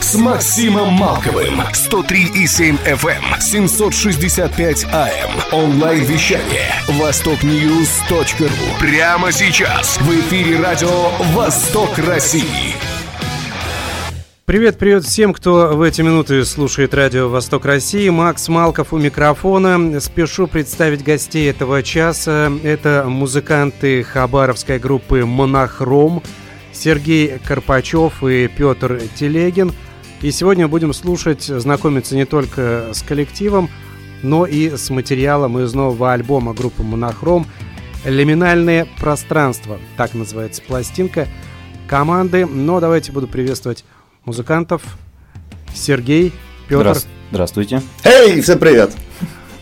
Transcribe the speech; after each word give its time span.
с 0.00 0.14
Максимом 0.16 0.92
Малковым. 0.94 1.60
103,7 1.60 2.78
FM, 2.84 3.40
765 3.40 4.84
AM. 4.84 5.30
Онлайн-вещание. 5.52 6.72
Востокньюз.ру. 6.88 8.46
Прямо 8.80 9.30
сейчас. 9.30 9.98
В 10.00 10.10
эфире 10.20 10.58
радио 10.58 11.10
«Восток 11.34 11.98
России». 11.98 12.74
Привет, 14.46 14.78
привет 14.78 15.04
всем, 15.04 15.32
кто 15.32 15.76
в 15.76 15.82
эти 15.82 16.02
минуты 16.02 16.44
слушает 16.44 16.94
радио 16.94 17.28
«Восток 17.28 17.64
России». 17.66 18.08
Макс 18.08 18.48
Малков 18.48 18.92
у 18.92 18.98
микрофона. 18.98 20.00
Спешу 20.00 20.46
представить 20.46 21.04
гостей 21.04 21.50
этого 21.50 21.82
часа. 21.82 22.50
Это 22.64 23.04
музыканты 23.06 24.02
хабаровской 24.02 24.78
группы 24.78 25.24
«Монохром», 25.24 26.22
Сергей 26.72 27.38
Карпачев 27.46 28.24
и 28.24 28.48
Петр 28.48 29.00
Телегин. 29.14 29.72
И 30.22 30.30
сегодня 30.32 30.68
будем 30.68 30.92
слушать, 30.92 31.44
знакомиться 31.44 32.14
не 32.14 32.26
только 32.26 32.90
с 32.92 33.02
коллективом, 33.02 33.70
но 34.22 34.44
и 34.44 34.76
с 34.76 34.90
материалом 34.90 35.58
из 35.58 35.72
нового 35.72 36.12
альбома 36.12 36.52
группы 36.52 36.82
«Монохром» 36.82 37.46
«Лиминальное 38.04 38.86
пространство». 38.98 39.78
Так 39.96 40.12
называется 40.12 40.60
пластинка 40.60 41.26
команды. 41.86 42.44
Но 42.44 42.80
давайте 42.80 43.12
буду 43.12 43.28
приветствовать 43.28 43.84
музыкантов. 44.26 44.82
Сергей, 45.74 46.34
Петр. 46.68 46.88
Здра- 46.88 47.06
Здравствуйте. 47.30 47.82
Эй, 48.04 48.42
всем 48.42 48.58
привет! 48.58 48.94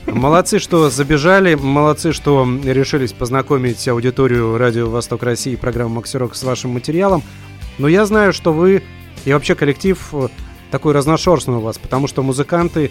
Молодцы, 0.07 0.59
что 0.59 0.89
забежали, 0.91 1.55
молодцы, 1.55 2.13
что 2.13 2.49
решились 2.65 3.13
познакомить 3.13 3.87
аудиторию 3.87 4.57
Радио 4.57 4.89
Восток 4.89 5.23
России 5.23 5.53
и 5.53 5.57
программу 5.57 5.97
Максирок 5.97 6.35
с 6.35 6.43
вашим 6.43 6.71
материалом. 6.71 7.23
Но 7.77 7.87
я 7.89 8.07
знаю, 8.07 8.33
что 8.33 8.53
вы 8.53 8.83
и 9.27 9.33
вообще 9.33 9.55
коллектив 9.55 9.99
э, 10.13 10.29
такой 10.71 10.93
разношерстный 10.93 11.57
у 11.57 11.61
вас, 11.61 11.79
потому 11.79 12.07
что 12.07 12.23
музыканты 12.23 12.91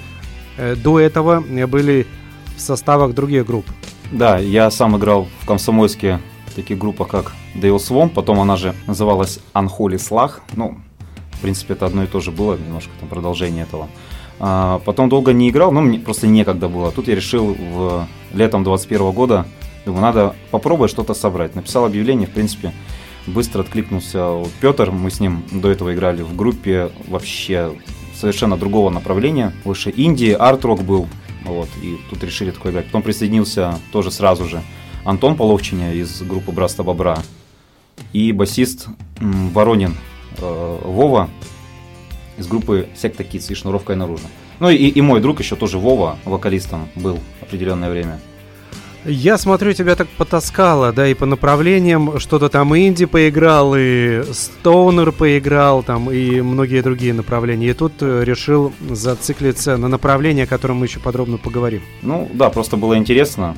э, 0.58 0.76
до 0.76 1.00
этого 1.00 1.42
были 1.68 2.08
в 2.56 2.62
составах 2.62 3.14
других 3.14 3.46
групп. 3.46 3.66
Да, 4.12 4.38
я 4.38 4.72
сам 4.72 4.98
играл 4.98 5.28
в 5.42 5.46
Комсомольске 5.46 6.20
в 6.48 6.56
таких 6.56 6.78
группах, 6.78 7.10
как 7.10 7.34
Дейл 7.56 7.80
Свом, 7.80 8.10
потом 8.10 8.40
она 8.40 8.56
же 8.56 8.74
называлась 8.88 9.40
Unholy 9.54 9.98
Slag. 9.98 10.42
Ну, 10.56 10.78
в 11.32 11.42
принципе, 11.42 11.74
это 11.74 11.86
одно 11.86 12.04
и 12.04 12.08
то 12.08 12.20
же 12.20 12.32
было, 12.32 12.56
немножко 12.56 12.92
там 13.00 13.10
продолжение 13.10 13.64
этого. 13.64 13.88
А, 14.40 14.80
потом 14.86 15.10
долго 15.10 15.34
не 15.34 15.50
играл, 15.50 15.72
но 15.72 15.82
мне 15.82 16.00
просто 16.00 16.28
некогда 16.28 16.68
было. 16.68 16.92
Тут 16.92 17.08
я 17.08 17.16
решил 17.16 17.54
в 17.54 18.08
летом 18.34 18.64
21 18.64 19.12
года, 19.12 19.46
думаю, 19.86 20.02
надо 20.02 20.36
попробовать 20.52 20.92
что-то 20.92 21.14
собрать. 21.14 21.56
Написал 21.56 21.86
объявление, 21.86 22.28
в 22.28 22.32
принципе, 22.32 22.74
быстро 23.28 23.62
откликнулся 23.62 24.44
Петр. 24.62 24.92
Мы 24.92 25.12
с 25.12 25.20
ним 25.20 25.44
до 25.52 25.70
этого 25.70 25.94
играли 25.94 26.22
в 26.22 26.36
группе 26.36 26.90
вообще 27.08 27.74
совершенно 28.16 28.58
другого 28.58 28.90
направления. 28.90 29.54
Больше 29.64 29.90
Индии, 29.90 30.32
арт-рок 30.32 30.84
был. 30.84 31.08
Вот, 31.46 31.70
и 31.82 31.98
тут 32.10 32.24
решили 32.24 32.52
такое 32.52 32.72
играть. 32.72 32.86
Потом 32.86 33.02
присоединился 33.02 33.80
тоже 33.92 34.12
сразу 34.12 34.46
же 34.46 34.62
Антон 35.06 35.36
Половчиня 35.36 35.94
из 35.94 36.22
группы 36.24 36.52
Браста 36.52 36.84
Бобра 36.84 37.20
и 38.12 38.32
басист 38.32 38.88
Воронин 39.20 39.96
э, 40.38 40.80
Вова 40.84 41.30
из 42.38 42.48
группы 42.48 42.90
Секта 42.96 43.24
Kids 43.24 43.52
и 43.52 43.56
Шнуровка 43.56 43.94
и 43.94 43.96
наружно. 43.96 44.28
Ну 44.60 44.70
и, 44.70 44.76
и 44.76 45.02
мой 45.02 45.22
друг 45.22 45.40
еще 45.40 45.56
тоже 45.56 45.78
Вова, 45.78 46.18
вокалистом 46.26 46.90
был 46.96 47.20
определенное 47.42 47.90
время. 47.90 48.20
Я 49.06 49.38
смотрю, 49.38 49.74
тебя 49.74 49.96
так 49.96 50.08
потаскало, 50.10 50.92
да, 50.92 51.08
и 51.08 51.14
по 51.14 51.26
направлениям, 51.26 52.20
что-то 52.20 52.50
там 52.50 52.76
инди 52.78 53.06
поиграл, 53.06 53.74
и 53.78 54.24
стоунер 54.34 55.12
поиграл, 55.12 55.84
там, 55.84 56.12
и 56.12 56.42
многие 56.42 56.82
другие 56.82 57.14
направления. 57.14 57.70
И 57.70 57.74
тут 57.74 57.94
э, 58.02 58.24
решил 58.24 58.74
зациклиться 58.90 59.78
на 59.78 59.88
направлении, 59.88 60.44
о 60.44 60.48
котором 60.48 60.78
мы 60.78 60.88
еще 60.88 61.00
подробно 61.00 61.38
поговорим. 61.38 61.82
Ну 62.02 62.30
да, 62.34 62.50
просто 62.50 62.76
было 62.76 62.98
интересно 62.98 63.56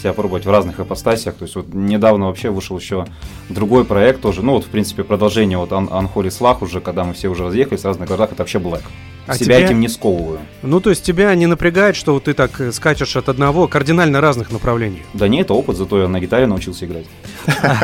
себя 0.00 0.12
пробовать 0.12 0.44
в 0.46 0.50
разных 0.50 0.80
ипостасях. 0.80 1.34
То 1.34 1.44
есть 1.44 1.54
вот 1.56 1.72
недавно 1.72 2.26
вообще 2.26 2.50
вышел 2.50 2.78
еще 2.78 3.06
другой 3.48 3.84
проект 3.84 4.20
тоже. 4.20 4.42
Ну 4.42 4.52
вот, 4.52 4.64
в 4.64 4.68
принципе, 4.68 5.04
продолжение 5.04 5.58
вот 5.58 5.72
Ан- 5.72 5.88
Анхоли 5.90 6.28
Слах 6.30 6.62
уже, 6.62 6.80
когда 6.80 7.04
мы 7.04 7.12
все 7.14 7.28
уже 7.28 7.44
разъехались 7.44 7.82
в 7.82 7.84
разных 7.86 8.08
городах, 8.08 8.32
это 8.32 8.42
вообще 8.42 8.58
Black. 8.58 8.82
А 9.26 9.34
Себя 9.34 9.56
тебя- 9.56 9.66
этим 9.66 9.80
не 9.80 9.88
сковываю. 9.88 10.40
Ну, 10.62 10.80
то 10.80 10.90
есть 10.90 11.04
тебя 11.04 11.32
не 11.34 11.46
напрягает, 11.46 11.94
что 11.94 12.14
вот 12.14 12.24
ты 12.24 12.32
так 12.34 12.60
э, 12.60 12.72
скачешь 12.72 13.14
от 13.16 13.28
одного 13.28 13.68
кардинально 13.68 14.20
разных 14.20 14.50
направлений? 14.50 15.02
Да 15.14 15.28
не, 15.28 15.42
это 15.42 15.54
опыт, 15.54 15.76
зато 15.76 16.00
я 16.02 16.08
на 16.08 16.18
гитаре 16.20 16.46
научился 16.46 16.86
играть. 16.86 17.06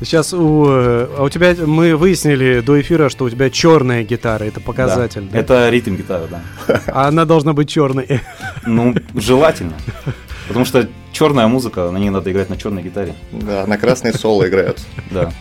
Сейчас 0.00 0.34
у, 0.34 0.66
э, 0.68 1.08
а 1.16 1.22
у 1.22 1.28
тебя, 1.30 1.54
мы 1.66 1.96
выяснили 1.96 2.60
до 2.60 2.78
эфира, 2.80 3.08
что 3.08 3.24
у 3.24 3.30
тебя 3.30 3.48
черная 3.48 4.04
гитара, 4.04 4.44
это 4.44 4.60
показатель. 4.60 5.22
Да. 5.22 5.32
да? 5.32 5.38
Это 5.38 5.70
ритм 5.70 5.96
гитара, 5.96 6.26
да. 6.30 6.42
А 6.88 7.08
она 7.08 7.24
должна 7.24 7.54
быть 7.54 7.68
черной. 7.68 8.20
Ну, 8.66 8.94
желательно. 9.14 9.74
Потому 10.48 10.64
что 10.64 10.88
черная 11.12 11.46
музыка, 11.46 11.90
на 11.90 11.96
ней 11.98 12.10
надо 12.10 12.30
играть 12.30 12.50
на 12.50 12.56
черной 12.56 12.82
гитаре. 12.82 13.14
Да, 13.32 13.66
на 13.66 13.78
красной 13.78 14.12
соло 14.12 14.46
играют. 14.46 14.80
Да. 15.10 15.32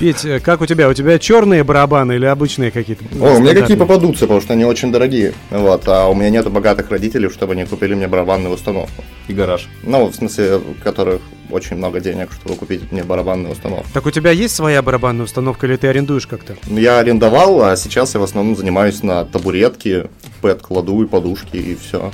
Петь, 0.00 0.24
э, 0.24 0.40
как 0.40 0.62
у 0.62 0.66
тебя? 0.66 0.88
У 0.88 0.94
тебя 0.94 1.18
черные 1.18 1.62
барабаны 1.62 2.14
или 2.14 2.24
обычные 2.24 2.70
какие-то? 2.70 3.04
О, 3.20 3.36
у 3.36 3.40
меня 3.40 3.54
какие 3.54 3.76
попадутся, 3.76 4.22
потому 4.22 4.40
что 4.40 4.54
они 4.54 4.64
очень 4.64 4.90
дорогие. 4.90 5.34
Вот, 5.50 5.86
а 5.86 6.06
у 6.08 6.14
меня 6.14 6.30
нету 6.30 6.48
богатых 6.48 6.90
родителей, 6.90 7.28
чтобы 7.28 7.52
они 7.52 7.66
купили 7.66 7.92
мне 7.92 8.08
барабанную 8.08 8.54
установку. 8.54 9.04
И 9.28 9.34
гараж. 9.34 9.68
Ну, 9.82 10.06
в 10.06 10.14
смысле, 10.14 10.62
которых 10.82 11.20
очень 11.50 11.76
много 11.76 12.00
денег, 12.00 12.32
чтобы 12.32 12.56
купить 12.56 12.90
мне 12.90 13.04
барабанную 13.04 13.52
установку. 13.52 13.86
Так 13.92 14.06
у 14.06 14.10
тебя 14.10 14.30
есть 14.30 14.54
своя 14.54 14.80
барабанная 14.80 15.26
установка 15.26 15.66
или 15.66 15.76
ты 15.76 15.88
арендуешь 15.88 16.26
как-то? 16.26 16.56
Я 16.66 16.98
арендовал, 16.98 17.62
а 17.62 17.76
сейчас 17.76 18.14
я 18.14 18.20
в 18.20 18.22
основном 18.22 18.56
занимаюсь 18.56 19.02
на 19.02 19.26
табуретке, 19.26 20.08
пэт 20.40 20.62
кладу 20.62 21.02
и 21.02 21.06
подушки, 21.06 21.58
и 21.58 21.76
все. 21.76 22.10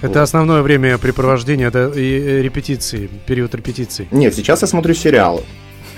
Это 0.00 0.22
основное 0.22 0.62
время 0.62 0.98
препровождения 0.98 1.70
да, 1.70 1.88
и 1.88 2.18
э, 2.18 2.42
репетиции, 2.42 3.08
период 3.24 3.54
репетиции. 3.54 4.08
Нет, 4.10 4.34
сейчас 4.34 4.62
я 4.62 4.66
смотрю 4.66 4.94
сериалы. 4.94 5.42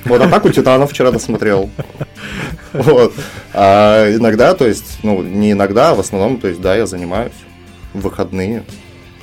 Вот 0.04 0.20
«Атаку 0.20 0.50
Титанов» 0.50 0.91
вчера 0.91 1.10
досмотрел. 1.10 1.70
Вот. 2.72 3.15
А 3.53 4.12
иногда, 4.15 4.54
то 4.54 4.66
есть, 4.66 4.98
ну, 5.03 5.22
не 5.22 5.53
иногда, 5.53 5.91
а 5.91 5.94
в 5.94 6.00
основном, 6.00 6.38
то 6.38 6.48
есть, 6.48 6.60
да, 6.60 6.75
я 6.75 6.87
занимаюсь 6.87 7.32
в 7.92 8.00
выходные, 8.00 8.64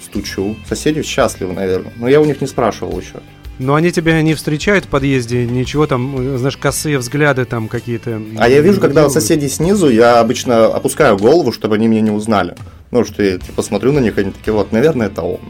стучу. 0.04 0.56
Соседи 0.68 1.04
счастливы, 1.04 1.54
наверное. 1.54 1.94
Но 1.98 2.08
я 2.08 2.22
у 2.22 2.26
них 2.26 2.42
не 2.42 2.48
спрашивал 2.48 3.00
еще. 3.00 3.22
Но 3.60 3.76
они 3.76 3.92
тебя 3.92 4.20
не 4.22 4.34
встречают 4.34 4.86
в 4.86 4.88
подъезде, 4.88 5.46
ничего 5.46 5.86
там, 5.86 6.38
знаешь, 6.38 6.58
косые 6.58 6.98
взгляды 6.98 7.46
там 7.46 7.68
какие-то. 7.68 8.22
А 8.38 8.50
я 8.50 8.60
вижу, 8.62 8.82
когда 8.82 9.08
соседи 9.10 9.48
снизу, 9.48 9.90
я 9.90 10.20
обычно 10.20 10.66
опускаю 10.66 11.18
голову, 11.18 11.52
чтобы 11.52 11.76
они 11.76 11.88
меня 11.88 12.02
не 12.02 12.12
узнали. 12.12 12.56
Ну, 12.90 13.06
что 13.06 13.22
я 13.22 13.38
типа 13.38 13.62
смотрю 13.62 13.92
на 13.92 14.00
них, 14.00 14.18
они 14.18 14.32
такие, 14.32 14.54
вот, 14.54 14.72
наверное, 14.72 15.08
это 15.08 15.22
он. 15.22 15.42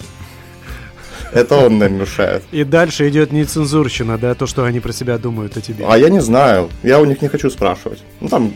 Это 1.31 1.55
он 1.55 1.77
нам 1.77 1.93
мешает. 1.93 2.43
И 2.51 2.63
дальше 2.63 3.07
идет 3.09 3.31
нецензурщина, 3.31 4.17
да, 4.17 4.35
то, 4.35 4.47
что 4.47 4.63
они 4.65 4.79
про 4.79 4.91
себя 4.91 5.17
думают 5.17 5.57
о 5.57 5.61
тебе. 5.61 5.85
А 5.87 5.97
я 5.97 6.09
не 6.09 6.21
знаю, 6.21 6.69
я 6.83 6.99
у 6.99 7.05
них 7.05 7.21
не 7.21 7.27
хочу 7.27 7.49
спрашивать. 7.49 8.03
Ну, 8.19 8.27
там 8.27 8.53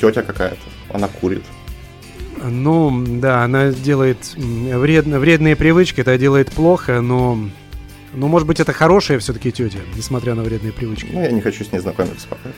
тетя 0.00 0.22
какая-то, 0.22 0.60
она 0.92 1.08
курит. 1.08 1.42
Ну, 2.42 3.04
да, 3.06 3.44
она 3.44 3.70
делает 3.70 4.34
вредно, 4.36 5.18
вредные 5.18 5.56
привычки, 5.56 6.00
это 6.00 6.16
делает 6.16 6.50
плохо, 6.50 7.00
но, 7.00 7.38
ну, 8.14 8.28
может 8.28 8.48
быть, 8.48 8.60
это 8.60 8.72
хорошая 8.72 9.18
все-таки 9.18 9.52
тетя, 9.52 9.78
несмотря 9.94 10.34
на 10.34 10.42
вредные 10.42 10.72
привычки. 10.72 11.10
Ну, 11.12 11.22
я 11.22 11.30
не 11.30 11.40
хочу 11.40 11.64
с 11.64 11.72
ней 11.72 11.80
знакомиться 11.80 12.26
пока. 12.28 12.50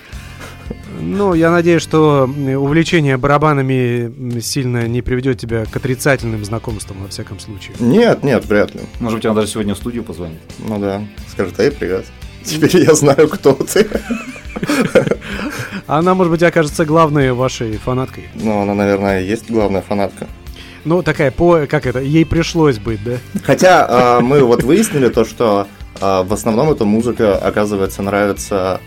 Ну, 1.00 1.34
я 1.34 1.50
надеюсь, 1.50 1.82
что 1.82 2.24
увлечение 2.56 3.16
барабанами 3.16 4.40
сильно 4.40 4.86
не 4.88 5.02
приведет 5.02 5.38
тебя 5.38 5.64
к 5.64 5.76
отрицательным 5.76 6.44
знакомствам, 6.44 6.98
во 7.02 7.08
всяком 7.08 7.38
случае. 7.38 7.74
Нет, 7.80 8.22
нет, 8.22 8.44
вряд 8.46 8.74
ли. 8.74 8.80
Может 9.00 9.18
быть, 9.18 9.26
она 9.26 9.34
даже 9.34 9.48
сегодня 9.48 9.74
в 9.74 9.78
студию 9.78 10.04
позвонит. 10.04 10.40
Ну 10.58 10.78
да, 10.78 11.02
скажет, 11.28 11.58
эй, 11.60 11.70
привет. 11.70 12.06
Теперь 12.44 12.76
я 12.84 12.94
знаю, 12.94 13.28
кто 13.28 13.52
ты. 13.52 13.86
Она, 15.86 16.14
может 16.14 16.30
быть, 16.30 16.42
окажется 16.42 16.84
главной 16.84 17.32
вашей 17.32 17.76
фанаткой. 17.76 18.28
Ну, 18.34 18.62
она, 18.62 18.74
наверное, 18.74 19.20
и 19.20 19.26
есть 19.26 19.50
главная 19.50 19.82
фанатка. 19.82 20.26
Ну, 20.84 21.02
такая, 21.02 21.30
по, 21.30 21.66
как 21.66 21.86
это, 21.86 22.00
ей 22.00 22.26
пришлось 22.26 22.78
быть, 22.78 23.02
да? 23.04 23.18
Хотя 23.44 23.86
а, 23.88 24.20
мы 24.20 24.42
вот 24.42 24.62
выяснили 24.62 25.08
то, 25.08 25.24
что 25.24 25.68
а, 26.00 26.22
в 26.22 26.32
основном 26.32 26.70
эта 26.70 26.84
музыка, 26.84 27.36
оказывается, 27.36 28.02
нравится 28.02 28.80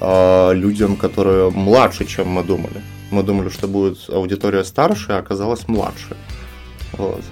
а, 0.00 0.52
людям, 0.52 0.96
которые 0.96 1.50
младше, 1.50 2.04
чем 2.06 2.28
мы 2.28 2.42
думали. 2.42 2.82
Мы 3.10 3.22
думали, 3.22 3.48
что 3.48 3.68
будет 3.68 3.98
аудитория 4.08 4.64
старше, 4.64 5.12
а 5.12 5.18
оказалось 5.18 5.68
младше. 5.68 6.16
Вот. 6.92 7.22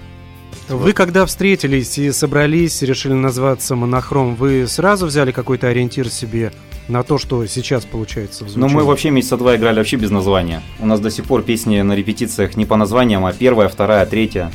Вы 0.69 0.93
когда 0.93 1.25
встретились 1.25 1.97
и 1.99 2.13
собрались, 2.13 2.83
решили 2.83 3.15
назваться 3.15 3.75
монохром, 3.75 4.35
вы 4.35 4.67
сразу 4.67 5.07
взяли 5.07 5.33
какой-то 5.33 5.69
ориентир 5.69 6.11
себе 6.11 6.53
на 6.89 7.03
то, 7.03 7.17
что 7.17 7.47
сейчас 7.47 7.87
получается 7.87 8.45
в 8.45 8.57
Ну, 8.57 8.69
мы 8.69 8.85
вообще 8.85 9.11
месяца 9.11 9.39
два 9.39 9.57
играли 9.57 9.79
вообще 9.79 9.97
без 9.97 10.11
названия. 10.11 10.63
У 10.79 10.87
нас 10.87 11.01
до 11.01 11.11
сих 11.11 11.25
пор 11.25 11.43
песни 11.43 11.81
на 11.81 11.95
репетициях 11.95 12.57
не 12.57 12.67
по 12.67 12.77
названиям, 12.77 13.25
а 13.25 13.33
первая, 13.33 13.69
вторая, 13.69 14.05
третья 14.05 14.53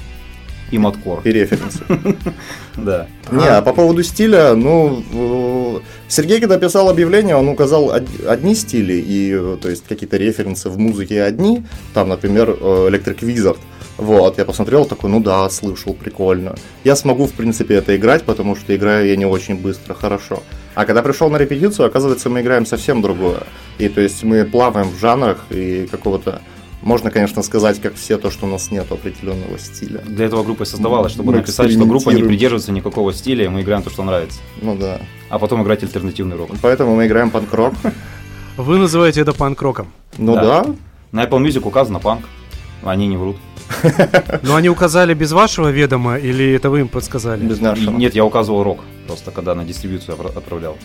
и 0.73 0.77
маткор. 0.79 1.21
И 1.23 1.31
референсы. 1.31 1.83
Да. 2.75 3.05
Не, 3.31 3.47
а 3.47 3.61
по 3.61 3.71
поводу 3.71 4.01
стиля, 4.01 4.55
ну, 4.55 5.03
э, 5.13 5.79
Сергей, 6.07 6.39
когда 6.39 6.57
писал 6.57 6.89
объявление, 6.89 7.35
он 7.35 7.47
указал 7.47 7.89
од- 7.89 8.25
одни 8.27 8.55
стили, 8.55 8.93
и, 8.93 9.31
э, 9.31 9.57
то 9.61 9.69
есть, 9.69 9.83
какие-то 9.87 10.17
референсы 10.17 10.69
в 10.69 10.79
музыке 10.79 11.21
одни, 11.21 11.63
там, 11.93 12.09
например, 12.09 12.49
э, 12.49 12.89
Electric 12.89 13.19
Wizard, 13.19 13.59
вот, 13.97 14.39
я 14.39 14.45
посмотрел, 14.45 14.85
такой, 14.85 15.11
ну 15.11 15.19
да, 15.19 15.47
слышал, 15.51 15.93
прикольно. 15.93 16.55
Я 16.83 16.95
смогу, 16.95 17.27
в 17.27 17.33
принципе, 17.33 17.75
это 17.75 17.95
играть, 17.95 18.23
потому 18.23 18.55
что 18.55 18.75
играю 18.75 19.07
я 19.07 19.15
не 19.15 19.25
очень 19.25 19.55
быстро, 19.55 19.93
хорошо. 19.93 20.41
А 20.73 20.85
когда 20.85 21.03
пришел 21.03 21.29
на 21.29 21.37
репетицию, 21.37 21.85
оказывается, 21.85 22.29
мы 22.29 22.41
играем 22.41 22.65
совсем 22.65 23.03
другое. 23.03 23.43
И 23.77 23.87
то 23.89 24.01
есть 24.01 24.23
мы 24.23 24.45
плаваем 24.45 24.89
в 24.89 24.99
жанрах 24.99 25.45
и 25.51 25.87
какого-то... 25.91 26.41
Можно, 26.83 27.11
конечно, 27.11 27.41
сказать, 27.43 27.81
как 27.81 27.95
все, 27.95 28.17
то, 28.17 28.29
что 28.29 28.45
у 28.45 28.49
нас 28.49 28.69
нет 28.69 28.91
определенного 28.91 29.57
стиля. 29.57 29.99
Для 30.05 30.25
этого 30.25 30.43
группа 30.43 30.63
и 30.63 30.65
создавалась, 30.65 31.13
чтобы 31.13 31.31
Мы 31.31 31.37
написать, 31.37 31.71
что 31.71 31.85
группа 31.85 32.09
не 32.09 32.21
придерживается 32.23 32.71
никакого 32.73 33.13
стиля, 33.13 33.45
и 33.45 33.47
мы 33.47 33.61
играем 33.61 33.83
то, 33.83 33.89
что 33.89 34.03
нравится. 34.03 34.39
Ну 34.61 34.75
да. 34.75 34.99
А 35.29 35.39
потом 35.39 35.63
играть 35.63 35.81
альтернативный 35.83 36.35
рок. 36.35 36.49
Поэтому 36.61 36.95
мы 36.95 37.07
играем 37.07 37.31
панк-рок. 37.31 37.73
Вы 38.57 38.77
называете 38.77 39.21
это 39.21 39.33
панк-роком. 39.33 39.87
Ну 40.17 40.35
Да. 40.35 40.41
да. 40.63 40.65
На 41.11 41.23
Apple 41.23 41.39
Music 41.41 41.65
указано 41.65 41.99
панк. 41.99 42.25
Они 42.83 43.07
не 43.07 43.15
врут. 43.15 43.37
Но 44.43 44.55
они 44.55 44.67
указали 44.67 45.13
без 45.13 45.31
вашего 45.31 45.69
ведома 45.69 46.17
или 46.17 46.53
это 46.53 46.69
вы 46.69 46.81
им 46.81 46.89
подсказали? 46.89 47.45
Без 47.45 47.61
нашего. 47.61 47.95
Нет, 47.95 48.13
я 48.13 48.25
указывал 48.25 48.61
рок, 48.63 48.79
просто 49.07 49.31
когда 49.31 49.55
на 49.55 49.63
дистрибьюцию 49.63 50.17
отпра- 50.17 50.37
отправлял. 50.37 50.77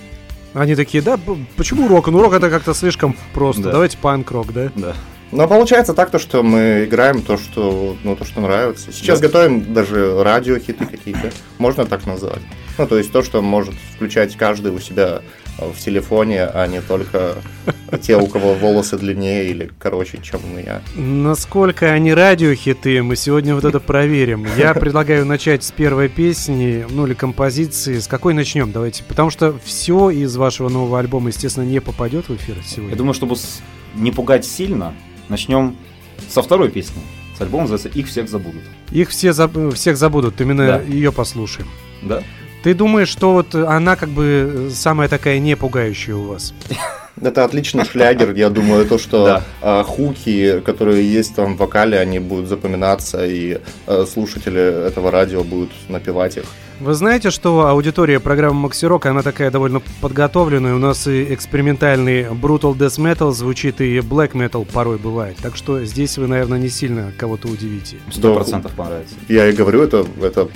Они 0.55 0.77
такие, 0.77 1.03
да, 1.03 1.19
почему 1.56 1.89
рок? 1.89 2.06
Ну 2.09 2.23
рок 2.23 2.33
это 2.35 2.51
как-то 2.51 2.73
слишком 2.73 3.17
просто. 3.35 3.62
Да. 3.65 3.73
Давайте 3.73 3.99
панк-рок, 3.99 4.53
да? 4.53 4.71
Да. 4.77 4.94
Но 5.31 5.47
получается 5.47 5.93
так, 5.95 6.11
то, 6.11 6.19
что 6.19 6.43
мы 6.43 6.85
играем 6.87 7.23
то, 7.23 7.37
что, 7.37 7.97
ну, 8.03 8.17
то, 8.17 8.25
что 8.25 8.41
нравится. 8.41 8.93
Сейчас 8.93 9.21
Да. 9.21 9.27
готовим 9.27 9.75
даже 9.75 10.23
радиохиты 10.23 10.87
какие-то. 10.87 11.31
Можно 11.59 11.85
так 11.85 12.07
назвать. 12.07 12.41
Ну, 12.79 12.87
то 12.87 12.97
есть 12.97 13.13
то, 13.13 13.23
что 13.23 13.43
может 13.43 13.75
включать 13.95 14.37
каждый 14.37 14.73
у 14.73 14.79
себя 14.79 15.21
э, 15.59 15.71
в 15.71 15.79
телефоне, 15.79 16.45
а 16.45 16.67
не 16.67 16.81
только 16.81 17.35
те, 18.01 18.17
у 18.17 18.27
кого 18.27 18.55
волосы 18.55 18.97
длиннее 18.97 19.51
или 19.51 19.71
короче, 19.79 20.19
чем 20.23 20.41
у 20.45 20.57
меня. 20.57 20.81
Насколько 20.95 21.91
они 21.93 22.15
радиохиты, 22.15 23.03
мы 23.03 23.17
сегодня 23.17 23.55
вот 23.55 23.65
это 23.65 23.81
проверим. 23.81 24.47
Я 24.57 24.73
предлагаю 24.83 25.27
начать 25.27 25.63
с 25.63 25.73
первой 25.73 26.09
песни, 26.09 26.87
ну 26.89 27.07
или 27.07 27.13
композиции. 27.15 27.99
С 27.99 28.07
какой 28.07 28.33
начнем? 28.33 28.73
Давайте. 28.73 29.03
Потому 29.05 29.29
что 29.31 29.59
все 29.63 30.09
из 30.11 30.37
вашего 30.37 30.69
нового 30.71 30.99
альбома, 31.01 31.29
естественно, 31.29 31.65
не 31.65 31.81
попадет 31.81 32.29
в 32.29 32.35
эфир 32.37 32.57
сегодня. 32.65 32.93
Я 32.93 32.97
думаю, 32.97 33.13
чтобы 33.15 33.35
не 33.95 34.13
пугать 34.13 34.47
сильно, 34.47 34.95
начнем 35.29 35.77
со 36.29 36.43
второй 36.43 36.69
песни. 36.71 37.01
С 37.37 37.41
альбома 37.41 37.63
называется 37.65 37.89
«Их 37.89 38.09
всех 38.09 38.29
забудут». 38.29 38.63
Их 38.91 39.11
все 39.11 39.29
заб- 39.31 39.73
всех 39.75 39.97
забудут, 39.97 40.41
именно 40.41 40.67
Да. 40.67 40.81
ее 40.81 41.13
послушаем. 41.13 41.69
Да? 42.03 42.23
Ты 42.65 42.75
думаешь, 42.75 43.09
что 43.09 43.33
вот 43.33 43.55
она 43.55 43.95
как 43.97 44.09
бы 44.09 44.71
самая 44.75 45.09
такая 45.09 45.39
не 45.39 45.57
пугающая 45.57 46.15
у 46.17 46.25
вас? 46.25 46.53
Это 47.20 47.44
отличный 47.44 47.85
шлягер, 47.85 48.35
я 48.35 48.50
думаю, 48.50 48.87
то, 48.87 48.99
что 48.99 49.25
Да. 49.25 49.43
а, 49.62 49.82
хуки, 49.85 50.61
которые 50.65 51.11
есть 51.11 51.35
там 51.35 51.55
в 51.56 51.59
вокале, 51.59 51.99
они 51.99 52.19
будут 52.19 52.49
запоминаться, 52.49 53.26
и 53.26 53.59
а, 53.87 54.05
слушатели 54.06 54.87
этого 54.87 55.11
радио 55.11 55.43
будут 55.44 55.70
напевать 55.88 56.37
их. 56.37 56.44
Вы 56.81 56.94
знаете, 56.94 57.31
что 57.31 57.67
аудитория 57.67 58.20
программы 58.20 58.61
Максирок, 58.61 59.06
она 59.06 59.23
такая 59.23 59.50
довольно 59.50 59.82
подготовленная. 60.00 60.76
У 60.76 60.79
нас 60.79 61.09
и 61.09 61.35
экспериментальный 61.35 62.23
Brutal 62.26 62.76
Death 62.76 62.99
Metal 63.00 63.32
звучит, 63.32 63.81
и 63.81 63.99
Black 63.99 64.32
Metal 64.32 64.65
порой 64.65 64.97
бывает. 64.97 65.37
Так 65.43 65.56
что 65.56 65.85
здесь 65.85 66.17
вы, 66.19 66.29
наверное, 66.29 66.59
не 66.61 66.69
сильно 66.69 67.12
кого-то 67.19 67.49
удивите. 67.49 67.97
Сто 68.12 68.32
процентов 68.32 68.73
понравится. 68.73 69.17
Я 69.29 69.49
и 69.49 69.53
говорю, 69.53 69.82
это, 69.82 70.06
это 70.23 70.49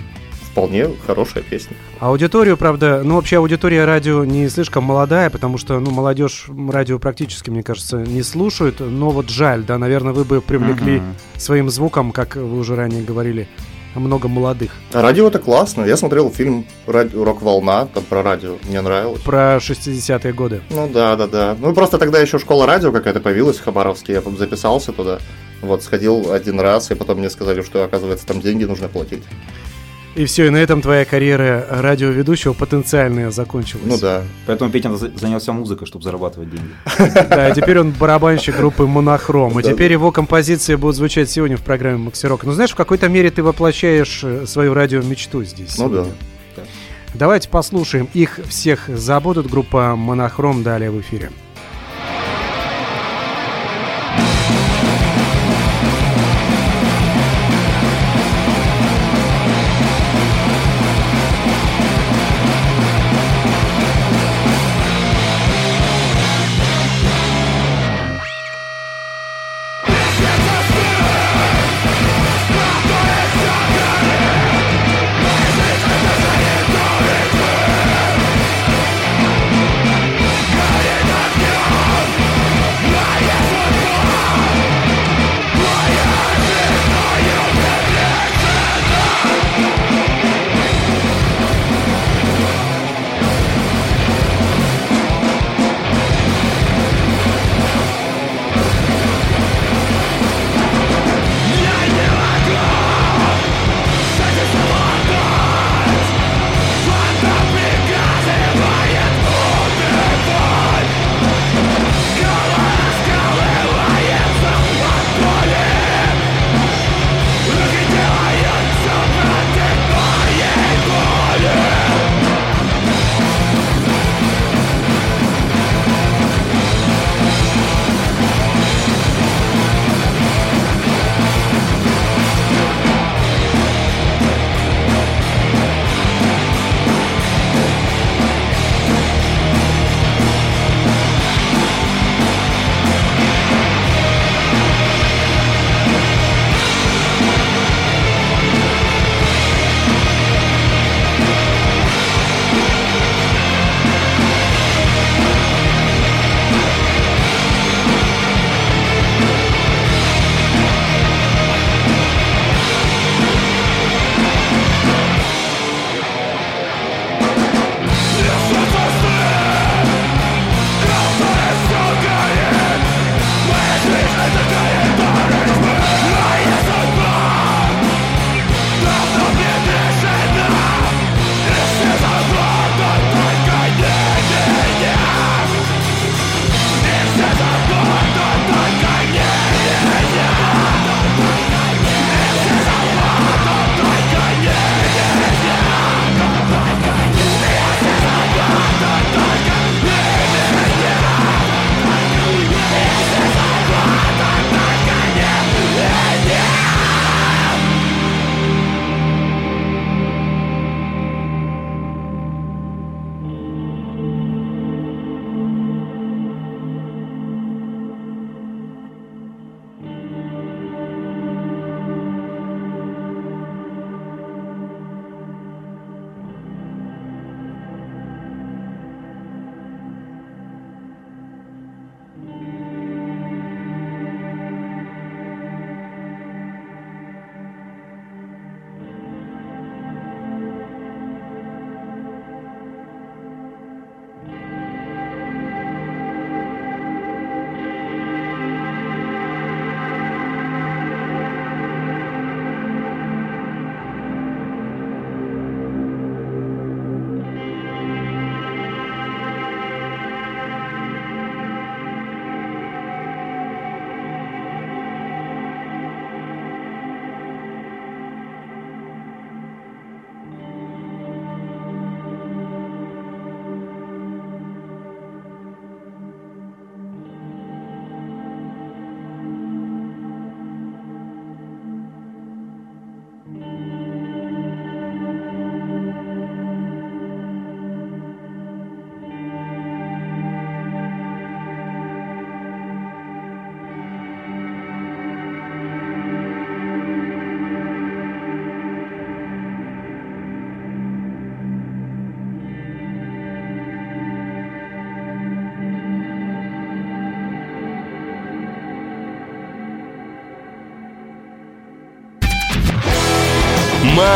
вполне 0.53 0.89
хорошая 1.07 1.43
песня. 1.43 1.77
Аудиторию, 1.99 2.57
правда, 2.57 3.01
ну 3.05 3.17
вообще 3.17 3.39
аудитория 3.39 3.85
радио 3.85 4.25
не 4.25 4.49
слишком 4.49 4.85
молодая, 4.85 5.31
потому 5.31 5.57
что, 5.59 5.81
ну, 5.81 5.91
молодежь 5.91 6.47
радио 6.71 6.99
практически, 6.99 7.51
мне 7.51 7.63
кажется, 7.63 7.97
не 7.97 8.23
слушает. 8.23 8.77
Но 8.81 9.11
вот 9.11 9.31
жаль, 9.31 9.63
да, 9.65 9.79
наверное, 9.79 10.13
вы 10.13 10.25
бы 10.25 10.41
привлекли 10.41 10.99
Мгм. 11.01 11.15
своим 11.39 11.71
звуком, 11.71 12.13
как 12.13 12.37
вы 12.37 12.59
уже 12.59 12.77
ранее 12.77 13.03
говорили, 13.03 13.49
много 13.95 14.29
молодых. 14.29 14.73
А 14.93 15.01
радио 15.03 15.27
это 15.29 15.39
классно. 15.39 15.85
Я 15.85 15.97
смотрел 15.97 16.31
фильм 16.31 16.65
«Ради- 16.87 17.15
«Рок-волна», 17.17 17.87
там 17.87 18.03
про 18.05 18.23
радио, 18.23 18.57
мне 18.69 18.81
нравилось. 18.81 19.21
Про 19.23 19.59
60-е 19.61 20.33
годы. 20.35 20.61
Ну 20.71 20.89
да, 20.93 21.17
да, 21.17 21.27
да. 21.27 21.57
Ну 21.59 21.73
просто 21.75 21.99
тогда 21.99 22.19
еще 22.21 22.39
школа 22.39 22.67
радио 22.67 22.93
какая-то 22.93 23.21
появилась 23.21 23.59
в 23.59 23.65
Хабаровске, 23.65 24.15
я 24.15 24.23
записался 24.39 24.93
туда. 24.93 25.19
Вот, 25.61 25.83
сходил 25.85 26.33
один 26.33 26.59
раз, 26.59 26.91
и 26.91 26.95
потом 26.95 27.19
мне 27.19 27.31
сказали, 27.31 27.63
что, 27.63 27.85
оказывается, 27.85 28.27
там 28.27 28.41
деньги 28.41 28.65
нужно 28.65 28.89
платить. 28.89 29.23
И 30.15 30.27
все, 30.27 30.47
и 30.47 30.51
на 30.51 30.59
этом 30.59 30.83
твоя 30.83 31.07
карьера 31.07 31.67
радиоведущего 31.71 32.53
потенциальная 32.53 33.31
закончилась. 33.31 33.87
Ну 33.87 33.99
да. 33.99 34.23
Поэтому 34.47 34.71
Петя 34.71 34.95
за- 34.95 35.11
занялся 35.17 35.53
музыкой, 35.55 35.87
чтобы 35.87 36.05
зарабатывать 36.05 36.51
деньги. 36.51 36.69
Да, 37.31 37.49
и 37.49 37.55
теперь 37.55 37.79
он 37.79 37.93
барабанщик 37.93 38.57
группы 38.57 38.87
Монохром. 38.87 39.59
И 39.59 39.63
теперь 39.63 39.93
его 39.93 40.13
композиции 40.13 40.75
будут 40.75 40.97
звучать 40.97 41.31
сегодня 41.31 41.57
в 41.57 41.63
программе 41.63 41.97
Максирок. 41.99 42.45
Ну, 42.45 42.53
знаешь, 42.53 42.73
в 42.73 42.75
какой-то 42.75 43.09
мере 43.09 43.31
ты 43.31 43.43
воплощаешь 43.43 44.21
э, 44.23 44.45
свою 44.47 44.75
радиомечту 44.75 45.45
здесь. 45.45 45.79
Ну 45.79 45.89
да. 45.89 46.05
Давайте 47.15 47.49
послушаем. 47.49 48.09
Их 48.13 48.39
всех 48.49 48.89
забудут. 48.89 49.49
Группа 49.51 49.97
Монохром 49.97 50.63
далее 50.63 50.91
в 50.91 51.01
эфире. 51.01 51.31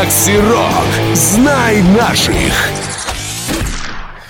Макси 0.06 0.38
Рок. 0.38 1.14
Знай 1.14 1.82
наших. 1.82 2.52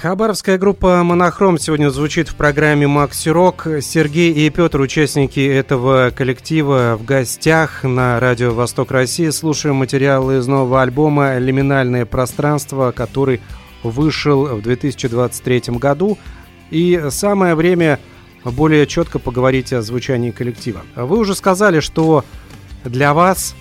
Хабаровская 0.01 0.57
группа 0.57 1.03
«Монохром» 1.03 1.59
сегодня 1.59 1.91
звучит 1.91 2.29
в 2.31 2.35
программе 2.35 2.87
«Макси 2.87 3.29
Рок». 3.29 3.67
Сергей 3.83 4.33
и 4.33 4.49
Петр, 4.49 4.81
участники 4.81 5.39
этого 5.39 6.11
коллектива, 6.17 6.97
в 6.99 7.05
гостях 7.05 7.85
на 7.85 8.19
радио 8.19 8.55
«Восток 8.55 8.91
России». 8.91 9.29
Слушаем 9.29 9.77
материалы 9.77 10.39
из 10.39 10.47
нового 10.47 10.81
альбома 10.81 11.37
«Лиминальное 11.37 12.07
пространство», 12.07 12.91
который 12.93 13.43
вышел 13.83 14.47
в 14.47 14.63
2023 14.63 15.75
году. 15.77 16.17
И 16.71 17.05
самое 17.11 17.55
время 17.55 18.01
более 18.45 18.87
четко 18.87 19.19
поговорить 19.19 19.75
о 19.75 19.83
звучании 19.83 20.31
коллектива. 20.31 20.81
Вы 20.95 21.19
уже 21.19 21.35
сказали, 21.35 21.81
что 21.81 22.25
для 22.83 23.13
вас 23.13 23.55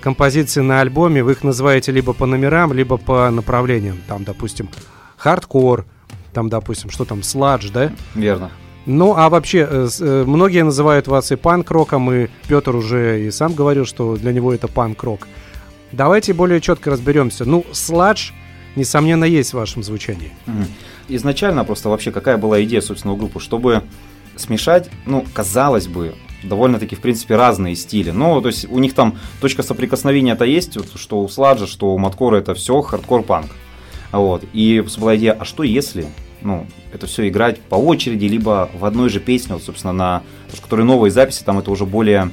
композиции 0.00 0.60
на 0.60 0.80
альбоме, 0.80 1.22
вы 1.22 1.32
их 1.32 1.44
называете 1.44 1.92
либо 1.92 2.12
по 2.12 2.26
номерам, 2.26 2.72
либо 2.72 2.96
по 2.96 3.30
направлениям. 3.30 3.98
Там, 4.08 4.24
допустим, 4.24 4.68
хардкор, 5.16 5.86
там, 6.32 6.48
допустим, 6.48 6.90
что 6.90 7.04
там, 7.04 7.22
сладж, 7.22 7.70
да? 7.70 7.92
Верно. 8.14 8.50
Ну, 8.86 9.14
а 9.16 9.28
вообще, 9.28 9.66
э, 9.70 9.88
э, 10.00 10.24
многие 10.26 10.64
называют 10.64 11.06
вас 11.06 11.30
и 11.32 11.36
панк-роком, 11.36 12.10
и 12.12 12.28
Петр 12.48 12.74
уже 12.74 13.26
и 13.26 13.30
сам 13.30 13.54
говорил, 13.54 13.84
что 13.84 14.16
для 14.16 14.32
него 14.32 14.54
это 14.54 14.68
панк-рок. 14.68 15.28
Давайте 15.92 16.32
более 16.32 16.60
четко 16.60 16.90
разберемся. 16.90 17.44
Ну, 17.44 17.64
сладж, 17.72 18.30
несомненно, 18.76 19.24
есть 19.24 19.50
в 19.50 19.54
вашем 19.54 19.82
звучании. 19.82 20.32
Изначально 21.08 21.64
просто 21.64 21.88
вообще 21.88 22.10
какая 22.10 22.36
была 22.36 22.62
идея, 22.62 22.80
собственно, 22.80 23.12
у 23.12 23.16
группы, 23.16 23.40
чтобы 23.40 23.82
смешать, 24.36 24.88
ну, 25.06 25.24
казалось 25.34 25.88
бы, 25.88 26.14
довольно-таки, 26.42 26.96
в 26.96 27.00
принципе, 27.00 27.36
разные 27.36 27.76
стили. 27.76 28.10
Но, 28.10 28.40
то 28.40 28.48
есть, 28.48 28.66
у 28.70 28.78
них 28.78 28.94
там 28.94 29.18
точка 29.40 29.62
соприкосновения-то 29.62 30.44
есть, 30.44 30.76
вот, 30.76 30.88
что 30.96 31.20
у 31.20 31.28
sludge 31.28 31.57
а, 31.57 31.66
что 31.66 31.94
у 31.94 31.98
mathcore 31.98 32.32
а 32.32 32.36
это 32.36 32.54
все 32.54 32.80
хардкор-панк. 32.80 33.50
Вот. 34.12 34.44
И 34.52 34.84
была 34.98 35.16
идея, 35.16 35.36
а 35.38 35.44
что 35.44 35.62
если, 35.62 36.06
ну, 36.42 36.66
это 36.92 37.06
все 37.06 37.28
играть 37.28 37.60
по 37.60 37.76
очереди, 37.76 38.24
либо 38.26 38.70
в 38.74 38.84
одной 38.84 39.08
же 39.08 39.20
песне, 39.20 39.54
вот, 39.54 39.62
собственно, 39.62 39.92
на, 39.92 40.22
которые 40.62 40.86
новые 40.86 41.10
записи, 41.10 41.44
там 41.44 41.58
это 41.58 41.70
уже 41.70 41.86
более 41.86 42.30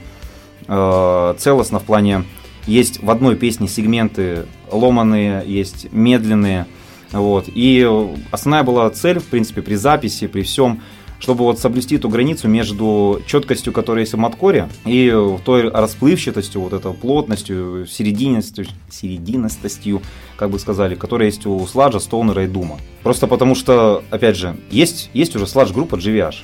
э, 0.67 1.35
целостно 1.37 1.79
в 1.79 1.83
плане, 1.83 2.23
есть 2.65 3.01
в 3.01 3.09
одной 3.09 3.35
песне 3.35 3.67
сегменты 3.67 4.45
ломаные, 4.71 5.43
есть 5.45 5.91
медленные, 5.91 6.65
вот. 7.11 7.45
И 7.47 7.87
основная 8.31 8.63
была 8.63 8.89
цель, 8.89 9.19
в 9.19 9.25
принципе, 9.25 9.61
при 9.61 9.75
записи, 9.75 10.27
при 10.27 10.41
всем, 10.41 10.81
чтобы 11.19 11.43
вот 11.43 11.59
соблюсти 11.59 11.95
эту 11.95 12.09
границу 12.09 12.47
между 12.47 13.21
четкостью, 13.25 13.74
которая 13.74 14.03
есть 14.03 14.13
в 14.13 14.17
маткоре, 14.17 14.69
и 14.86 15.13
той 15.45 15.69
расплывчатостью, 15.69 16.62
вот 16.62 16.74
этой 16.74 16.93
плотностью, 16.93 17.88
серединностью, 17.88 18.65
серединностью, 18.89 20.01
как 20.36 20.50
бы 20.50 20.59
сказали, 20.59 20.95
которая 20.95 21.27
есть 21.27 21.45
у 21.45 21.65
Сладжа, 21.65 22.00
Стоунера 22.00 22.43
и 22.43 22.47
Дума. 22.47 22.77
Просто 23.03 23.27
потому 23.27 23.55
что, 23.55 24.03
опять 24.12 24.36
же, 24.36 24.57
есть, 24.69 25.09
есть 25.13 25.36
уже 25.36 25.47
Сладж-группа 25.47 25.95
GVH. 25.95 26.36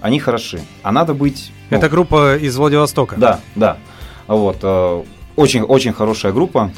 Они 0.00 0.20
хороши. 0.20 0.60
А 0.82 0.92
надо 0.92 1.14
быть... 1.14 1.50
Ну, 1.70 1.76
Это 1.76 1.88
группа 1.88 2.36
из 2.36 2.56
Владивостока? 2.56 3.16
Да, 3.16 3.40
да. 3.56 3.78
Вот. 4.28 4.58
Э, 4.62 5.02
очень, 5.34 5.62
очень 5.62 5.92
хорошая 5.92 6.32
группа. 6.32 6.72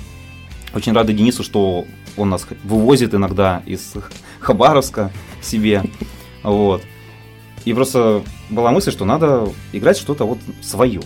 Очень 0.74 0.92
рады 0.92 1.12
Денису, 1.12 1.42
что 1.42 1.84
он 2.16 2.30
нас 2.30 2.46
вывозит 2.64 3.14
иногда 3.14 3.62
из 3.66 3.94
Хабаровска 4.40 5.10
себе. 5.42 5.82
Вот. 6.42 6.82
И 7.64 7.74
просто 7.74 8.22
была 8.48 8.70
мысль, 8.72 8.90
что 8.90 9.04
надо 9.04 9.48
играть 9.72 9.98
что-то 9.98 10.24
вот 10.24 10.38
свое. 10.62 11.00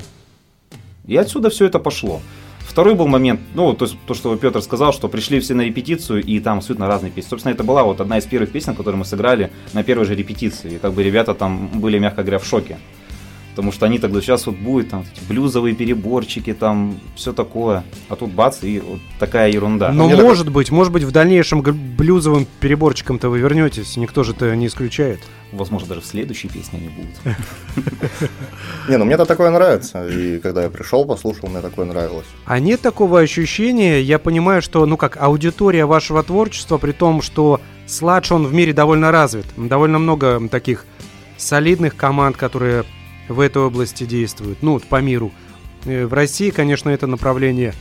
И 1.06 1.16
отсюда 1.16 1.50
все 1.50 1.66
это 1.66 1.78
пошло. 1.78 2.20
Второй 2.61 2.94
был 2.94 3.06
момент, 3.06 3.40
ну, 3.54 3.73
то 3.75 3.84
есть 3.84 3.96
то, 4.06 4.14
что 4.14 4.34
Петр 4.37 4.62
сказал, 4.62 4.92
что 4.92 5.08
пришли 5.08 5.38
все 5.38 5.54
на 5.54 5.62
репетицию, 5.62 6.25
и 6.25 6.40
там 6.40 6.58
абсолютно 6.58 6.88
разные 6.88 7.12
песни. 7.12 7.28
Собственно, 7.28 7.52
это 7.52 7.62
была 7.62 7.84
вот 7.84 8.00
одна 8.00 8.18
из 8.18 8.25
первых 8.25 8.50
песен, 8.50 8.75
которую 8.75 8.99
мы 8.99 9.04
сыграли 9.04 9.50
на 9.75 9.82
первой 9.84 10.06
же 10.06 10.14
репетиции. 10.14 10.75
И 10.75 10.78
как 10.78 10.92
бы 10.92 11.02
ребята 11.02 11.34
там 11.34 11.68
были, 11.68 11.99
мягко 11.99 12.23
говоря, 12.23 12.38
в 12.38 12.46
шоке. 12.46 12.78
Потому 13.54 13.70
что 13.70 13.87
они 13.87 14.00
тогда 14.00 14.20
сейчас 14.20 14.46
вот 14.46 14.56
будет 14.56 14.90
там 14.90 15.04
блюзовые 15.28 15.76
переборчики, 15.76 16.52
там 16.52 16.99
все 17.14 17.32
такое. 17.32 17.84
А 18.08 18.16
тут 18.16 18.32
бац, 18.32 18.64
и 18.64 18.80
вот 18.80 18.99
такая 19.20 19.49
ерунда. 19.49 19.92
Но 19.92 20.08
ну, 20.08 20.16
может 20.23 20.46
такой... 20.46 20.54
быть, 20.54 20.73
может 20.73 20.92
быть, 20.92 21.04
в 21.04 21.12
дальнейшем 21.12 21.62
блюзовым 21.62 22.49
переборчиком-то 22.58 23.28
вы 23.28 23.38
вернетесь, 23.38 23.96
никто 23.96 24.25
же 24.25 24.32
это 24.32 24.56
не 24.56 24.66
исключает. 24.66 25.20
Возможно, 25.52 25.87
даже 25.88 26.00
в 26.00 26.06
следующей 26.06 26.49
песне 26.49 26.80
они 26.80 26.88
будут. 26.88 27.90
Не, 28.88 28.96
ну 28.96 29.04
мне-то 29.04 29.25
такое 29.25 29.50
нравится. 29.50 30.04
И 30.08 30.40
когда 30.40 30.64
я 30.64 30.68
пришел, 30.68 31.04
послушал, 31.04 31.49
мне 31.49 31.61
такое 31.61 31.87
нравилось. 31.87 32.26
А 32.44 32.58
нет 32.58 32.80
такого 32.80 33.20
ощущения, 33.20 34.00
я 34.00 34.18
понимаю, 34.18 34.62
что, 34.62 34.84
ну 34.84 34.96
как, 34.96 35.16
аудитория 35.23 35.87
вашего 35.87 36.25
творчества, 36.25 36.78
при 36.78 36.90
том, 36.90 37.23
что 37.23 37.61
сладж, 37.87 38.32
он 38.32 38.49
в 38.49 38.52
мире 38.52 38.73
довольно 38.73 39.12
развит. 39.12 39.46
Довольно 39.56 40.00
много 40.00 40.49
таких 40.49 40.87
солидных 41.37 41.94
команд, 41.94 42.37
которые 42.37 42.84
в 43.28 43.40
этой 43.40 43.62
области 43.62 44.04
действуют, 44.04 44.62
ну, 44.62 44.80
по 44.80 45.00
миру. 45.00 45.32
Э, 45.84 46.06
в 46.06 46.12
России, 46.12 46.50
конечно, 46.50 46.90
это 46.90 47.06
направление 47.06 47.74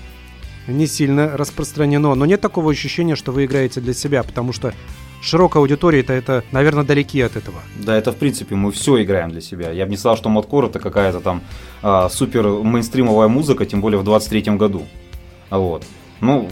не 0.67 0.87
сильно 0.87 1.35
распространено, 1.35 2.15
но 2.15 2.25
нет 2.25 2.41
такого 2.41 2.71
ощущения, 2.71 3.15
что 3.15 3.31
вы 3.31 3.45
играете 3.45 3.81
для 3.81 3.93
себя, 3.93 4.23
потому 4.23 4.53
что 4.53 4.73
широкая 5.21 5.61
аудитория-то 5.61 6.13
это, 6.13 6.43
наверное, 6.51 6.83
далеки 6.83 7.21
от 7.21 7.35
этого. 7.35 7.61
Да, 7.77 7.95
это 7.95 8.11
в 8.11 8.17
принципе 8.17 8.55
мы 8.55 8.71
все 8.71 9.01
играем 9.03 9.31
для 9.31 9.41
себя. 9.41 9.71
Я 9.71 9.85
бы 9.85 9.91
не 9.91 9.97
сказал, 9.97 10.17
что 10.17 10.29
Модкор 10.29 10.65
это 10.65 10.79
какая-то 10.79 11.19
там 11.19 11.41
а, 11.81 12.09
супер 12.09 12.47
мейнстримовая 12.47 13.27
музыка, 13.27 13.65
тем 13.65 13.81
более 13.81 13.99
в 13.99 14.07
23-м 14.07 14.57
году. 14.57 14.85
Вот. 15.49 15.85
Ну, 16.19 16.49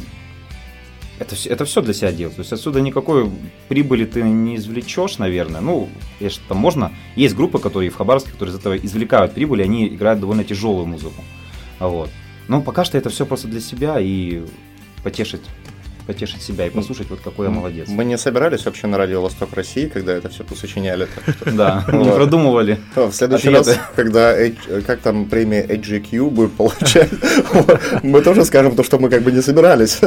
это, 1.22 1.36
это 1.46 1.66
все 1.66 1.82
для 1.82 1.94
себя 1.94 2.12
делать. 2.12 2.36
То 2.36 2.42
есть 2.42 2.52
отсюда 2.52 2.82
никакой 2.82 3.30
прибыли 3.68 4.06
ты 4.06 4.24
не 4.24 4.56
извлечешь, 4.56 5.20
наверное. 5.20 5.62
Ну, 5.62 5.88
конечно, 6.18 6.44
там 6.48 6.58
можно. 6.58 6.92
Есть 7.16 7.36
группы, 7.36 7.60
которые 7.60 7.92
в 7.92 7.96
Хабаровске, 7.96 8.32
которые 8.32 8.56
из 8.56 8.60
этого 8.60 8.76
извлекают 8.76 9.34
прибыль, 9.34 9.62
они 9.64 9.88
играют 9.88 10.20
довольно 10.20 10.44
тяжелую 10.44 10.88
музыку. 10.88 11.24
Вот. 11.80 12.10
Но 12.48 12.62
пока 12.62 12.84
что 12.84 12.98
это 12.98 13.10
все 13.10 13.26
просто 13.28 13.48
для 13.48 13.62
себя 13.62 14.00
и 14.00 14.42
потешить 15.04 15.42
потешить 16.02 16.42
себя 16.42 16.68
и 16.68 16.70
послушать, 16.70 17.10
вот 17.10 17.20
какой 17.24 17.48
я 17.48 17.52
молодец. 17.52 17.88
Мы 17.90 18.06
не 18.06 18.18
собирались 18.18 18.66
вообще 18.66 18.88
на 18.88 18.98
радио 18.98 19.22
Восток 19.22 19.54
России, 19.54 19.88
когда 19.88 20.14
это 20.14 20.30
все 20.30 20.44
посочиняли. 20.44 21.08
Да, 21.46 21.86
не 21.92 22.12
продумывали. 22.12 22.80
В 22.96 23.12
следующий 23.12 23.50
раз, 23.50 23.80
когда 23.96 24.36
как 24.86 25.00
там 25.00 25.26
премия 25.26 25.66
HGQ 25.66 26.30
будет 26.30 26.54
получать, 26.54 27.10
мы 28.04 28.22
тоже 28.22 28.46
скажем 28.46 28.76
то, 28.76 28.84
что 28.84 29.00
мы 29.00 29.10
как 29.10 29.24
бы 29.24 29.32
не 29.32 29.42
собирались. 29.42 30.00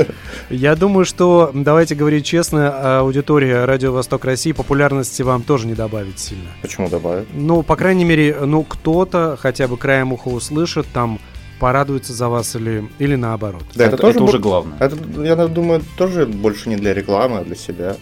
Я 0.50 0.76
думаю, 0.76 1.04
что, 1.04 1.50
давайте 1.54 1.94
говорить 1.94 2.24
честно, 2.24 2.98
аудитория 3.00 3.64
Радио 3.64 3.92
Восток 3.92 4.24
России 4.24 4.52
популярности 4.52 5.22
вам 5.22 5.42
тоже 5.42 5.66
не 5.66 5.74
добавит 5.74 6.18
сильно. 6.18 6.50
Почему 6.62 6.88
добавит? 6.88 7.26
Ну, 7.32 7.62
по 7.62 7.76
крайней 7.76 8.04
мере, 8.04 8.36
ну, 8.44 8.62
кто-то 8.62 9.38
хотя 9.40 9.68
бы 9.68 9.76
краем 9.76 10.12
уха 10.12 10.28
услышит 10.28 10.86
там 10.92 11.20
порадуется 11.58 12.12
за 12.12 12.28
вас 12.28 12.54
или, 12.56 12.88
или 12.98 13.14
наоборот. 13.14 13.62
Да, 13.74 13.84
это, 13.84 13.94
это, 13.94 14.02
тоже 14.02 14.16
это 14.16 14.24
уже 14.24 14.38
главное. 14.38 14.76
Это, 14.78 14.96
я 15.22 15.36
думаю, 15.48 15.82
тоже 15.96 16.26
больше 16.26 16.68
не 16.68 16.76
для 16.76 16.94
рекламы, 16.94 17.38
а 17.38 17.44
для 17.44 17.56
себя. 17.56 17.96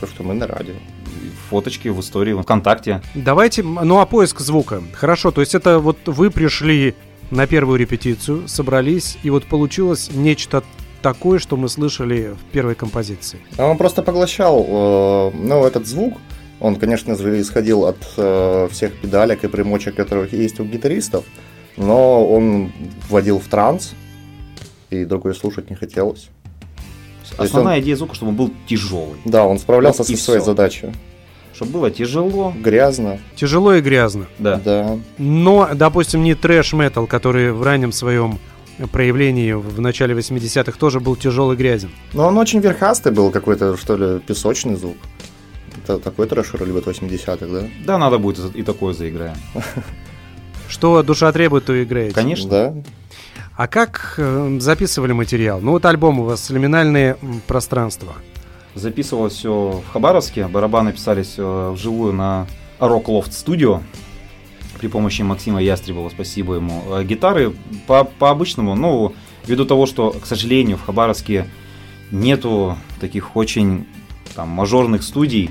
Потому 0.00 0.12
что 0.14 0.22
мы 0.24 0.34
на 0.34 0.46
радио. 0.46 0.74
Фоточки 1.48 1.88
в 1.88 2.00
истории 2.00 2.34
ВКонтакте. 2.34 3.02
Давайте, 3.14 3.62
ну 3.62 4.00
а 4.00 4.06
поиск 4.06 4.40
звука. 4.40 4.82
Хорошо, 4.94 5.30
то 5.30 5.40
есть 5.40 5.54
это 5.54 5.78
вот 5.78 5.98
вы 6.06 6.30
пришли 6.30 6.94
на 7.30 7.46
первую 7.46 7.78
репетицию, 7.78 8.48
собрались, 8.48 9.18
и 9.22 9.30
вот 9.30 9.44
получилось 9.44 10.10
нечто 10.12 10.62
такое, 11.02 11.38
что 11.38 11.56
мы 11.56 11.68
слышали 11.68 12.34
в 12.34 12.52
первой 12.52 12.74
композиции. 12.74 13.40
А 13.56 13.66
он 13.66 13.76
просто 13.76 14.02
поглощал, 14.02 14.64
э, 14.66 15.30
ну, 15.34 15.64
этот 15.64 15.86
звук, 15.86 16.18
он, 16.60 16.76
конечно, 16.76 17.12
исходил 17.12 17.86
от 17.86 17.96
э, 18.16 18.68
всех 18.70 18.92
педалек 19.00 19.44
и 19.44 19.48
примочек, 19.48 19.96
которые 19.96 20.28
есть 20.30 20.60
у 20.60 20.64
гитаристов, 20.64 21.24
но 21.76 22.26
он 22.26 22.72
вводил 23.08 23.38
в 23.38 23.46
транс, 23.46 23.94
и 24.90 25.04
другое 25.04 25.34
слушать 25.34 25.70
не 25.70 25.76
хотелось. 25.76 26.28
Основная 27.38 27.78
он... 27.78 27.82
идея 27.82 27.96
звука, 27.96 28.14
чтобы 28.14 28.30
он 28.30 28.36
был 28.36 28.52
тяжелый. 28.66 29.18
Да, 29.24 29.44
он 29.44 29.58
справлялся 29.58 29.98
вот 29.98 30.08
со 30.08 30.16
своей 30.16 30.40
все. 30.40 30.46
задачей. 30.46 30.92
Чтобы 31.54 31.72
было 31.72 31.90
тяжело. 31.90 32.52
Грязно. 32.58 33.18
Тяжело 33.36 33.74
и 33.74 33.80
грязно. 33.80 34.26
Да. 34.38 34.60
да. 34.64 34.98
Но, 35.18 35.70
допустим, 35.74 36.22
не 36.22 36.34
трэш-метал, 36.34 37.06
который 37.06 37.52
в 37.52 37.62
раннем 37.62 37.92
своем 37.92 38.38
проявлении 38.90 39.52
в 39.52 39.80
начале 39.80 40.14
80-х 40.14 40.78
тоже 40.78 40.98
был 40.98 41.14
тяжелый 41.14 41.56
грязен. 41.56 41.90
Но 42.14 42.26
он 42.26 42.38
очень 42.38 42.60
верхастый 42.60 43.12
был, 43.12 43.30
какой-то, 43.30 43.76
что 43.76 43.96
ли, 43.96 44.20
песочный 44.20 44.76
звук. 44.76 44.96
Это 45.84 45.98
такой 45.98 46.26
трэшер 46.26 46.64
любит 46.64 46.86
80-х, 46.86 47.46
да? 47.46 47.68
Да, 47.84 47.98
надо 47.98 48.18
будет 48.18 48.54
и 48.56 48.62
такое 48.62 48.94
заиграем. 48.94 49.36
Что 50.72 51.02
душа 51.02 51.30
требует, 51.32 51.66
то 51.66 51.82
играете. 51.82 52.14
Конечно. 52.14 52.48
Да. 52.48 52.74
А 53.58 53.68
как 53.68 54.14
э, 54.16 54.56
записывали 54.58 55.12
материал? 55.12 55.60
Ну 55.60 55.72
вот 55.72 55.84
альбом 55.84 56.20
у 56.20 56.24
вас 56.24 56.48
«Лиминальные 56.48 57.18
пространства». 57.46 58.14
Записывалось 58.74 59.34
все 59.34 59.82
в 59.86 59.92
Хабаровске, 59.92 60.48
барабаны 60.48 60.94
писались 60.94 61.34
э, 61.36 61.70
вживую 61.72 62.14
на 62.14 62.46
Rock 62.80 63.04
Loft 63.04 63.32
Studio 63.32 63.82
при 64.80 64.88
помощи 64.88 65.20
Максима 65.20 65.62
Ястребова, 65.62 66.08
спасибо 66.08 66.54
ему. 66.54 66.82
А 66.90 67.04
гитары 67.04 67.52
по, 67.86 68.04
по 68.04 68.30
обычному, 68.30 68.74
ну, 68.74 69.12
ввиду 69.46 69.66
того, 69.66 69.84
что, 69.84 70.12
к 70.12 70.24
сожалению, 70.24 70.78
в 70.78 70.86
Хабаровске 70.86 71.50
нету 72.10 72.78
таких 72.98 73.36
очень 73.36 73.86
там, 74.34 74.48
мажорных 74.48 75.02
студий, 75.02 75.50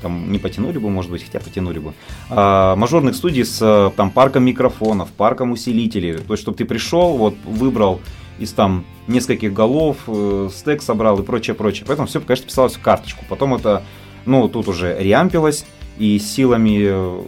там 0.00 0.30
не 0.32 0.38
потянули 0.38 0.78
бы, 0.78 0.90
может 0.90 1.10
быть, 1.10 1.24
хотя 1.24 1.40
потянули 1.40 1.78
бы, 1.78 1.94
а, 2.28 2.76
мажорных 2.76 3.14
студий 3.14 3.44
с 3.44 3.92
там 3.96 4.10
парком 4.10 4.44
микрофонов, 4.44 5.10
парком 5.10 5.52
усилителей, 5.52 6.18
то 6.18 6.32
есть, 6.32 6.42
чтобы 6.42 6.56
ты 6.56 6.64
пришел, 6.64 7.16
вот, 7.16 7.34
выбрал 7.44 8.00
из 8.38 8.52
там 8.52 8.84
нескольких 9.06 9.52
голов, 9.52 9.98
э, 10.06 10.48
стек 10.52 10.82
собрал 10.82 11.20
и 11.20 11.22
прочее, 11.22 11.54
прочее. 11.54 11.84
Поэтому 11.86 12.08
все, 12.08 12.20
конечно, 12.20 12.46
писалось 12.46 12.74
в 12.74 12.80
карточку. 12.80 13.24
Потом 13.28 13.54
это, 13.54 13.84
ну, 14.24 14.48
тут 14.48 14.66
уже 14.66 14.96
реампилось, 14.98 15.66
и 15.98 16.18
силами 16.18 16.80
э, 16.82 17.22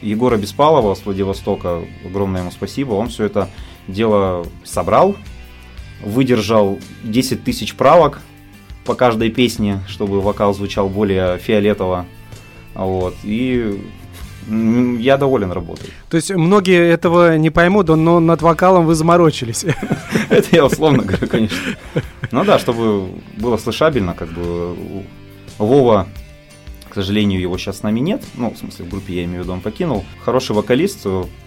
Егора 0.00 0.38
Беспалова 0.38 0.94
с 0.94 1.04
Владивостока, 1.04 1.82
огромное 2.04 2.40
ему 2.40 2.50
спасибо, 2.50 2.94
он 2.94 3.08
все 3.08 3.24
это 3.24 3.50
дело 3.88 4.46
собрал, 4.64 5.16
выдержал 6.02 6.78
10 7.04 7.44
тысяч 7.44 7.74
правок 7.74 8.20
по 8.84 8.94
каждой 8.94 9.30
песне, 9.30 9.80
чтобы 9.88 10.20
вокал 10.20 10.54
звучал 10.54 10.88
более 10.88 11.38
фиолетово. 11.38 12.06
Вот. 12.74 13.14
И 13.22 13.80
я 14.48 15.16
доволен 15.16 15.52
работой. 15.52 15.90
То 16.10 16.16
есть 16.16 16.30
многие 16.30 16.90
этого 16.90 17.36
не 17.38 17.50
поймут, 17.50 17.88
но 17.88 18.20
над 18.20 18.42
вокалом 18.42 18.86
вы 18.86 18.94
заморочились. 18.94 19.64
Это 20.30 20.48
я 20.54 20.66
условно 20.66 21.02
говорю, 21.02 21.26
конечно. 21.28 21.76
Ну 22.30 22.44
да, 22.44 22.58
чтобы 22.58 23.08
было 23.36 23.56
слышабельно, 23.56 24.14
как 24.14 24.28
бы 24.28 24.76
Вова 25.58 26.06
к 26.94 26.94
сожалению, 26.94 27.40
его 27.40 27.58
сейчас 27.58 27.78
с 27.78 27.82
нами 27.82 27.98
нет. 27.98 28.22
Ну, 28.36 28.50
в 28.50 28.56
смысле, 28.56 28.84
в 28.84 28.88
группе 28.88 29.14
я 29.14 29.24
имею 29.24 29.40
в 29.40 29.42
виду, 29.42 29.52
он 29.54 29.60
покинул. 29.60 30.04
Хороший 30.24 30.54
вокалист, 30.54 31.04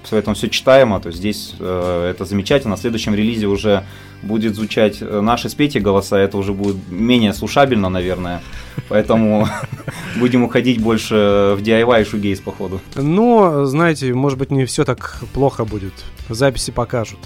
поэтому 0.09 0.35
все 0.35 0.49
читаемо. 0.49 0.99
То 0.99 1.07
есть 1.07 1.19
здесь 1.19 1.55
э, 1.57 2.11
это 2.11 2.25
замечательно. 2.25 2.71
На 2.71 2.77
следующем 2.77 3.15
релизе 3.15 3.47
уже 3.47 3.85
будет 4.21 4.55
звучать 4.55 4.97
э, 5.01 5.21
наши 5.21 5.49
с 5.49 5.55
Петей 5.55 5.81
голоса. 5.81 6.17
Это 6.17 6.37
уже 6.37 6.53
будет 6.53 6.77
менее 6.89 7.33
слушабельно, 7.33 7.89
наверное. 7.89 8.41
Поэтому 8.89 9.47
будем 10.19 10.43
уходить 10.43 10.81
больше 10.81 11.55
в 11.57 11.61
DIY 11.61 12.01
и 12.01 12.05
шугейс, 12.05 12.39
походу. 12.39 12.81
Ну, 12.95 13.65
знаете, 13.65 14.13
может 14.13 14.39
быть, 14.39 14.51
не 14.51 14.65
все 14.65 14.85
так 14.85 15.19
плохо 15.33 15.65
будет. 15.65 15.93
Записи 16.29 16.71
покажут. 16.71 17.19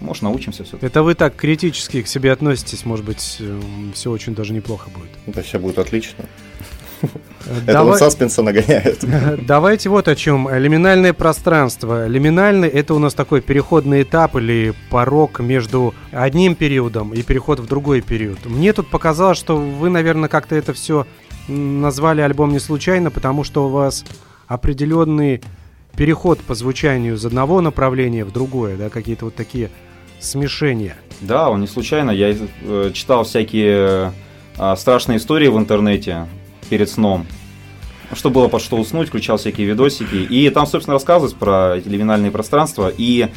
Может, 0.00 0.22
научимся 0.22 0.64
все. 0.64 0.78
Это 0.80 1.02
вы 1.02 1.14
так 1.14 1.34
критически 1.34 2.02
к 2.02 2.08
себе 2.08 2.32
относитесь, 2.32 2.84
может 2.84 3.04
быть, 3.04 3.38
э, 3.40 3.60
все 3.94 4.10
очень 4.10 4.34
даже 4.34 4.52
неплохо 4.52 4.90
будет. 4.90 5.10
Это 5.26 5.42
все 5.42 5.58
будет 5.58 5.78
отлично. 5.78 6.24
Это 7.66 7.82
он 7.82 7.96
саспенса 7.96 8.42
нагоняет. 8.42 9.04
Давайте 9.46 9.88
вот 9.88 10.08
о 10.08 10.14
чем. 10.14 10.48
Лиминальное 10.54 11.12
пространство. 11.12 12.06
Лиминальный– 12.06 12.68
это 12.68 12.94
у 12.94 12.98
нас 12.98 13.14
такой 13.14 13.40
переходный 13.40 14.02
этап 14.02 14.36
или 14.36 14.74
порог 14.90 15.40
между 15.40 15.94
одним 16.12 16.54
периодом 16.54 17.12
и 17.14 17.22
переход 17.22 17.60
в 17.60 17.66
другой 17.66 18.00
период. 18.00 18.38
Мне 18.44 18.72
тут 18.72 18.88
показалось, 18.88 19.38
что 19.38 19.56
вы, 19.56 19.88
наверное, 19.88 20.28
как-то 20.28 20.54
это 20.54 20.72
все 20.72 21.06
назвали 21.48 22.20
альбом 22.20 22.52
не 22.52 22.58
случайно, 22.58 23.10
потому 23.10 23.44
что 23.44 23.66
у 23.66 23.70
вас 23.70 24.04
определенный 24.46 25.42
переход 25.96 26.40
по 26.40 26.54
звучанию 26.54 27.14
из 27.14 27.24
одного 27.24 27.60
направления 27.60 28.24
в 28.24 28.32
другое, 28.32 28.76
да, 28.76 28.88
какие-то 28.88 29.26
вот 29.26 29.34
такие 29.34 29.70
смешения. 30.20 30.96
Да, 31.20 31.50
он 31.50 31.60
не 31.60 31.66
случайно. 31.66 32.10
Я 32.10 32.34
э, 32.62 32.90
читал 32.92 33.24
всякие 33.24 34.12
э, 34.56 34.76
страшные 34.76 35.18
истории 35.18 35.48
в 35.48 35.58
интернете 35.58 36.26
перед 36.68 36.90
сном. 36.90 37.26
Что 38.12 38.30
было 38.30 38.48
под 38.48 38.62
что 38.62 38.76
уснуть, 38.76 39.08
включал 39.08 39.36
всякие 39.36 39.66
видосики. 39.66 40.16
И 40.16 40.48
там, 40.50 40.66
собственно, 40.66 40.94
рассказывалось 40.94 41.34
про 41.34 41.76
лиминальные 41.76 42.30
пространства. 42.30 42.90
И 42.96 43.28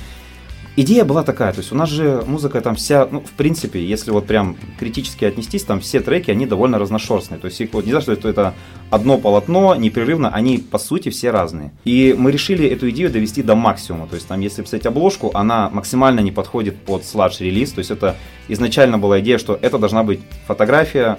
идея 0.75 1.03
была 1.03 1.23
такая, 1.23 1.51
то 1.51 1.59
есть 1.59 1.71
у 1.71 1.75
нас 1.75 1.89
же 1.89 2.23
музыка 2.25 2.61
там 2.61 2.75
вся, 2.75 3.07
ну, 3.11 3.19
в 3.21 3.31
принципе, 3.31 3.83
если 3.83 4.11
вот 4.11 4.27
прям 4.27 4.55
критически 4.79 5.25
отнестись, 5.25 5.63
там 5.63 5.81
все 5.81 5.99
треки, 5.99 6.31
они 6.31 6.45
довольно 6.45 6.79
разношерстные. 6.79 7.39
То 7.39 7.47
есть 7.47 7.59
их 7.59 7.73
вот 7.73 7.85
не 7.85 7.91
знаю, 7.91 8.03
что 8.03 8.13
это, 8.13 8.29
это 8.29 8.53
одно 8.89 9.17
полотно, 9.17 9.75
непрерывно, 9.75 10.29
они 10.29 10.57
по 10.57 10.77
сути 10.77 11.09
все 11.09 11.31
разные. 11.31 11.71
И 11.83 12.15
мы 12.17 12.31
решили 12.31 12.67
эту 12.67 12.89
идею 12.91 13.11
довести 13.11 13.43
до 13.43 13.55
максимума. 13.55 14.07
То 14.07 14.15
есть 14.15 14.27
там, 14.27 14.39
если 14.39 14.61
посмотреть 14.61 14.85
обложку, 14.85 15.31
она 15.33 15.69
максимально 15.69 16.21
не 16.21 16.31
подходит 16.31 16.77
под 16.77 17.05
сладж-релиз. 17.05 17.71
То 17.71 17.79
есть 17.79 17.91
это 17.91 18.15
изначально 18.47 18.97
была 18.97 19.19
идея, 19.19 19.37
что 19.37 19.57
это 19.61 19.77
должна 19.77 20.03
быть 20.03 20.21
фотография 20.47 21.17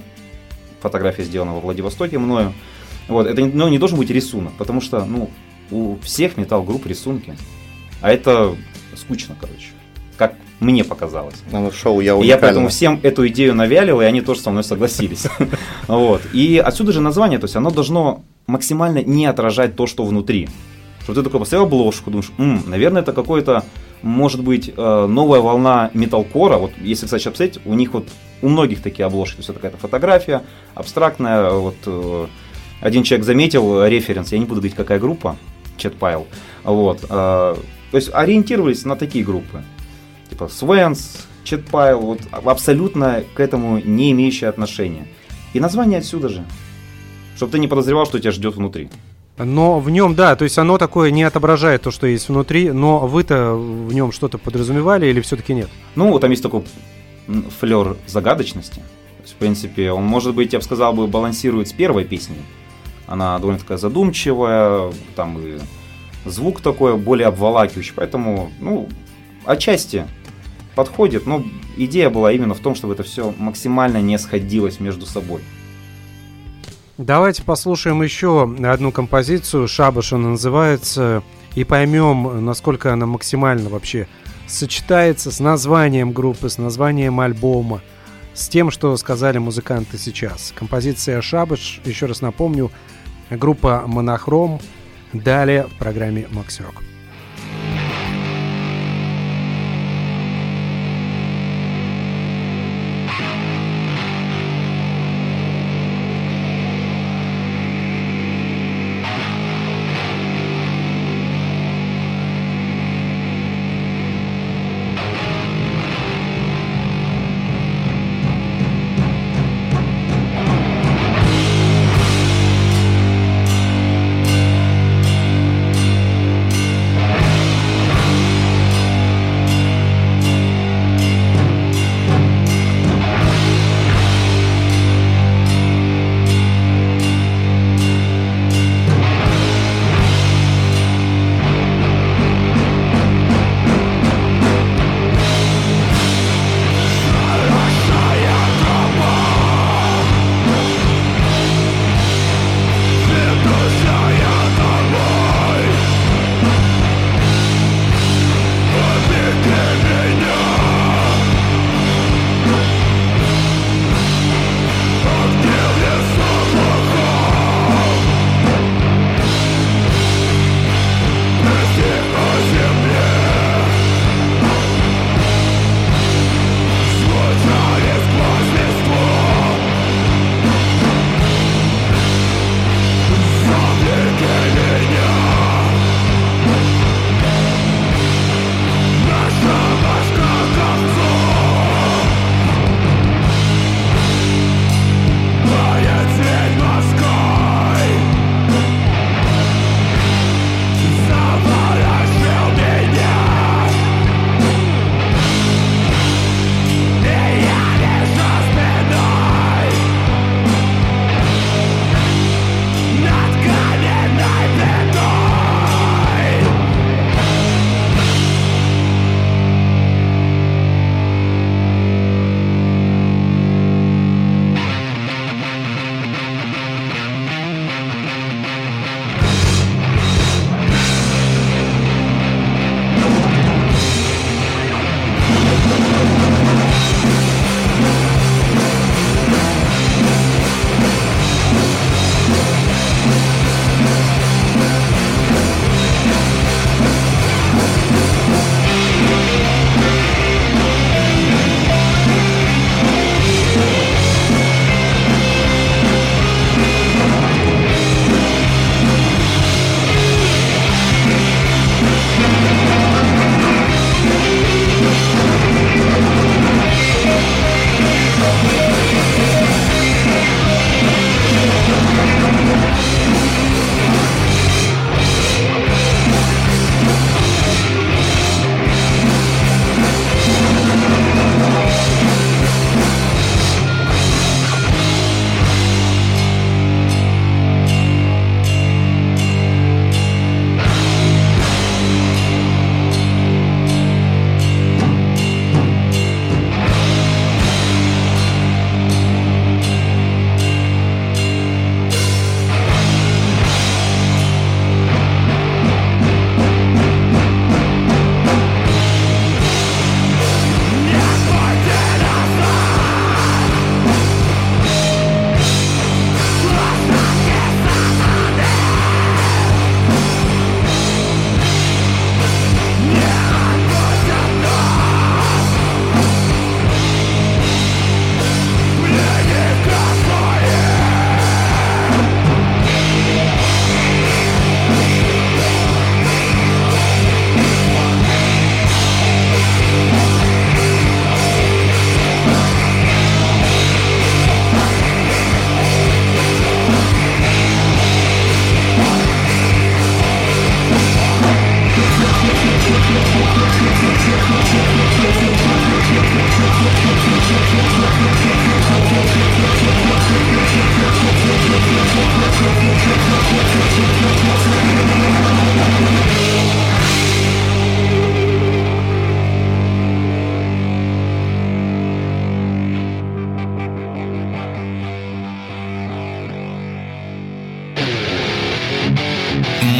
фотография 0.82 1.24
сделана 1.24 1.54
во 1.54 1.60
Владивостоке 1.60 2.18
мною. 2.18 2.52
Вот, 3.08 3.26
это 3.26 3.44
ну, 3.44 3.68
не 3.68 3.78
должен 3.78 3.98
быть 3.98 4.10
рисунок, 4.10 4.52
потому 4.58 4.80
что, 4.80 5.04
ну, 5.04 5.30
у 5.70 5.96
всех 6.02 6.36
металл-групп 6.36 6.86
рисунки. 6.86 7.36
А 8.00 8.10
это 8.12 8.54
скучно, 8.96 9.36
короче. 9.40 9.68
Как 10.16 10.34
мне 10.60 10.84
показалось. 10.84 11.36
Ну, 11.50 11.70
шоу 11.72 12.00
я 12.00 12.16
И 12.16 12.26
я 12.26 12.38
поэтому 12.38 12.68
всем 12.68 13.00
эту 13.02 13.26
идею 13.28 13.54
навялил, 13.54 14.00
и 14.00 14.04
они 14.04 14.20
тоже 14.20 14.40
со 14.40 14.50
мной 14.50 14.64
согласились. 14.64 15.26
Вот. 15.88 16.22
И 16.32 16.62
отсюда 16.64 16.92
же 16.92 17.00
название, 17.00 17.38
то 17.38 17.44
есть 17.44 17.56
оно 17.56 17.70
должно 17.70 18.22
максимально 18.46 19.02
не 19.02 19.26
отражать 19.26 19.74
то, 19.76 19.86
что 19.86 20.04
внутри. 20.04 20.48
Что 21.02 21.14
ты 21.14 21.22
такой 21.22 21.40
поставил 21.40 21.64
обложку, 21.64 22.10
думаешь, 22.10 22.30
наверное, 22.38 23.02
это 23.02 23.12
какой-то, 23.12 23.64
может 24.02 24.42
быть, 24.42 24.72
э, 24.76 25.06
новая 25.06 25.40
волна 25.40 25.90
металкора. 25.94 26.58
Вот 26.58 26.72
если, 26.80 27.06
кстати, 27.06 27.28
обсмотреть, 27.28 27.60
у 27.64 27.74
них 27.74 27.94
вот 27.94 28.08
у 28.42 28.48
многих 28.48 28.82
такие 28.82 29.06
обложки. 29.06 29.36
То 29.36 29.40
есть 29.40 29.48
это 29.48 29.58
какая-то 29.58 29.78
фотография 29.78 30.42
абстрактная. 30.74 31.50
Вот 31.50 31.76
э, 31.86 32.26
один 32.80 33.04
человек 33.04 33.24
заметил 33.24 33.84
референс, 33.86 34.32
я 34.32 34.38
не 34.38 34.44
буду 34.44 34.60
говорить, 34.60 34.76
какая 34.76 34.98
группа, 34.98 35.36
Chatpile. 35.78 36.26
Вот. 36.64 37.04
Э, 37.04 37.06
то 37.08 37.96
есть 37.96 38.10
ориентировались 38.12 38.84
на 38.84 38.96
такие 38.96 39.24
группы. 39.24 39.62
Типа 40.30 40.48
Свенс, 40.48 41.26
Chatpile, 41.44 41.96
вот 41.96 42.20
абсолютно 42.30 43.22
к 43.34 43.40
этому 43.40 43.78
не 43.78 44.12
имеющие 44.12 44.48
отношения. 44.48 45.06
И 45.52 45.60
название 45.60 45.98
отсюда 45.98 46.28
же. 46.28 46.44
Чтобы 47.36 47.52
ты 47.52 47.58
не 47.58 47.68
подозревал, 47.68 48.06
что 48.06 48.18
тебя 48.18 48.32
ждет 48.32 48.56
внутри. 48.56 48.90
Но 49.38 49.80
в 49.80 49.88
нем, 49.90 50.14
да, 50.14 50.36
то 50.36 50.44
есть 50.44 50.58
оно 50.58 50.78
такое 50.78 51.10
не 51.10 51.22
отображает 51.22 51.82
то, 51.82 51.90
что 51.90 52.06
есть 52.06 52.28
внутри, 52.28 52.70
но 52.70 53.06
вы-то 53.06 53.54
в 53.54 53.92
нем 53.92 54.12
что-то 54.12 54.38
подразумевали 54.38 55.06
или 55.06 55.20
все-таки 55.20 55.54
нет? 55.54 55.70
Ну, 55.94 56.18
там 56.18 56.30
есть 56.30 56.42
такой 56.42 56.64
флер 57.58 57.96
загадочности. 58.06 58.76
То 58.76 59.22
есть, 59.22 59.34
в 59.34 59.36
принципе, 59.36 59.90
он, 59.90 60.04
может 60.04 60.34
быть, 60.34 60.52
я 60.52 60.58
бы 60.58 60.64
сказал, 60.64 60.92
бы, 60.92 61.06
балансирует 61.06 61.68
с 61.68 61.72
первой 61.72 62.04
песней. 62.04 62.42
Она 63.06 63.38
довольно 63.38 63.60
такая 63.60 63.78
задумчивая, 63.78 64.92
там 65.16 65.38
и 65.38 65.58
звук 66.24 66.60
такой 66.60 66.96
более 66.96 67.28
обволакивающий, 67.28 67.94
поэтому, 67.96 68.50
ну, 68.60 68.88
отчасти 69.44 70.06
подходит, 70.74 71.26
но 71.26 71.42
идея 71.76 72.10
была 72.10 72.32
именно 72.32 72.54
в 72.54 72.60
том, 72.60 72.74
чтобы 72.74 72.94
это 72.94 73.02
все 73.02 73.34
максимально 73.38 74.00
не 74.00 74.18
сходилось 74.18 74.80
между 74.80 75.06
собой. 75.06 75.40
Давайте 76.98 77.42
послушаем 77.42 78.02
еще 78.02 78.42
одну 78.42 78.92
композицию, 78.92 79.66
Шабаш 79.66 80.12
она 80.12 80.28
называется, 80.30 81.22
и 81.54 81.64
поймем, 81.64 82.44
насколько 82.44 82.92
она 82.92 83.06
максимально 83.06 83.70
вообще 83.70 84.06
сочетается 84.46 85.30
с 85.30 85.40
названием 85.40 86.12
группы, 86.12 86.50
с 86.50 86.58
названием 86.58 87.18
альбома, 87.20 87.80
с 88.34 88.48
тем, 88.48 88.70
что 88.70 88.94
сказали 88.98 89.38
музыканты 89.38 89.96
сейчас. 89.96 90.52
Композиция 90.54 91.22
«Шабаш», 91.22 91.80
еще 91.84 92.06
раз 92.06 92.20
напомню, 92.20 92.70
группа 93.30 93.84
«Монохром», 93.86 94.60
далее 95.14 95.68
в 95.68 95.78
программе 95.78 96.28
«Макси 96.30 96.62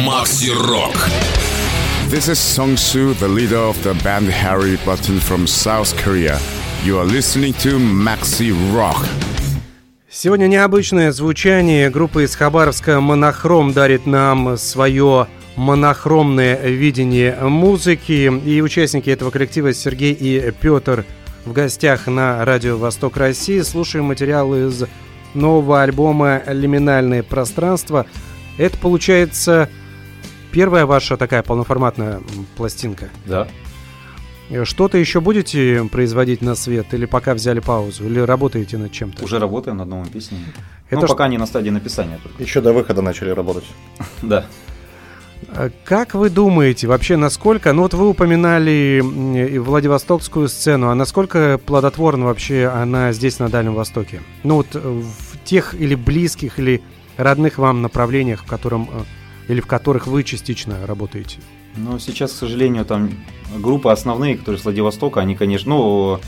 Макси 0.05 0.51
Рок. 0.51 0.95
This 2.09 2.27
is 2.27 2.37
Song 2.37 2.75
Soo, 2.75 3.13
the 3.13 3.27
leader 3.27 3.57
of 3.57 3.81
the 3.83 3.93
band 4.03 4.27
Harry 4.27 4.77
Button 4.85 5.17
from 5.17 5.47
South 5.47 5.95
Korea. 6.03 6.39
You 6.83 6.99
are 6.99 7.05
listening 7.05 7.53
to 7.63 7.79
Maxi 7.79 8.51
Rock. 8.75 9.07
Сегодня 10.09 10.47
необычное 10.47 11.13
звучание 11.13 11.89
группы 11.89 12.25
из 12.25 12.35
Хабаровска 12.35 12.99
«Монохром» 12.99 13.71
дарит 13.71 14.05
нам 14.05 14.57
свое 14.57 15.27
монохромное 15.55 16.67
видение 16.67 17.37
музыки. 17.41 18.29
И 18.45 18.61
участники 18.61 19.09
этого 19.09 19.31
коллектива 19.31 19.73
Сергей 19.73 20.11
и 20.11 20.51
Петр 20.51 21.05
в 21.45 21.53
гостях 21.53 22.07
на 22.07 22.43
Радио 22.43 22.77
Восток 22.77 23.15
России. 23.15 23.61
Слушаем 23.61 24.05
материал 24.05 24.53
из 24.53 24.83
нового 25.33 25.81
альбома 25.81 26.41
«Лиминальное 26.47 27.23
пространство». 27.23 28.05
Это, 28.57 28.77
получается, 28.77 29.69
первая 30.53 30.85
ваша 30.85 31.17
такая 31.17 31.43
полноформатная 31.43 32.21
пластинка? 32.55 33.09
Да. 33.25 33.47
Что-то 34.63 34.97
еще 34.97 35.19
будете 35.19 35.83
производить 35.91 36.41
на 36.41 36.55
свет? 36.55 36.93
Или 36.93 37.05
пока 37.05 37.33
взяли 37.33 37.59
паузу? 37.59 38.05
Или 38.05 38.19
работаете 38.19 38.77
над 38.77 38.91
чем-то? 38.91 39.23
Уже 39.23 39.39
работаем 39.39 39.77
над 39.77 39.87
новым 39.87 40.07
песней. 40.07 40.39
Это 40.89 41.01
ну, 41.01 41.07
ш- 41.07 41.13
пока 41.13 41.27
не 41.27 41.37
на 41.37 41.45
стадии 41.47 41.71
написания 41.71 42.19
только. 42.21 42.41
Еще 42.43 42.61
до 42.61 42.71
выхода 42.71 43.01
начали 43.01 43.29
работать. 43.31 43.65
Да. 44.21 44.45
А 45.49 45.69
Как 45.83 46.13
вы 46.13 46.29
думаете, 46.29 46.87
вообще 46.87 47.17
насколько, 47.17 47.73
ну 47.73 47.81
вот 47.81 47.93
вы 47.93 48.07
упоминали 48.09 49.01
и 49.49 49.57
Владивостокскую 49.59 50.47
сцену, 50.47 50.89
а 50.89 50.95
насколько 50.95 51.59
плодотворна 51.65 52.25
вообще 52.25 52.67
она 52.67 53.11
здесь, 53.11 53.39
на 53.39 53.49
Дальнем 53.49 53.73
Востоке? 53.73 54.21
Ну 54.43 54.55
вот 54.55 54.67
э, 54.73 54.79
в 54.79 55.43
тех 55.43 55.73
или 55.73 55.95
близких, 55.95 56.59
или 56.59 56.81
родных 57.17 57.57
вам 57.57 57.81
направлениях, 57.81 58.43
в 58.43 58.47
котором, 58.47 58.89
э, 58.91 59.01
или 59.47 59.61
в 59.61 59.67
которых 59.67 60.07
вы 60.07 60.23
частично 60.23 60.85
работаете? 60.85 61.37
Но 61.75 61.97
сейчас, 61.99 62.31
к 62.31 62.35
сожалению, 62.35 62.85
там 62.85 63.11
группы 63.57 63.89
основные, 63.89 64.37
которые 64.37 64.59
с 64.59 64.63
Владивостока, 64.63 65.21
они, 65.21 65.35
конечно, 65.35 65.69
ну, 65.69 66.19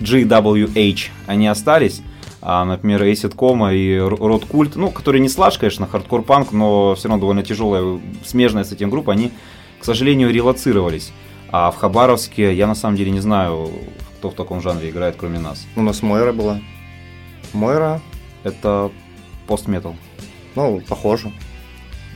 GWH, 0.00 1.08
они 1.26 1.46
остались. 1.46 2.02
А, 2.40 2.64
например, 2.64 3.02
Acid 3.02 3.34
Coma 3.34 3.74
и 3.74 3.98
Rot 3.98 4.44
Cult, 4.44 4.76
ну, 4.76 4.90
которые 4.90 5.20
не 5.20 5.28
sludge, 5.28 5.58
конечно, 5.58 5.86
хардкор-панк, 5.86 6.52
но 6.52 6.94
все 6.94 7.08
равно 7.08 7.20
довольно 7.20 7.42
тяжелая, 7.42 8.00
смежная 8.24 8.64
с 8.64 8.72
этим 8.72 8.90
группа, 8.90 9.12
они, 9.12 9.32
к 9.80 9.84
сожалению, 9.84 10.32
релоцировались. 10.32 11.12
А 11.50 11.70
в 11.70 11.76
Хабаровске 11.76 12.54
я 12.54 12.66
на 12.66 12.74
самом 12.74 12.96
деле 12.96 13.10
не 13.10 13.20
знаю, 13.20 13.70
кто 14.18 14.30
в 14.30 14.34
таком 14.34 14.60
жанре 14.60 14.90
играет, 14.90 15.16
кроме 15.18 15.38
нас. 15.38 15.66
У 15.76 15.82
нас 15.82 16.02
Мойра 16.02 16.32
была. 16.32 16.60
Мойра, 17.52 18.00
Это 18.44 18.90
пост-метал. 19.46 19.96
ну, 20.54 20.82
похоже. 20.86 21.32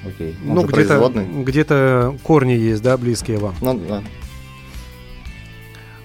Окей. 0.06 0.36
Он 0.48 0.54
ну 0.54 0.62
где-то, 0.64 1.12
где-то 1.44 2.16
корни 2.22 2.52
есть, 2.52 2.82
да, 2.82 2.96
близкие 2.96 3.38
вам. 3.38 3.54
Ну, 3.60 3.80
да. 3.88 4.02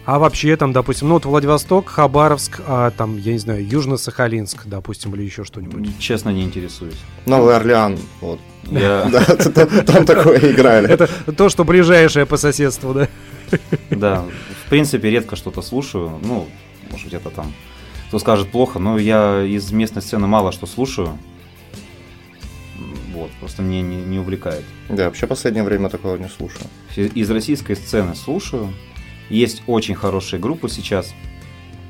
А 0.06 0.20
вообще 0.20 0.56
там, 0.56 0.72
допустим, 0.72 1.10
ну 1.10 1.16
вот 1.16 1.26
Владивосток, 1.26 1.90
Хабаровск, 1.90 2.62
а 2.66 2.92
там, 2.92 3.18
я 3.18 3.34
не 3.34 3.40
знаю, 3.40 3.68
Южно-Сахалинск, 3.68 4.62
допустим, 4.66 5.14
или 5.16 5.24
еще 5.24 5.44
что-нибудь. 5.44 6.00
Честно, 6.00 6.30
не 6.30 6.44
интересуюсь. 6.44 7.00
Новый 7.26 7.56
Орлеан, 7.56 7.98
вот. 8.22 8.40
Я, 8.64 9.10
Да, 9.12 9.26
там 9.26 9.86
там 9.86 10.06
такое 10.06 10.40
играли. 10.52 10.88
Это 10.90 11.10
то, 11.34 11.50
что 11.50 11.66
ближайшее 11.66 12.26
по 12.26 12.38
соседству, 12.38 12.94
да? 12.94 13.10
да, 13.90 14.24
в 14.66 14.70
принципе, 14.70 15.10
редко 15.10 15.36
что-то 15.36 15.62
слушаю. 15.62 16.20
Ну, 16.24 16.48
может, 16.90 17.08
где-то 17.08 17.30
там 17.30 17.52
кто 18.08 18.20
скажет 18.20 18.50
плохо, 18.50 18.80
но 18.80 18.98
я 18.98 19.44
из 19.44 19.72
местной 19.72 20.02
сцены 20.02 20.28
мало 20.28 20.52
что 20.52 20.66
слушаю. 20.66 21.18
Просто 23.40 23.62
мне 23.62 23.82
не, 23.82 23.98
не 23.98 24.20
увлекает. 24.20 24.64
Да, 24.90 25.06
вообще 25.06 25.28
последнее 25.28 25.64
время 25.64 25.90
такого 25.90 26.18
не 26.18 26.28
слушаю. 26.28 26.66
Из 26.96 27.30
российской 27.30 27.76
сцены 27.76 28.16
слушаю. 28.16 28.74
Есть 29.30 29.62
очень 29.68 29.94
хорошие 29.94 30.40
группы 30.40 30.70
сейчас, 30.70 31.14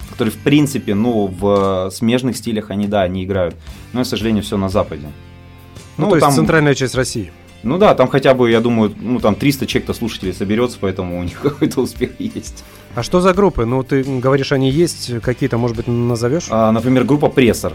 которые, 0.10 0.34
в 0.34 0.40
принципе, 0.40 0.96
ну, 0.96 1.28
в 1.28 1.90
смежных 1.92 2.36
стилях 2.36 2.72
они, 2.72 2.88
да, 2.88 3.04
они 3.04 3.24
играют. 3.24 3.56
Но, 3.94 4.04
к 4.04 4.08
сожалению, 4.08 4.44
все 4.44 4.58
на 4.58 4.70
Западе. 4.70 5.08
Ну, 5.98 6.10
то 6.10 6.18
есть 6.18 6.36
центральная 6.36 6.76
часть 6.76 6.96
России. 6.96 7.32
Ну 7.64 7.78
да, 7.78 7.96
там 7.96 8.08
хотя 8.08 8.34
бы, 8.34 8.52
я 8.52 8.62
думаю, 8.62 8.94
ну 9.00 9.20
там 9.20 9.36
300 9.36 9.66
человек-то 9.66 9.94
слушателей 9.94 10.34
соберется, 10.34 10.78
поэтому 10.80 11.20
у 11.20 11.24
них 11.24 11.40
какой-то 11.42 11.82
успех 11.82 12.20
есть. 12.20 12.64
А 12.96 13.04
что 13.04 13.20
за 13.20 13.34
группы? 13.34 13.66
Ну, 13.66 13.84
ты 13.84 14.04
говоришь, 14.04 14.52
они 14.52 14.70
есть, 14.70 15.22
какие-то, 15.22 15.58
может 15.58 15.76
быть, 15.76 15.88
назовешь? 15.88 16.48
А, 16.50 16.72
например, 16.72 17.04
группа 17.04 17.30
Прессор, 17.30 17.74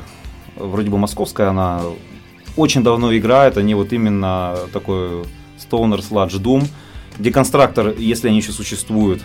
вроде 0.56 0.90
бы 0.90 0.98
московская, 0.98 1.48
она 1.48 1.82
очень 2.56 2.82
давно 2.82 3.16
играет, 3.16 3.56
они 3.56 3.74
вот 3.74 3.92
именно 3.92 4.56
такой 4.72 5.24
Stoner 5.58 6.00
Sludge 6.00 6.40
Doom. 6.40 6.66
Деконструктор, 7.18 7.94
если 7.98 8.28
они 8.28 8.38
еще 8.38 8.52
существуют, 8.52 9.22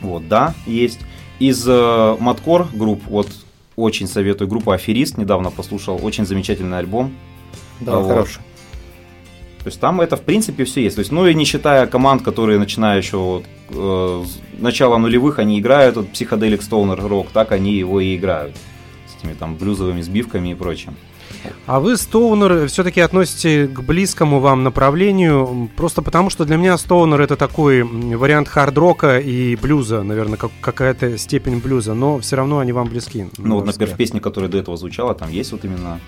вот, 0.00 0.28
да, 0.28 0.54
есть. 0.66 1.00
Из 1.38 1.66
э, 1.66 2.16
Маткор 2.20 2.68
групп, 2.72 3.02
вот, 3.06 3.28
очень 3.76 4.06
советую, 4.06 4.48
группа 4.48 4.74
Аферист, 4.74 5.18
недавно 5.18 5.50
послушал, 5.50 5.98
очень 6.02 6.26
замечательный 6.26 6.78
альбом. 6.78 7.14
Да, 7.80 7.98
Вот. 7.98 8.08
хороший. 8.08 8.40
То 9.64 9.68
есть 9.68 9.80
там 9.80 10.02
это 10.02 10.16
в 10.16 10.20
принципе 10.20 10.64
все 10.64 10.82
есть. 10.82 10.96
То 10.96 11.00
есть, 11.00 11.10
ну 11.10 11.26
и 11.26 11.34
не 11.34 11.46
считая 11.46 11.86
команд, 11.86 12.22
которые 12.22 12.58
начиная 12.58 12.98
еще 12.98 13.16
вот, 13.16 13.44
э, 13.70 14.24
с 14.26 14.60
начала 14.60 14.98
нулевых, 14.98 15.38
они 15.38 15.58
играют 15.58 15.96
вот, 15.96 16.10
психоделик 16.10 16.62
стоунер 16.62 17.00
рок, 17.02 17.28
так 17.32 17.50
они 17.50 17.72
его 17.72 17.98
и 17.98 18.14
играют. 18.14 18.54
С 19.06 19.18
этими 19.18 19.32
там 19.32 19.56
блюзовыми 19.56 20.02
сбивками 20.02 20.50
и 20.50 20.54
прочим. 20.54 20.94
А 21.66 21.80
вы, 21.80 21.96
Стоунер, 21.96 22.68
все-таки 22.68 23.00
относите 23.00 23.66
к 23.66 23.80
близкому 23.80 24.40
вам 24.40 24.62
направлению, 24.62 25.70
просто 25.76 26.02
потому 26.02 26.30
что 26.30 26.44
для 26.44 26.56
меня 26.56 26.76
Стоунер 26.78 27.20
это 27.20 27.36
такой 27.36 27.82
вариант 27.82 28.48
хард-рока 28.48 29.18
и 29.18 29.56
блюза, 29.56 30.02
наверное, 30.02 30.36
как, 30.36 30.50
какая-то 30.60 31.18
степень 31.18 31.58
блюза, 31.58 31.94
но 31.94 32.18
все 32.18 32.36
равно 32.36 32.58
они 32.58 32.72
вам 32.72 32.88
близки. 32.88 33.28
Ну 33.38 33.56
вот, 33.56 33.66
например, 33.66 33.94
в 33.94 33.96
песне, 33.96 34.20
которая 34.20 34.50
до 34.50 34.58
этого 34.58 34.76
звучала, 34.76 35.14
там 35.14 35.30
есть 35.30 35.52
вот 35.52 35.64
именно 35.64 36.00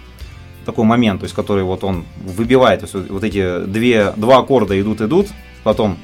такой 0.64 0.84
момент, 0.84 1.20
то 1.20 1.24
есть 1.24 1.34
который 1.34 1.62
вот 1.62 1.84
он 1.84 2.04
выбивает, 2.24 2.80
то 2.80 2.86
есть 2.86 3.10
вот 3.10 3.24
эти 3.24 3.64
две, 3.64 4.12
два 4.16 4.38
аккорда 4.38 4.78
идут-идут, 4.78 5.28
потом 5.62 5.96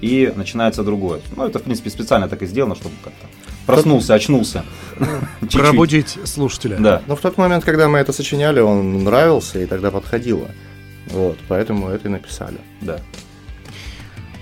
и 0.00 0.32
начинается 0.36 0.84
другое. 0.84 1.20
Ну 1.34 1.46
это, 1.46 1.58
в 1.58 1.62
принципе, 1.62 1.90
специально 1.90 2.28
так 2.28 2.42
и 2.42 2.46
сделано, 2.46 2.74
чтобы 2.74 2.94
как-то 3.02 3.26
проснулся, 3.66 4.14
очнулся. 4.14 4.64
Чуть-чуть. 5.40 5.60
Пробудить 5.60 6.18
слушателя. 6.24 6.78
Да. 6.78 7.02
Но 7.06 7.16
в 7.16 7.20
тот 7.20 7.36
момент, 7.36 7.64
когда 7.64 7.88
мы 7.88 7.98
это 7.98 8.12
сочиняли, 8.12 8.60
он 8.60 9.04
нравился 9.04 9.60
и 9.60 9.66
тогда 9.66 9.90
подходило. 9.90 10.48
Вот, 11.08 11.38
поэтому 11.48 11.88
это 11.88 12.08
и 12.08 12.10
написали. 12.10 12.58
Да. 12.80 13.00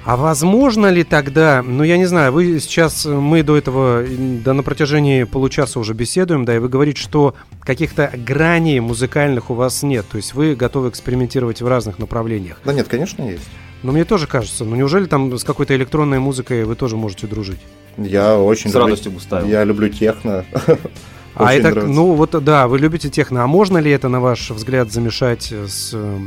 А 0.05 0.19
возможно 0.19 0.89
ли 0.89 1.03
тогда, 1.03 1.63
ну 1.63 1.83
я 1.83 1.97
не 1.97 2.05
знаю, 2.05 2.31
вы 2.31 2.61
сейчас, 2.61 3.07
мы 3.07 3.43
до 3.43 3.57
этого, 3.57 4.05
да 4.45 4.53
на 4.53 4.63
протяжении 4.63 5.25
получаса 5.25 5.81
уже 5.81 5.95
беседуем, 5.95 6.45
да, 6.45 6.55
и 6.55 6.59
вы 6.59 6.69
говорите, 6.69 7.01
что 7.01 7.35
каких-то 7.61 8.11
граней 8.15 8.81
музыкальных 8.81 9.49
у 9.49 9.55
вас 9.55 9.83
нет, 9.83 10.05
то 10.11 10.19
есть 10.19 10.35
вы 10.35 10.57
готовы 10.57 10.91
экспериментировать 10.91 11.63
в 11.63 11.67
разных 11.67 11.99
направлениях. 11.99 12.61
Да 12.67 12.75
нет, 12.75 12.87
конечно, 12.87 13.23
есть. 13.23 13.49
Но 13.83 13.93
мне 13.93 14.05
тоже 14.05 14.27
кажется, 14.27 14.65
ну 14.65 14.77
неужели 14.77 15.07
там 15.07 15.39
с 15.39 15.43
какой-то 15.43 15.75
электронной 15.75 16.19
музыкой 16.19 16.65
вы 16.65 16.75
тоже 16.75 16.97
можете 16.97 17.27
дружить? 17.27 17.61
Я 17.97 18.39
очень 18.39 18.71
С 18.71 18.75
люблю- 18.75 18.87
радостью 18.87 19.13
бы 19.13 19.21
ставил. 19.21 19.47
Я 19.49 19.65
люблю 19.65 19.89
техно. 19.89 20.45
а 21.35 21.53
это, 21.55 21.71
нравится. 21.71 21.89
ну 21.89 22.13
вот 22.15 22.45
да, 22.45 22.67
вы 22.69 22.79
любите 22.79 23.09
техно, 23.11 23.45
а 23.45 23.47
можно 23.47 23.79
ли 23.79 23.91
это, 23.91 24.09
на 24.09 24.21
ваш 24.21 24.51
взгляд, 24.51 24.93
замешать 24.93 25.53
с, 25.53 25.91
э, 25.93 26.19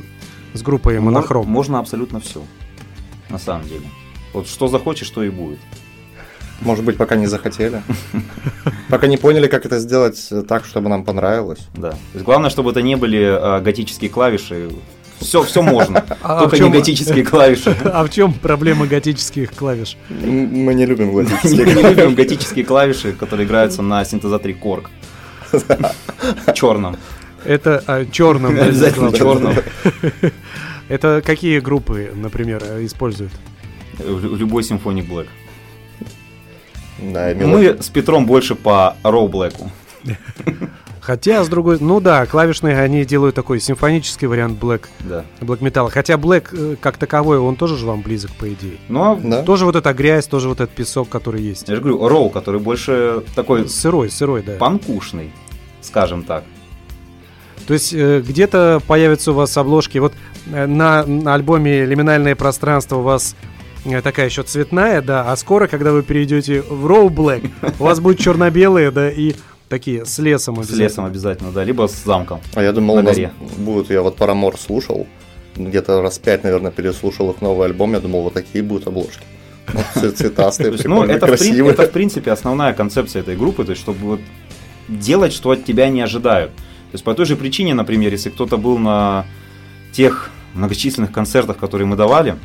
с 0.54 0.62
группой 0.62 1.00
Мо- 1.00 1.06
Монохром? 1.06 1.48
Можно 1.48 1.80
абсолютно 1.80 2.20
все. 2.20 2.42
На 3.30 3.40
самом 3.40 3.68
деле. 3.68 3.88
Вот 4.34 4.48
что 4.48 4.68
захочешь, 4.68 5.10
то 5.10 5.24
и 5.24 5.30
будет. 5.30 5.60
Может 6.62 6.84
быть, 6.84 6.98
пока 6.98 7.16
не 7.16 7.28
захотели. 7.28 7.84
Пока 8.90 9.08
не 9.08 9.18
поняли, 9.18 9.48
как 9.48 9.66
это 9.66 9.80
сделать 9.80 10.30
так, 10.48 10.66
чтобы 10.66 10.90
нам 10.90 11.04
понравилось. 11.04 11.60
Да. 11.76 11.92
То 11.92 11.98
есть 12.14 12.26
главное, 12.26 12.50
чтобы 12.50 12.72
это 12.72 12.82
не 12.82 12.96
были 12.96 13.22
а, 13.24 13.60
готические 13.60 14.10
клавиши. 14.10 14.70
Все, 15.20 15.44
все 15.44 15.62
можно. 15.62 16.06
А 16.22 16.40
Только 16.42 16.56
в 16.58 16.60
чём- 16.60 16.66
не 16.72 16.78
готические 16.80 17.24
клавиши. 17.24 17.76
А 17.84 18.04
в 18.04 18.10
чем 18.10 18.34
проблема 18.34 18.86
готических 18.88 19.52
клавиш? 19.54 19.98
Мы 20.10 20.74
не 20.74 20.86
любим 20.86 21.14
готические 21.14 21.66
не 21.66 21.82
любим 21.82 22.16
готические 22.16 22.66
клавиши, 22.66 23.14
которые 23.14 23.48
играются 23.48 23.82
на 23.82 24.04
синтезаторе 24.06 24.54
Korg. 24.54 24.88
Черном. 26.54 26.98
Это 27.46 27.84
а, 27.88 28.06
черным. 28.06 28.56
да, 28.56 28.66
Обязательно 28.66 29.14
черном. 29.14 29.56
Это 30.90 31.22
какие 31.26 31.60
группы, 31.60 32.12
например, 32.14 32.64
используют? 32.82 33.32
Любой 34.00 34.64
симфоник 34.64 35.10
Black. 35.10 35.28
Да. 37.00 37.34
Мы 37.36 37.78
с 37.80 37.90
Петром 37.90 38.26
больше 38.26 38.56
по 38.56 38.96
Row 39.04 39.30
Black. 39.30 39.56
Хотя, 41.08 41.42
с 41.42 41.48
другой... 41.48 41.78
Ну 41.80 42.02
да, 42.02 42.26
клавишные, 42.26 42.78
они 42.82 43.06
делают 43.06 43.34
такой 43.34 43.62
симфонический 43.62 44.28
вариант 44.28 44.62
Black, 44.62 44.88
Да. 45.00 45.24
Black 45.40 45.60
Metal. 45.60 45.90
Хотя 45.90 46.16
Black 46.16 46.50
э, 46.52 46.76
как 46.82 46.98
таковой, 46.98 47.40
он 47.40 47.56
тоже 47.56 47.78
же 47.78 47.86
вам 47.86 48.02
близок, 48.02 48.32
по 48.32 48.52
идее. 48.52 48.76
Но 48.90 49.18
Да? 49.24 49.42
Тоже 49.42 49.64
вот 49.64 49.78
эта 49.78 49.94
грязь, 49.94 50.28
тоже 50.28 50.50
вот 50.50 50.60
этот 50.60 50.76
песок, 50.76 51.08
который 51.08 51.42
есть. 51.42 51.70
я 51.70 51.76
же 51.76 51.82
говорю, 51.82 52.06
Row, 52.06 52.30
который 52.30 52.60
больше 52.60 53.24
такой 53.36 53.70
Сырой, 53.70 54.10
сырой, 54.10 54.44
да. 54.44 54.58
панкушный, 54.58 55.32
скажем 55.80 56.24
так. 56.24 56.44
То 57.68 57.74
есть 57.74 57.94
э, 57.94 58.20
где-то 58.20 58.82
появятся 58.86 59.32
у 59.32 59.36
вас 59.36 59.56
обложки. 59.56 60.00
Вот 60.00 60.14
э, 60.52 60.66
на, 60.66 61.06
на 61.06 61.36
альбоме 61.36 61.86
«Лиминальное 61.86 62.36
пространство» 62.36 62.98
у 62.98 63.02
вас 63.04 63.34
такая 64.04 64.26
еще 64.26 64.44
цветная, 64.44 65.02
да, 65.02 65.32
а 65.32 65.38
скоро, 65.38 65.68
когда 65.68 65.94
вы 65.94 66.04
перейдете 66.04 66.64
в 66.64 66.86
Row 66.86 67.08
Black, 67.08 67.50
у 67.80 67.84
вас 67.86 68.02
будет 68.02 68.20
черно-белые, 68.20 68.92
да, 68.92 69.10
и 69.10 69.36
такие 69.70 70.06
с 70.06 70.18
лесом 70.20 70.64
С 70.64 70.72
лесом 70.72 71.06
обязательно, 71.06 71.52
да, 71.52 71.64
либо 71.64 71.88
с 71.88 72.04
замком. 72.04 72.42
А 72.56 72.64
я 72.64 72.72
думал, 72.72 72.96
На 72.96 73.02
у 73.02 73.04
нас 73.04 73.16
горе. 73.16 73.32
будут, 73.58 73.90
я 73.90 74.02
вот 74.02 74.16
Парамор 74.16 74.58
слушал, 74.58 75.08
где-то 75.56 76.02
раз 76.02 76.20
пять, 76.20 76.44
наверное, 76.44 76.72
переслушал 76.72 77.32
их 77.32 77.42
новый 77.42 77.68
альбом, 77.68 77.94
я 77.94 78.00
думал, 78.00 78.24
вот 78.24 78.34
такие 78.34 78.64
будут 78.64 78.88
обложки. 78.88 79.24
Цветастые, 79.94 80.74
ну, 80.86 81.04
это 81.04 81.28
в, 81.28 81.92
принципе, 81.92 82.32
основная 82.32 82.74
концепция 82.74 83.22
этой 83.22 83.36
группы, 83.36 83.66
то 83.66 83.72
есть, 83.72 83.82
чтобы 83.82 84.00
вот 84.00 84.20
делать, 84.88 85.34
что 85.34 85.52
от 85.52 85.66
тебя 85.66 85.90
не 85.90 86.02
ожидают. 86.02 86.56
То 86.56 86.94
есть, 86.94 87.04
по 87.04 87.14
той 87.14 87.26
же 87.26 87.36
причине, 87.36 87.74
например, 87.74 88.12
если 88.12 88.30
кто-то 88.30 88.58
был 88.58 88.78
на 88.78 89.26
тех 89.92 90.32
многочисленных 90.54 91.12
концертах, 91.12 91.58
которые 91.58 91.86
мы 91.86 91.98
давали, 91.98 92.38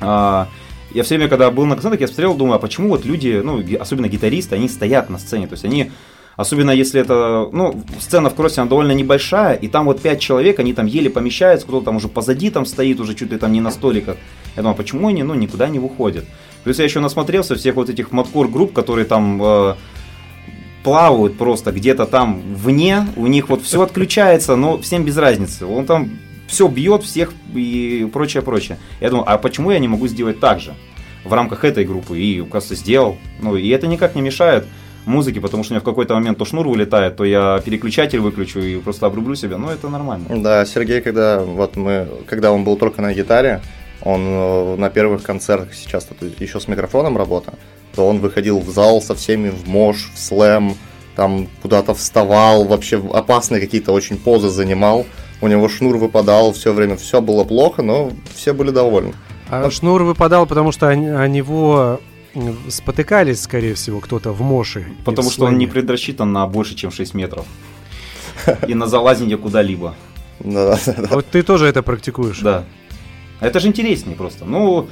а, 0.00 0.48
я 0.94 1.02
все 1.02 1.16
время, 1.16 1.28
когда 1.28 1.50
был 1.50 1.66
на 1.66 1.74
концертах, 1.74 2.00
я 2.00 2.06
смотрел, 2.06 2.34
думаю, 2.34 2.56
а 2.56 2.58
почему 2.58 2.88
вот 2.88 3.04
люди, 3.04 3.40
ну, 3.44 3.62
особенно 3.78 4.08
гитаристы, 4.08 4.54
они 4.54 4.68
стоят 4.68 5.10
на 5.10 5.18
сцене, 5.18 5.46
то 5.46 5.52
есть, 5.52 5.64
они 5.66 5.92
Особенно 6.40 6.70
если 6.70 7.02
это, 7.02 7.50
ну, 7.52 7.82
сцена 7.98 8.30
в 8.30 8.34
кроссе, 8.34 8.62
она 8.62 8.70
довольно 8.70 8.92
небольшая, 8.92 9.56
и 9.56 9.68
там 9.68 9.84
вот 9.84 10.00
пять 10.00 10.20
человек, 10.20 10.58
они 10.58 10.72
там 10.72 10.86
еле 10.86 11.10
помещаются, 11.10 11.66
кто-то 11.66 11.84
там 11.84 11.96
уже 11.96 12.08
позади 12.08 12.48
там 12.48 12.64
стоит, 12.64 12.98
уже 12.98 13.14
чуть 13.14 13.30
ли 13.30 13.36
там 13.36 13.52
не 13.52 13.60
на 13.60 13.70
столиках. 13.70 14.16
Я 14.56 14.62
думаю, 14.62 14.72
а 14.72 14.74
почему 14.74 15.08
они, 15.08 15.22
ну, 15.22 15.34
никуда 15.34 15.68
не 15.68 15.78
выходят? 15.78 16.24
Плюс 16.64 16.78
я 16.78 16.86
еще 16.86 17.00
насмотрелся 17.00 17.56
всех 17.56 17.74
вот 17.74 17.90
этих 17.90 18.10
маткор 18.10 18.48
групп, 18.48 18.72
которые 18.72 19.04
там 19.04 19.38
э, 19.42 19.74
плавают 20.82 21.36
просто 21.36 21.72
где-то 21.72 22.06
там 22.06 22.40
вне, 22.54 23.06
у 23.16 23.26
них 23.26 23.50
вот 23.50 23.62
все 23.62 23.82
отключается, 23.82 24.56
но 24.56 24.78
всем 24.78 25.04
без 25.04 25.18
разницы. 25.18 25.66
Он 25.66 25.84
там 25.84 26.10
все 26.48 26.68
бьет 26.68 27.02
всех 27.02 27.34
и 27.54 28.08
прочее, 28.10 28.42
прочее. 28.42 28.78
Я 29.02 29.10
думаю, 29.10 29.30
а 29.30 29.36
почему 29.36 29.72
я 29.72 29.78
не 29.78 29.88
могу 29.88 30.08
сделать 30.08 30.40
так 30.40 30.58
же 30.60 30.72
в 31.22 31.34
рамках 31.34 31.66
этой 31.66 31.84
группы? 31.84 32.18
И, 32.18 32.42
кажется, 32.44 32.76
сделал. 32.76 33.18
Ну, 33.42 33.56
и 33.56 33.68
это 33.68 33.86
никак 33.86 34.14
не 34.14 34.22
мешает 34.22 34.64
музыке, 35.06 35.40
потому 35.40 35.64
что 35.64 35.72
у 35.72 35.74
меня 35.74 35.80
в 35.80 35.84
какой-то 35.84 36.14
момент 36.14 36.38
то 36.38 36.44
шнур 36.44 36.66
вылетает, 36.68 37.16
то 37.16 37.24
я 37.24 37.60
переключатель 37.64 38.20
выключу 38.20 38.60
и 38.60 38.76
просто 38.78 39.06
обрублю 39.06 39.34
себя. 39.34 39.58
Ну, 39.58 39.68
это 39.68 39.88
нормально. 39.88 40.26
Да, 40.42 40.64
Сергей, 40.66 41.00
когда 41.00 41.40
вот 41.40 41.76
мы, 41.76 42.08
когда 42.26 42.52
он 42.52 42.64
был 42.64 42.76
только 42.76 43.02
на 43.02 43.12
гитаре, 43.12 43.60
он 44.02 44.22
э, 44.26 44.76
на 44.76 44.90
первых 44.90 45.22
концертах 45.22 45.74
сейчас 45.74 46.04
тут 46.04 46.40
еще 46.40 46.60
с 46.60 46.68
микрофоном 46.68 47.16
работа, 47.16 47.54
то 47.94 48.08
он 48.08 48.18
выходил 48.18 48.60
в 48.60 48.70
зал 48.70 49.02
со 49.02 49.14
всеми 49.14 49.50
в 49.50 49.68
мош, 49.68 50.10
в 50.14 50.18
слэм, 50.18 50.74
там 51.16 51.48
куда-то 51.62 51.94
вставал, 51.94 52.64
вообще 52.64 53.02
опасные 53.12 53.60
какие-то 53.60 53.92
очень 53.92 54.16
позы 54.16 54.48
занимал. 54.48 55.06
У 55.42 55.48
него 55.48 55.68
шнур 55.68 55.96
выпадал 55.96 56.52
все 56.52 56.72
время, 56.72 56.96
все 56.96 57.20
было 57.20 57.44
плохо, 57.44 57.82
но 57.82 58.10
все 58.34 58.52
были 58.52 58.70
довольны. 58.70 59.14
А 59.48 59.70
шнур 59.70 60.02
выпадал, 60.02 60.46
потому 60.46 60.70
что 60.70 60.88
о 60.88 60.94
него 60.94 62.00
спотыкались, 62.68 63.42
скорее 63.42 63.74
всего, 63.74 64.00
кто-то 64.00 64.32
в 64.32 64.40
Моше. 64.42 64.80
и 64.80 65.02
Потому 65.04 65.30
в 65.30 65.32
что 65.32 65.44
он 65.46 65.58
не 65.58 65.66
слэме. 65.66 65.72
предрасчитан 65.72 66.32
на 66.32 66.46
больше, 66.46 66.74
чем 66.74 66.90
6 66.90 67.14
метров. 67.14 67.46
И 68.66 68.74
на 68.74 68.86
залазение 68.86 69.36
куда-либо. 69.36 69.94
Да, 70.38 70.78
да, 70.86 70.94
да. 70.94 71.08
Вот 71.10 71.26
ты 71.26 71.42
тоже 71.42 71.66
это 71.66 71.82
практикуешь. 71.82 72.40
Да. 72.40 72.64
Это 73.40 73.60
же 73.60 73.68
интереснее 73.68 74.16
просто. 74.16 74.44
Ну, 74.44 74.88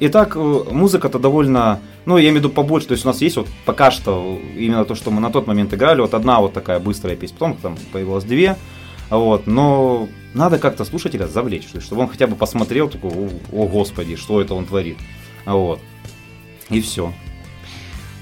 и 0.00 0.08
так 0.08 0.36
э, 0.36 0.38
музыка-то 0.38 1.18
довольно, 1.18 1.78
ну, 2.06 2.16
я 2.16 2.24
имею 2.24 2.34
в 2.34 2.38
виду 2.38 2.50
побольше, 2.50 2.88
то 2.88 2.92
есть 2.92 3.04
у 3.04 3.08
нас 3.08 3.20
есть 3.20 3.36
вот 3.36 3.46
пока 3.64 3.90
что 3.90 4.38
именно 4.56 4.84
то, 4.84 4.94
что 4.94 5.10
мы 5.10 5.20
на 5.20 5.30
тот 5.30 5.46
момент 5.46 5.72
играли, 5.74 6.00
вот 6.00 6.12
одна 6.14 6.40
вот 6.40 6.52
такая 6.52 6.80
быстрая 6.80 7.14
песня, 7.16 7.36
потом 7.38 7.56
там 7.56 7.78
появилось 7.92 8.24
две, 8.24 8.56
вот, 9.10 9.46
но 9.46 10.08
надо 10.34 10.58
как-то 10.58 10.84
слушателя 10.84 11.26
завлечь, 11.28 11.68
чтобы 11.80 12.02
он 12.02 12.08
хотя 12.08 12.26
бы 12.26 12.34
посмотрел, 12.34 12.88
такой, 12.88 13.10
о, 13.10 13.28
о, 13.52 13.68
господи, 13.68 14.16
что 14.16 14.40
это 14.40 14.54
он 14.54 14.64
творит, 14.64 14.96
вот, 15.46 15.78
и 16.72 16.80
все. 16.80 17.12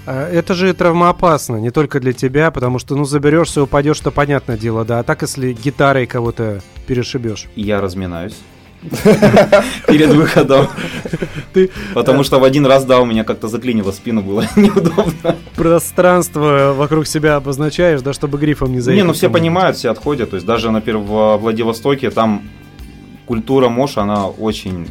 А 0.06 0.28
Это 0.28 0.54
же 0.54 0.72
травмоопасно, 0.74 1.56
не 1.56 1.70
только 1.70 2.00
для 2.00 2.12
тебя, 2.12 2.50
потому 2.50 2.78
что, 2.78 2.96
ну, 2.96 3.04
заберешься, 3.04 3.62
упадешь, 3.62 4.00
то 4.00 4.10
понятное 4.10 4.56
дело, 4.56 4.84
да. 4.84 5.00
А 5.00 5.02
так, 5.02 5.22
если 5.22 5.52
гитарой 5.52 6.06
кого-то 6.06 6.60
перешибешь. 6.86 7.46
Я 7.54 7.80
разминаюсь 7.80 8.36
перед 9.86 10.10
выходом, 10.10 10.66
Ты 11.52 11.70
потому 11.94 12.24
что 12.24 12.38
в 12.38 12.44
один 12.44 12.64
раз, 12.64 12.84
да, 12.84 13.00
у 13.00 13.04
меня 13.04 13.24
как-то 13.24 13.46
заклинило 13.48 13.92
спину, 13.92 14.22
было 14.22 14.46
неудобно. 14.56 15.36
пространство 15.54 16.72
вокруг 16.74 17.06
себя 17.06 17.36
обозначаешь, 17.36 18.00
да, 18.00 18.12
чтобы 18.12 18.38
грифом 18.38 18.72
не 18.72 18.80
заехать. 18.80 19.04
Не, 19.04 19.06
ну 19.06 19.12
все 19.12 19.28
понимают, 19.28 19.76
все 19.76 19.90
отходят. 19.90 20.30
То 20.30 20.36
есть 20.36 20.46
даже, 20.46 20.70
например, 20.70 20.98
в 21.02 21.36
Владивостоке 21.36 22.10
там 22.10 22.48
культура 23.26 23.68
Моша, 23.68 24.02
она 24.02 24.26
очень... 24.26 24.88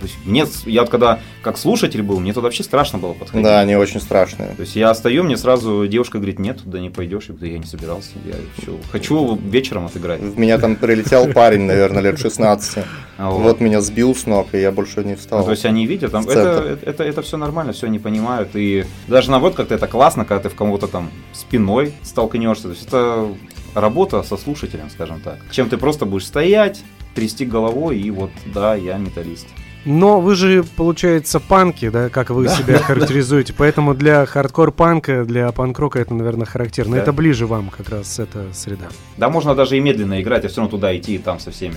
то 0.00 0.06
есть 0.06 0.16
мне, 0.24 0.46
я 0.66 0.80
вот 0.80 0.90
когда 0.90 1.20
как 1.42 1.58
слушатель 1.58 2.02
был, 2.02 2.18
мне 2.20 2.32
туда 2.32 2.44
вообще 2.44 2.62
страшно 2.62 2.98
было 2.98 3.12
подходить. 3.12 3.44
Да, 3.44 3.60
они 3.60 3.76
очень 3.76 4.00
страшные. 4.00 4.54
То 4.54 4.62
есть 4.62 4.76
я 4.76 4.92
стою, 4.94 5.22
мне 5.24 5.36
сразу 5.36 5.86
девушка 5.86 6.18
говорит, 6.18 6.38
нет, 6.38 6.62
туда 6.62 6.80
не 6.80 6.90
пойдешь. 6.90 7.26
Я 7.28 7.34
говорю, 7.34 7.52
я 7.52 7.58
не 7.58 7.66
собирался, 7.66 8.10
я 8.24 8.34
ещё 8.58 8.76
хочу 8.90 9.36
вечером 9.36 9.86
отыграть. 9.86 10.20
В 10.20 10.38
меня 10.38 10.58
там 10.58 10.76
прилетел 10.76 11.32
парень, 11.32 11.62
наверное, 11.62 12.02
лет 12.02 12.18
16. 12.18 12.84
А 13.18 13.30
Вот 13.30 13.60
меня 13.60 13.80
сбил 13.80 14.14
с 14.14 14.26
ног, 14.26 14.48
и 14.54 14.58
я 14.58 14.72
больше 14.72 15.04
не 15.04 15.12
Ну, 15.12 15.16
встал. 15.16 15.44
то 15.44 15.50
есть 15.50 15.64
они 15.66 15.86
видят, 15.86 16.12
там, 16.12 16.26
это, 16.26 16.78
это, 16.82 17.04
это, 17.04 17.22
все 17.22 17.36
нормально, 17.36 17.72
все 17.72 17.86
они 17.86 17.98
понимают. 17.98 18.50
И 18.54 18.86
даже 19.08 19.30
наоборот, 19.30 19.56
как-то 19.56 19.74
это 19.74 19.86
классно, 19.86 20.24
когда 20.24 20.44
ты 20.44 20.48
в 20.48 20.54
кого-то 20.54 20.86
там 20.86 21.10
спиной 21.32 21.92
столкнешься. 22.02 22.64
То 22.64 22.70
есть 22.70 22.86
это 22.86 23.28
работа 23.74 24.22
со 24.22 24.36
слушателем, 24.36 24.88
скажем 24.90 25.20
так. 25.20 25.38
Чем 25.50 25.68
ты 25.68 25.76
просто 25.76 26.06
будешь 26.06 26.26
стоять, 26.26 26.82
трясти 27.14 27.44
головой, 27.44 27.98
и 27.98 28.10
вот, 28.10 28.30
да, 28.46 28.74
я 28.74 28.96
металлист. 28.96 29.46
Но 29.84 30.20
вы 30.20 30.34
же, 30.34 30.62
получается, 30.76 31.40
панки, 31.40 31.88
да, 31.88 32.08
как 32.08 32.30
вы 32.30 32.48
себя 32.48 32.78
характеризуете. 32.78 33.54
Поэтому 33.56 33.94
для 33.94 34.26
хардкор-панка, 34.26 35.24
для 35.24 35.50
панк-рока 35.52 35.98
это, 35.98 36.14
наверное, 36.14 36.46
характерно. 36.46 36.96
Да. 36.96 37.02
Это 37.02 37.12
ближе 37.12 37.46
вам 37.46 37.70
как 37.70 37.88
раз 37.88 38.18
эта 38.18 38.46
среда. 38.52 38.88
Да, 39.16 39.30
можно 39.30 39.54
даже 39.54 39.76
и 39.76 39.80
медленно 39.80 40.20
играть, 40.20 40.44
а 40.44 40.48
все 40.48 40.58
равно 40.60 40.70
туда 40.70 40.96
идти 40.96 41.14
и 41.14 41.18
там 41.18 41.40
со 41.40 41.50
всеми, 41.50 41.76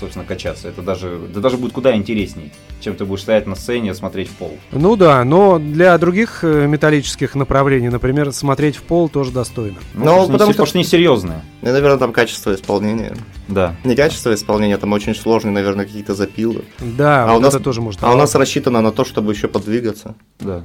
собственно, 0.00 0.24
качаться. 0.24 0.68
Это 0.68 0.82
даже, 0.82 1.18
да 1.32 1.40
даже 1.40 1.56
будет 1.58 1.72
куда 1.72 1.94
интересней, 1.94 2.52
чем 2.80 2.96
ты 2.96 3.04
будешь 3.04 3.22
стоять 3.22 3.46
на 3.46 3.54
сцене 3.54 3.90
и 3.90 3.94
смотреть 3.94 4.28
в 4.28 4.32
пол. 4.32 4.56
Ну 4.72 4.96
да, 4.96 5.22
но 5.24 5.58
для 5.58 5.96
других 5.98 6.42
э, 6.42 6.66
металлических 6.66 7.34
направлений, 7.34 7.88
например, 7.90 8.32
смотреть 8.32 8.76
в 8.76 8.82
пол 8.82 9.08
тоже 9.08 9.30
достойно. 9.30 9.76
Ну, 9.94 10.00
Ну, 10.00 10.04
потому, 10.04 10.22
что, 10.22 10.32
потому 10.32 10.48
не, 10.48 10.54
что- 10.54 10.66
что 10.66 10.78
несерьезные. 10.78 11.42
И, 11.62 11.66
наверное, 11.66 11.98
там 11.98 12.12
качество 12.12 12.54
исполнения. 12.54 13.14
Да. 13.48 13.76
Не 13.84 13.94
качество 13.94 14.32
исполнения, 14.34 14.78
там 14.78 14.92
очень 14.92 15.14
сложные, 15.14 15.52
наверное, 15.52 15.84
какие-то 15.84 16.14
запилы. 16.14 16.64
Да, 16.80 17.24
А 17.24 17.30
у 17.32 17.34
вот 17.34 17.42
нас- 17.42 17.54
это 17.54 17.62
тоже 17.62 17.80
может 17.82 18.02
А 18.02 18.12
у 18.12 18.16
нас 18.16 18.34
рассчитано 18.34 18.80
на 18.80 18.92
то, 18.92 19.04
чтобы 19.04 19.32
еще 19.32 19.46
подвигаться. 19.48 20.14
Да. 20.40 20.64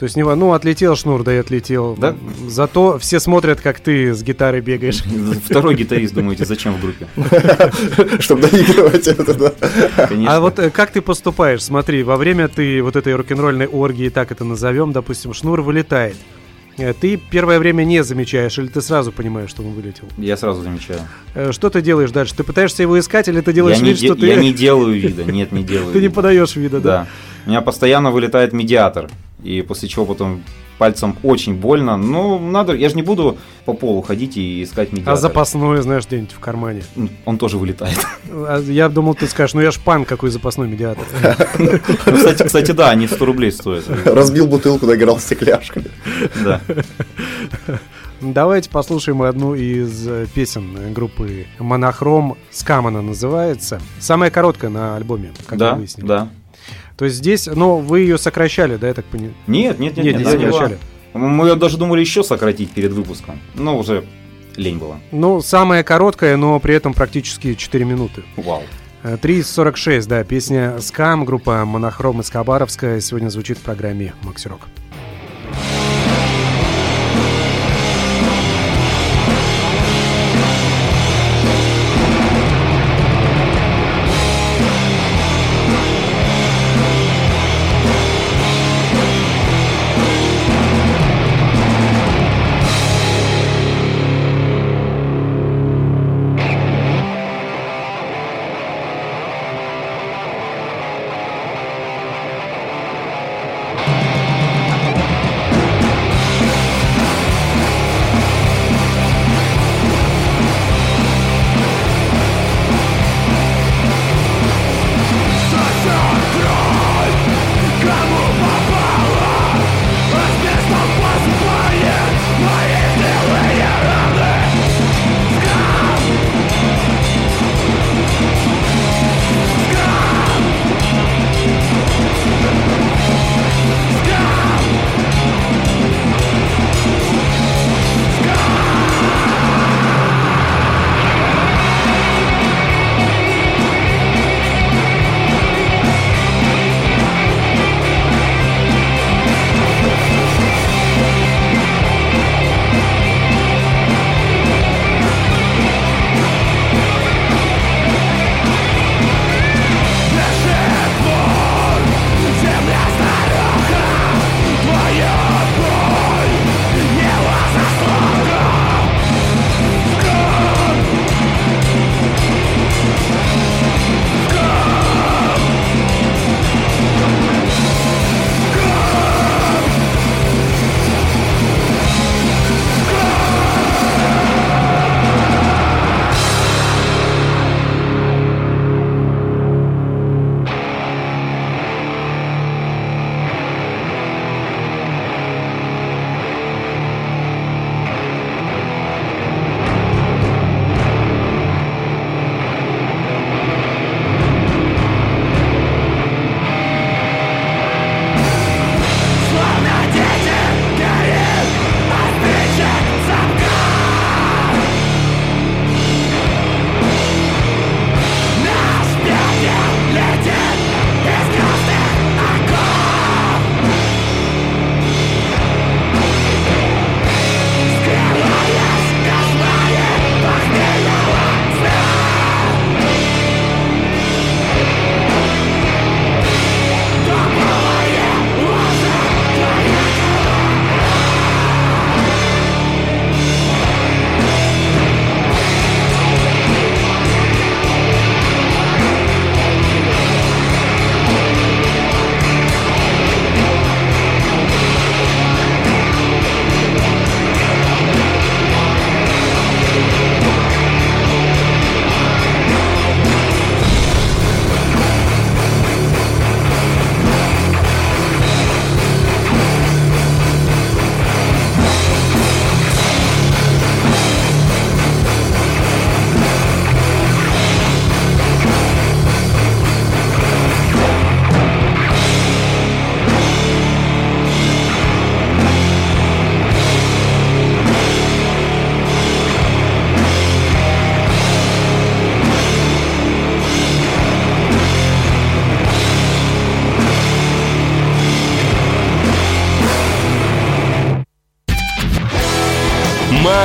То 0.00 0.04
есть, 0.04 0.16
не, 0.16 0.22
во- 0.22 0.34
ну, 0.34 0.54
отлетел 0.54 0.96
шнур, 0.96 1.22
да 1.22 1.34
и 1.34 1.36
отлетел. 1.36 1.94
Да. 1.94 2.16
Зато 2.48 2.98
все 2.98 3.20
смотрят, 3.20 3.60
как 3.60 3.80
ты 3.80 4.14
с 4.14 4.22
гитарой 4.22 4.62
бегаешь. 4.62 5.02
Второй 5.44 5.74
гитарист, 5.74 6.14
думаете, 6.14 6.46
зачем 6.46 6.74
в 6.74 6.80
группе? 6.80 7.06
Чтобы 8.18 8.48
доигрывать 8.48 9.06
это, 9.06 9.34
да. 9.34 9.52
А 10.26 10.40
вот 10.40 10.58
э, 10.58 10.70
как 10.70 10.90
ты 10.90 11.02
поступаешь? 11.02 11.62
Смотри, 11.62 12.02
во 12.02 12.16
время 12.16 12.48
ты 12.48 12.82
вот 12.82 12.96
этой 12.96 13.14
рок-н-ролльной 13.14 13.66
оргии, 13.66 14.08
так 14.08 14.32
это 14.32 14.42
назовем, 14.44 14.92
допустим, 14.92 15.34
шнур 15.34 15.60
вылетает. 15.60 16.16
Э, 16.78 16.94
Ты 16.98 17.18
первое 17.18 17.58
время 17.58 17.84
не 17.84 18.02
замечаешь, 18.02 18.56
или 18.58 18.68
ты 18.68 18.80
сразу 18.80 19.12
понимаешь, 19.12 19.50
что 19.50 19.62
он 19.62 19.72
вылетел? 19.74 20.04
Я 20.16 20.38
сразу 20.38 20.62
замечаю. 20.62 21.00
Э, 21.34 21.52
Что 21.52 21.68
ты 21.68 21.82
делаешь 21.82 22.10
дальше? 22.10 22.34
Ты 22.34 22.42
пытаешься 22.42 22.82
его 22.82 22.98
искать, 22.98 23.28
или 23.28 23.42
ты 23.42 23.52
делаешь 23.52 23.76
я, 23.76 23.82
не, 23.84 23.90
вид, 23.90 23.98
что 23.98 24.14
де- 24.14 24.20
ты, 24.22 24.26
я 24.28 24.36
не 24.36 24.54
делаю 24.54 24.98
вида, 24.98 25.24
нет, 25.30 25.52
не 25.52 25.62
делаю 25.62 25.92
ты 25.92 26.00
не 26.00 26.08
подаешь 26.08 26.56
вида, 26.56 26.80
да? 26.80 26.90
Да. 26.90 27.06
У 27.46 27.50
меня 27.50 27.60
постоянно 27.60 28.10
вылетает 28.10 28.52
медиатор. 28.54 29.10
И 29.42 29.62
после 29.62 29.88
чего 29.88 30.06
потом 30.06 30.42
пальцем 30.78 31.16
очень 31.22 31.54
больно. 31.54 31.96
Но 31.98 32.38
надо, 32.38 32.72
я 32.74 32.88
же 32.88 32.94
не 32.96 33.02
буду 33.02 33.36
по 33.66 33.74
полу 33.74 34.00
ходить 34.00 34.36
и 34.38 34.62
искать 34.62 34.92
медиатор. 34.92 35.12
А 35.12 35.16
запасной, 35.16 35.82
знаешь, 35.82 36.06
где-нибудь 36.06 36.32
в 36.32 36.38
кармане. 36.38 36.82
Он 37.26 37.36
тоже 37.36 37.58
вылетает. 37.58 37.98
А 38.30 38.60
Я 38.60 38.88
думал, 38.88 39.14
ты 39.14 39.26
скажешь, 39.26 39.52
ну 39.54 39.60
я 39.60 39.70
ж 39.70 39.78
пан, 39.78 40.04
какой 40.06 40.30
запасной 40.30 40.68
медиатор. 40.68 41.04
Ну, 41.58 42.12
кстати, 42.16 42.42
кстати, 42.44 42.72
да, 42.72 42.90
они 42.90 43.06
100 43.06 43.24
рублей 43.24 43.52
стоят. 43.52 43.84
Разбил 44.06 44.46
бутылку, 44.46 44.86
доиграл 44.86 45.18
стекляшками. 45.18 45.86
Да. 46.42 46.60
Давайте 48.20 48.68
послушаем 48.68 49.22
одну 49.22 49.54
из 49.54 50.06
э, 50.06 50.26
песен 50.34 50.92
группы 50.92 51.46
Монохром. 51.58 52.36
Скам 52.50 52.86
она 52.86 53.00
называется. 53.00 53.80
Самая 53.98 54.30
короткая 54.30 54.70
на 54.70 54.96
альбоме, 54.96 55.32
как 55.46 55.58
Да, 55.58 55.72
мы 55.72 55.78
выяснили. 55.78 56.06
да. 56.06 56.28
То 57.00 57.06
есть 57.06 57.16
здесь, 57.16 57.46
ну, 57.46 57.76
вы 57.76 58.00
ее 58.00 58.18
сокращали, 58.18 58.76
да, 58.76 58.88
я 58.88 58.92
так 58.92 59.06
понимаю? 59.06 59.32
Нет, 59.46 59.78
нет, 59.78 59.96
нет, 59.96 60.04
Нет, 60.04 60.18
не 60.18 60.24
сокращали. 60.24 60.78
было. 61.14 61.22
Мы 61.22 61.48
ее 61.48 61.54
даже 61.54 61.78
думали 61.78 62.00
еще 62.00 62.22
сократить 62.22 62.72
перед 62.72 62.92
выпуском. 62.92 63.40
Но 63.54 63.78
уже 63.78 64.04
лень 64.54 64.76
было. 64.76 65.00
Ну, 65.10 65.40
самая 65.40 65.82
короткая, 65.82 66.36
но 66.36 66.60
при 66.60 66.74
этом 66.74 66.92
практически 66.92 67.54
4 67.54 67.86
минуты. 67.86 68.22
Вау. 68.36 68.64
Э, 69.02 69.16
3.46, 69.16 70.08
да, 70.08 70.24
песня 70.24 70.78
«Скам», 70.80 71.24
группа 71.24 71.64
«Монохром» 71.64 72.20
из 72.20 72.28
Хабаровска 72.28 73.00
сегодня 73.00 73.30
звучит 73.30 73.56
в 73.56 73.62
программе 73.62 74.12
«Макси 74.20 74.48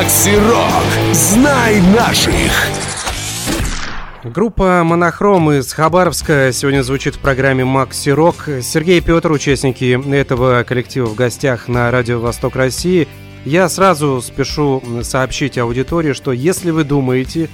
Макси 0.05 0.35
Рок. 0.35 1.13
Знай 1.13 1.81
наших. 1.81 2.51
Группа 4.23 4.83
«Монохром» 4.83 5.51
из 5.53 5.73
Хабаровска 5.73 6.51
сегодня 6.53 6.83
звучит 6.83 7.15
в 7.15 7.19
программе 7.19 7.65
«Макси 7.65 8.09
Рок». 8.09 8.47
Сергей 8.61 8.99
и 8.99 9.01
Петр, 9.01 9.31
участники 9.31 9.99
этого 10.13 10.61
коллектива 10.61 11.07
в 11.07 11.15
гостях 11.15 11.67
на 11.67 11.89
Радио 11.89 12.19
Восток 12.19 12.55
России. 12.55 13.07
Я 13.45 13.67
сразу 13.67 14.21
спешу 14.21 14.83
сообщить 15.01 15.57
аудитории, 15.57 16.13
что 16.13 16.31
если 16.33 16.69
вы 16.69 16.83
думаете, 16.83 17.49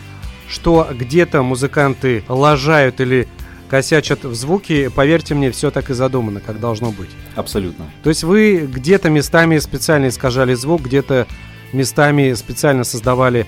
что 0.50 0.86
где-то 0.92 1.44
музыканты 1.44 2.26
лажают 2.28 3.00
или 3.00 3.30
косячат 3.70 4.26
в 4.26 4.36
звуке, 4.36 4.90
поверьте 4.90 5.36
мне, 5.36 5.52
все 5.52 5.72
так 5.72 5.90
и 5.90 5.94
задумано, 5.94 6.42
как 6.42 6.60
должно 6.60 6.92
быть. 6.92 7.12
Абсолютно. 7.38 7.86
То 8.04 8.10
есть 8.10 8.26
вы 8.26 8.68
где-то 8.70 9.10
местами 9.10 9.58
специально 9.60 10.10
искажали 10.10 10.54
звук, 10.54 10.82
где-то 10.82 11.28
местами 11.74 12.34
специально 12.34 12.84
создавали 12.84 13.46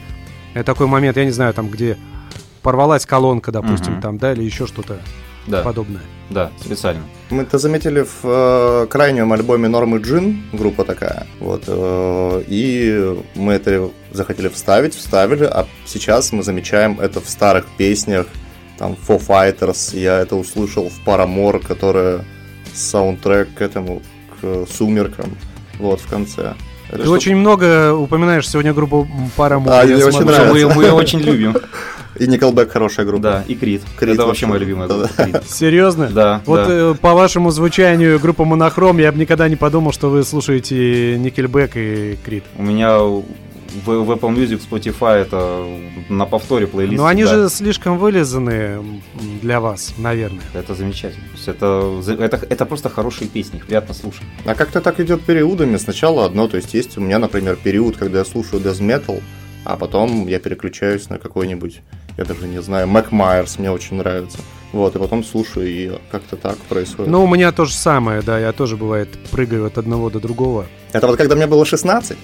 э, 0.53 0.63
такой 0.63 0.87
момент, 0.87 1.17
я 1.17 1.25
не 1.25 1.31
знаю, 1.31 1.53
там, 1.53 1.69
где 1.69 1.97
порвалась 2.61 3.05
колонка, 3.05 3.51
допустим, 3.51 3.93
Мгм. 3.93 4.01
там, 4.01 4.17
да, 4.17 4.31
или 4.33 4.43
еще 4.43 4.67
что-то 4.67 4.99
Да, 5.47 5.61
подобное. 5.63 6.01
да, 6.29 6.51
специально. 6.59 7.03
Мы 7.29 7.43
это 7.43 7.57
заметили 7.57 8.01
в 8.03 8.19
э, 8.23 8.87
крайнем 8.89 9.33
альбоме 9.33 9.67
Нормы 9.67 9.97
Джин, 9.99 10.43
группа 10.53 10.85
такая. 10.85 11.27
Вот, 11.41 11.63
э, 11.67 12.43
и 12.47 13.21
мы 13.35 13.53
это 13.53 13.89
захотели 14.11 14.47
вставить, 14.47 14.95
вставили, 14.95 15.43
а 15.43 15.65
сейчас 15.85 16.31
мы 16.31 16.43
замечаем 16.43 16.99
это 17.01 17.19
в 17.19 17.27
старых 17.29 17.65
песнях, 17.77 18.27
там, 18.77 18.95
Foo 19.07 19.19
Fighters, 19.19 19.97
я 19.99 20.19
это 20.19 20.35
услышал 20.37 20.89
в 20.89 21.05
Paramore, 21.07 21.65
которая 21.65 22.25
саундтрек 22.73 23.53
к 23.53 23.61
этому, 23.61 24.01
к 24.41 24.65
«Сумеркам», 24.71 25.37
вот, 25.79 25.99
в 26.01 26.09
конце. 26.09 26.53
Это 26.93 27.01
Ты 27.01 27.05
что- 27.05 27.13
очень 27.13 27.35
много 27.35 27.93
упоминаешь 27.93 28.47
сегодня 28.47 28.71
группу 28.73 29.07
Paramore. 29.35 29.69
А, 29.69 29.83
я 29.83 29.95
мне 29.95 30.05
очень 30.05 30.25
нравится. 30.25 30.67
Мы, 30.67 30.75
мы 30.75 30.83
ее 30.83 30.91
очень 30.91 31.19
любим. 31.19 31.55
И 32.19 32.25
Nickelback 32.25 32.69
хорошая 32.69 33.07
группа. 33.07 33.23
Да, 33.23 33.43
и 33.47 33.55
Крит. 33.55 33.81
Крит 33.97 34.13
Это 34.13 34.27
вообще 34.27 34.45
моя 34.45 34.59
любимая 34.59 34.87
группа. 34.87 35.09
Серьезно? 35.49 36.09
Да, 36.13 36.41
Вот 36.45 36.67
да. 36.67 36.67
э, 36.69 36.93
по 37.01 37.13
вашему 37.13 37.49
звучанию 37.49 38.19
группа 38.19 38.45
Монохром, 38.45 38.99
я 38.99 39.11
бы 39.11 39.17
никогда 39.17 39.49
не 39.49 39.55
подумал, 39.55 39.91
что 39.91 40.11
вы 40.11 40.23
слушаете 40.23 41.15
Nickelback 41.15 41.71
и 41.75 42.17
Крид. 42.23 42.43
У 42.55 42.61
меня 42.61 42.99
в, 43.85 44.03
в 44.03 44.11
Apple 44.11 44.35
Music, 44.35 44.61
Spotify 44.69 45.21
это 45.21 45.65
на 46.09 46.25
повторе 46.25 46.67
плейлист. 46.67 46.97
Но 46.97 47.07
они 47.07 47.23
всегда. 47.23 47.43
же 47.43 47.49
слишком 47.49 47.97
вылизаны 47.97 49.01
для 49.41 49.59
вас, 49.59 49.93
наверное. 49.97 50.43
Это 50.53 50.75
замечательно. 50.75 51.23
То 51.25 51.35
есть 51.35 51.47
это, 51.47 52.23
это, 52.23 52.45
это 52.49 52.65
просто 52.65 52.89
хорошие 52.89 53.27
песни, 53.27 53.57
их 53.57 53.65
приятно 53.65 53.93
слушать. 53.93 54.23
А 54.45 54.55
как-то 54.55 54.81
так 54.81 54.99
идет 54.99 55.23
периодами. 55.23 55.77
Сначала 55.77 56.25
одно, 56.25 56.47
то 56.47 56.57
есть 56.57 56.73
есть 56.73 56.97
у 56.97 57.01
меня, 57.01 57.19
например, 57.19 57.55
период, 57.55 57.97
когда 57.97 58.19
я 58.19 58.25
слушаю 58.25 58.61
death 58.61 58.79
metal, 58.81 59.21
а 59.65 59.77
потом 59.77 60.27
я 60.27 60.39
переключаюсь 60.39 61.09
на 61.09 61.17
какой-нибудь, 61.17 61.81
я 62.17 62.25
даже 62.25 62.47
не 62.47 62.61
знаю, 62.61 62.87
Mac 62.87 63.09
Myers 63.09 63.59
мне 63.59 63.71
очень 63.71 63.97
нравится. 63.97 64.39
Вот, 64.73 64.95
и 64.95 64.99
потом 64.99 65.23
слушаю, 65.23 65.67
и 65.67 65.91
как-то 66.11 66.35
так 66.35 66.57
происходит. 66.57 67.11
Ну, 67.11 67.23
у 67.23 67.27
меня 67.27 67.51
то 67.51 67.65
же 67.65 67.75
самое, 67.75 68.23
да, 68.23 68.39
я 68.39 68.51
тоже, 68.53 68.75
бывает, 68.75 69.07
прыгаю 69.29 69.67
от 69.67 69.77
одного 69.77 70.09
до 70.09 70.19
другого. 70.19 70.65
Это 70.91 71.05
вот 71.05 71.17
когда 71.17 71.35
мне 71.35 71.45
было 71.45 71.63
16? 71.63 72.17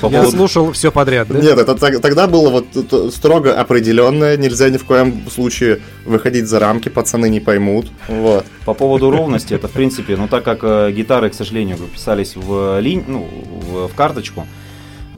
По 0.00 0.06
Я 0.10 0.26
слушал 0.26 0.72
все 0.72 0.90
подряд, 0.90 1.28
да? 1.28 1.38
Нет, 1.38 1.58
это 1.58 2.00
тогда 2.00 2.26
было 2.26 2.50
вот 2.50 3.14
строго 3.14 3.54
определенное, 3.54 4.36
нельзя 4.36 4.68
ни 4.68 4.78
в 4.78 4.84
коем 4.84 5.30
случае 5.30 5.80
выходить 6.04 6.48
за 6.48 6.58
рамки, 6.58 6.88
пацаны 6.88 7.28
не 7.28 7.38
поймут. 7.38 7.86
Вот. 8.08 8.44
По 8.64 8.74
поводу 8.74 9.12
ровности, 9.12 9.54
это 9.54 9.68
в 9.68 9.72
принципе, 9.72 10.16
ну 10.16 10.26
так 10.26 10.42
как 10.42 10.60
э, 10.62 10.90
гитары, 10.90 11.30
к 11.30 11.34
сожалению, 11.34 11.76
писались 11.78 12.34
в 12.34 12.80
линь, 12.80 13.04
ну, 13.06 13.28
в 13.88 13.94
карточку, 13.94 14.44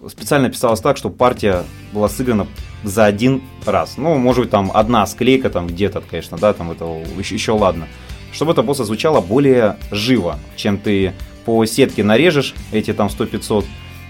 специально 0.08 0.50
писалось 0.50 0.80
так, 0.80 0.96
чтобы 0.96 1.16
партия 1.16 1.64
была 1.92 2.08
сыграна 2.08 2.46
за 2.82 3.04
один 3.04 3.42
раз. 3.64 3.96
Ну, 3.96 4.16
может 4.16 4.42
быть, 4.42 4.50
там 4.50 4.70
одна 4.74 5.06
склейка 5.06 5.50
там 5.50 5.66
где-то, 5.66 6.02
конечно, 6.08 6.38
да, 6.38 6.52
там 6.52 6.70
это 6.70 6.84
еще, 7.18 7.34
еще 7.34 7.52
ладно. 7.52 7.86
Чтобы 8.32 8.52
это 8.52 8.62
просто 8.62 8.84
звучало 8.84 9.20
более 9.20 9.76
живо, 9.90 10.38
чем 10.56 10.78
ты 10.78 11.12
по 11.44 11.64
сетке 11.66 12.02
нарежешь 12.02 12.54
эти 12.72 12.92
там 12.92 13.08
100-500 13.08 13.64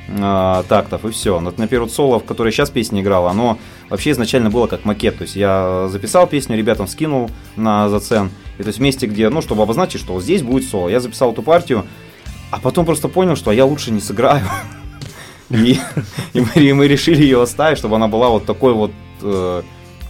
э, 0.09 0.63
тактов 0.69 1.05
и 1.05 1.11
все. 1.11 1.41
Но, 1.41 1.53
например, 1.57 1.83
вот 1.83 1.93
соло, 1.93 2.21
в 2.21 2.25
которой 2.25 2.53
сейчас 2.53 2.71
песня 2.71 3.03
играла, 3.03 3.31
оно 3.31 3.59
вообще 3.91 4.13
изначально 4.13 4.51
было 4.51 4.67
как 4.67 4.85
макет. 4.85 5.19
То 5.19 5.23
есть 5.23 5.35
я 5.35 5.89
записал 5.91 6.27
песню, 6.27 6.57
ребятам 6.57 6.87
скинул 6.87 7.31
на 7.57 7.89
зацен. 7.89 8.31
И 8.59 8.63
то 8.63 8.69
есть 8.69 8.79
в 8.79 8.83
месте, 8.83 9.07
где, 9.07 9.29
ну, 9.29 9.43
чтобы 9.43 9.63
обозначить, 9.63 10.01
что 10.01 10.15
вот 10.15 10.23
здесь 10.23 10.43
будет 10.43 10.69
соло. 10.69 10.89
Я 10.89 11.01
записал 11.01 11.33
эту 11.33 11.43
партию, 11.43 11.85
а 12.51 12.61
потом 12.61 12.85
просто 12.87 13.09
понял, 13.09 13.35
что 13.35 13.51
я 13.51 13.65
лучше 13.65 13.91
не 13.91 14.01
сыграю. 14.01 14.45
И, 15.53 15.79
и 16.33 16.41
мы, 16.41 16.51
и 16.55 16.73
мы 16.73 16.89
решили 16.89 17.23
ее 17.23 17.43
оставить, 17.43 17.79
чтобы 17.79 17.97
она 17.97 18.09
была 18.09 18.31
вот 18.31 18.47
такой 18.47 18.73
вот 18.73 18.93
э, 19.21 19.63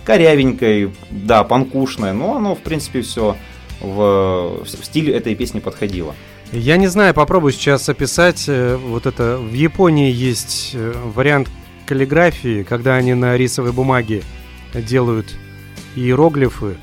корявенькой, 0.04 0.92
да, 1.10 1.44
панкушной. 1.44 2.12
Но 2.12 2.36
оно, 2.36 2.54
в 2.54 2.60
принципе, 2.60 3.02
все 3.02 3.36
в, 3.80 4.64
в 4.64 4.84
стиле 4.84 5.14
этой 5.14 5.34
песни 5.34 5.60
подходило. 5.60 6.14
Я 6.52 6.76
не 6.76 6.86
знаю, 6.86 7.14
попробую 7.14 7.52
сейчас 7.52 7.88
описать 7.88 8.44
э, 8.46 8.76
вот 8.76 9.06
это. 9.06 9.38
В 9.38 9.52
Японии 9.52 10.12
есть 10.12 10.72
э, 10.74 10.92
вариант 11.14 11.50
каллиграфии, 11.86 12.62
когда 12.62 12.94
они 12.94 13.14
на 13.14 13.36
рисовой 13.36 13.72
бумаге 13.72 14.22
делают 14.74 15.34
иероглифы, 15.96 16.76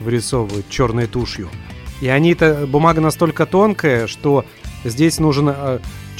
вырисовывают 0.00 0.68
черной 0.68 1.06
тушью. 1.06 1.48
И 2.00 2.08
они 2.08 2.32
это 2.32 2.66
бумага 2.66 3.00
настолько 3.00 3.46
тонкая, 3.46 4.06
что 4.06 4.44
здесь 4.84 5.18
нужен 5.18 5.50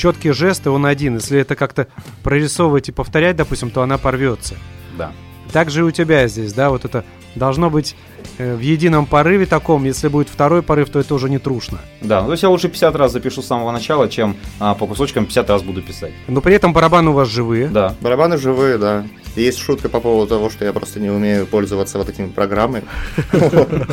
э, 0.01 0.03
четкий 0.03 0.33
жест, 0.33 0.67
и 0.67 0.69
он 0.69 0.87
один. 0.87 1.17
Если 1.17 1.39
это 1.39 1.57
как-то 1.57 1.87
прорисовывать 2.23 2.89
и 2.89 2.93
повторять, 2.93 3.37
допустим, 3.37 3.71
то 3.71 3.83
она 3.83 3.99
порвется. 3.99 4.55
Да. 4.97 5.13
Так 5.53 5.71
же 5.71 5.81
и 5.81 5.83
у 5.83 5.91
тебя 5.91 6.29
здесь, 6.29 6.53
да, 6.53 6.71
вот 6.71 6.85
это 6.85 7.05
должно 7.35 7.71
быть 7.71 7.97
э, 8.39 8.55
в 8.55 8.61
едином 8.61 9.07
порыве 9.07 9.47
таком. 9.47 9.85
Если 9.85 10.09
будет 10.09 10.29
второй 10.29 10.63
порыв, 10.63 10.91
то 10.91 10.99
это 11.01 11.15
уже 11.15 11.29
не 11.29 11.39
трушно. 11.39 11.79
Да, 12.01 12.21
ну, 12.21 12.27
то 12.27 12.33
есть 12.33 12.43
я 12.43 12.49
лучше 12.49 12.69
50 12.69 12.95
раз 12.97 13.13
запишу 13.13 13.43
с 13.43 13.47
самого 13.47 13.73
начала, 13.73 14.09
чем 14.09 14.37
а, 14.59 14.75
по 14.75 14.87
кусочкам 14.87 15.27
50 15.27 15.51
раз 15.51 15.63
буду 15.63 15.83
писать. 15.83 16.13
Но 16.29 16.41
при 16.41 16.55
этом 16.55 16.73
барабаны 16.73 17.11
у 17.11 17.15
вас 17.15 17.29
живые. 17.29 17.69
Да. 17.69 17.95
Барабаны 18.01 18.37
живые, 18.37 18.79
да. 18.79 19.07
Есть 19.37 19.59
шутка 19.59 19.89
по 19.89 20.01
поводу 20.01 20.29
того, 20.29 20.51
что 20.51 20.65
я 20.65 20.73
просто 20.73 21.01
не 21.01 21.11
умею 21.11 21.47
пользоваться 21.47 21.99
вот 21.99 22.09
этими 22.09 22.29
программами. 22.29 22.85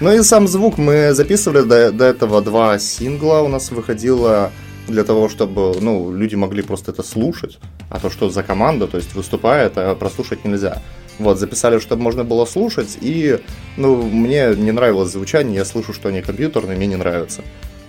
Ну 0.00 0.12
и 0.12 0.22
сам 0.22 0.48
звук 0.48 0.76
мы 0.76 1.14
записывали 1.14 1.62
до, 1.62 1.92
до 1.92 2.04
этого 2.04 2.42
два 2.42 2.80
сингла 2.80 3.38
у 3.38 3.48
нас 3.48 3.70
выходило 3.70 4.50
для 4.88 5.04
того, 5.04 5.28
чтобы 5.28 5.76
ну, 5.80 6.12
люди 6.12 6.34
могли 6.34 6.62
просто 6.62 6.90
это 6.92 7.02
слушать. 7.02 7.58
А 7.90 8.00
то, 8.00 8.10
что 8.10 8.30
за 8.30 8.42
команда, 8.42 8.86
то 8.86 8.96
есть 8.96 9.14
выступает, 9.14 9.72
а 9.76 9.94
прослушать 9.94 10.44
нельзя. 10.44 10.82
Вот, 11.18 11.38
записали, 11.38 11.78
чтобы 11.78 12.02
можно 12.02 12.24
было 12.24 12.44
слушать, 12.44 12.98
и, 13.00 13.38
ну, 13.76 14.02
мне 14.02 14.54
не 14.56 14.72
нравилось 14.72 15.12
звучание, 15.12 15.56
я 15.56 15.64
слышу, 15.64 15.92
что 15.92 16.08
они 16.08 16.22
компьютерные, 16.22 16.76
мне 16.76 16.88
не 16.88 16.96
нравится. 16.96 17.42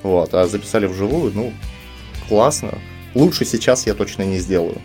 Вот, 0.04 0.34
а 0.36 0.46
записали 0.46 0.86
вживую, 0.86 1.32
ну, 1.34 1.54
классно. 2.30 2.78
Лучше 3.16 3.46
сейчас 3.46 3.88
я 3.88 3.96
точно 3.96 4.24
не 4.24 4.38
сделаю. 4.38 4.78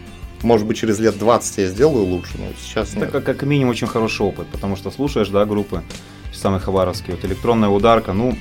Может 0.42 0.66
быть, 0.66 0.78
через 0.78 0.98
лет 0.98 1.18
20 1.18 1.58
я 1.58 1.66
сделаю 1.66 2.04
лучше, 2.06 2.32
но 2.38 2.46
сейчас 2.58 2.92
Это 2.92 3.00
нет. 3.00 3.10
как, 3.10 3.24
как 3.24 3.42
минимум 3.42 3.72
очень 3.72 3.86
хороший 3.86 4.24
опыт, 4.24 4.46
потому 4.46 4.76
что 4.76 4.90
слушаешь, 4.90 5.28
да, 5.28 5.44
группы, 5.44 5.82
самые 6.32 6.60
хабаровские, 6.60 7.16
вот 7.16 7.24
электронная 7.26 7.68
ударка, 7.68 8.14
ну, 8.14 8.34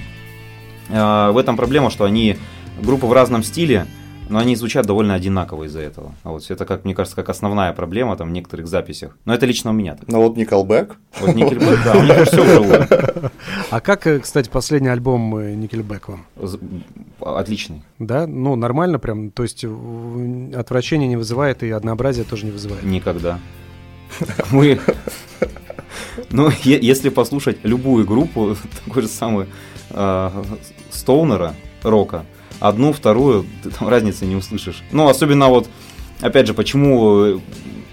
э, 0.88 1.32
в 1.32 1.38
этом 1.38 1.58
проблема, 1.58 1.90
что 1.90 2.06
они, 2.06 2.38
группы 2.84 3.06
в 3.06 3.14
разном 3.14 3.44
стиле, 3.44 3.86
но 4.30 4.38
они 4.38 4.56
звучат 4.56 4.86
довольно 4.86 5.16
одинаково 5.16 5.64
из-за 5.64 5.80
этого. 5.82 6.14
А 6.24 6.30
вот 6.30 6.46
это, 6.50 6.66
как 6.66 6.86
мне 6.86 6.94
кажется, 6.94 7.16
как 7.16 7.30
основная 7.30 7.74
проблема 7.74 8.16
там 8.16 8.30
в 8.30 8.32
некоторых 8.32 8.68
записях. 8.68 9.18
Но 9.26 9.34
это 9.34 9.48
лично 9.48 9.72
у 9.72 9.74
меня 9.74 9.96
так. 9.96 10.08
Но 10.08 10.22
вот 10.22 10.38
Nickelback, 10.38 10.94
Вот 11.20 11.30
Nickelback, 11.32 11.84
да, 11.84 11.94
у 11.98 12.04
них 12.04 12.28
все 12.28 12.44
вживую. 12.44 12.88
А 13.72 13.82
как, 13.82 14.06
э, 14.06 14.20
кстати, 14.20 14.48
последний 14.50 14.90
альбом 14.90 15.36
э, 15.36 15.56
Nickelback 15.56 16.02
вам? 16.08 16.26
Отличный. 17.22 17.82
Да, 17.98 18.28
ну 18.28 18.56
нормально 18.56 19.00
прям, 19.00 19.32
то 19.32 19.42
есть 19.44 19.66
в- 19.66 20.56
отвращение 20.56 21.08
не 21.08 21.18
вызывает 21.18 21.64
и 21.64 21.72
однообразие 21.72 22.24
тоже 22.24 22.46
не 22.46 22.52
вызывает. 22.52 22.84
Никогда. 22.84 23.40
Мы... 24.52 24.80
Ну, 26.32 26.50
если 26.64 27.10
послушать 27.10 27.58
любую 27.64 28.06
группу, 28.06 28.56
такой 28.86 29.02
же 29.04 29.08
самый 29.08 29.48
э, 29.90 30.44
Стоунера, 30.92 31.56
рока, 31.82 32.26
одну, 32.60 32.94
вторую, 32.94 33.46
ты 33.64 33.70
там 33.70 33.88
разницы 33.88 34.26
не 34.26 34.36
услышишь. 34.36 34.84
Ну, 34.92 35.08
особенно 35.08 35.48
вот, 35.48 35.70
опять 36.22 36.48
же, 36.48 36.54
почему 36.54 37.26
э, 37.26 37.40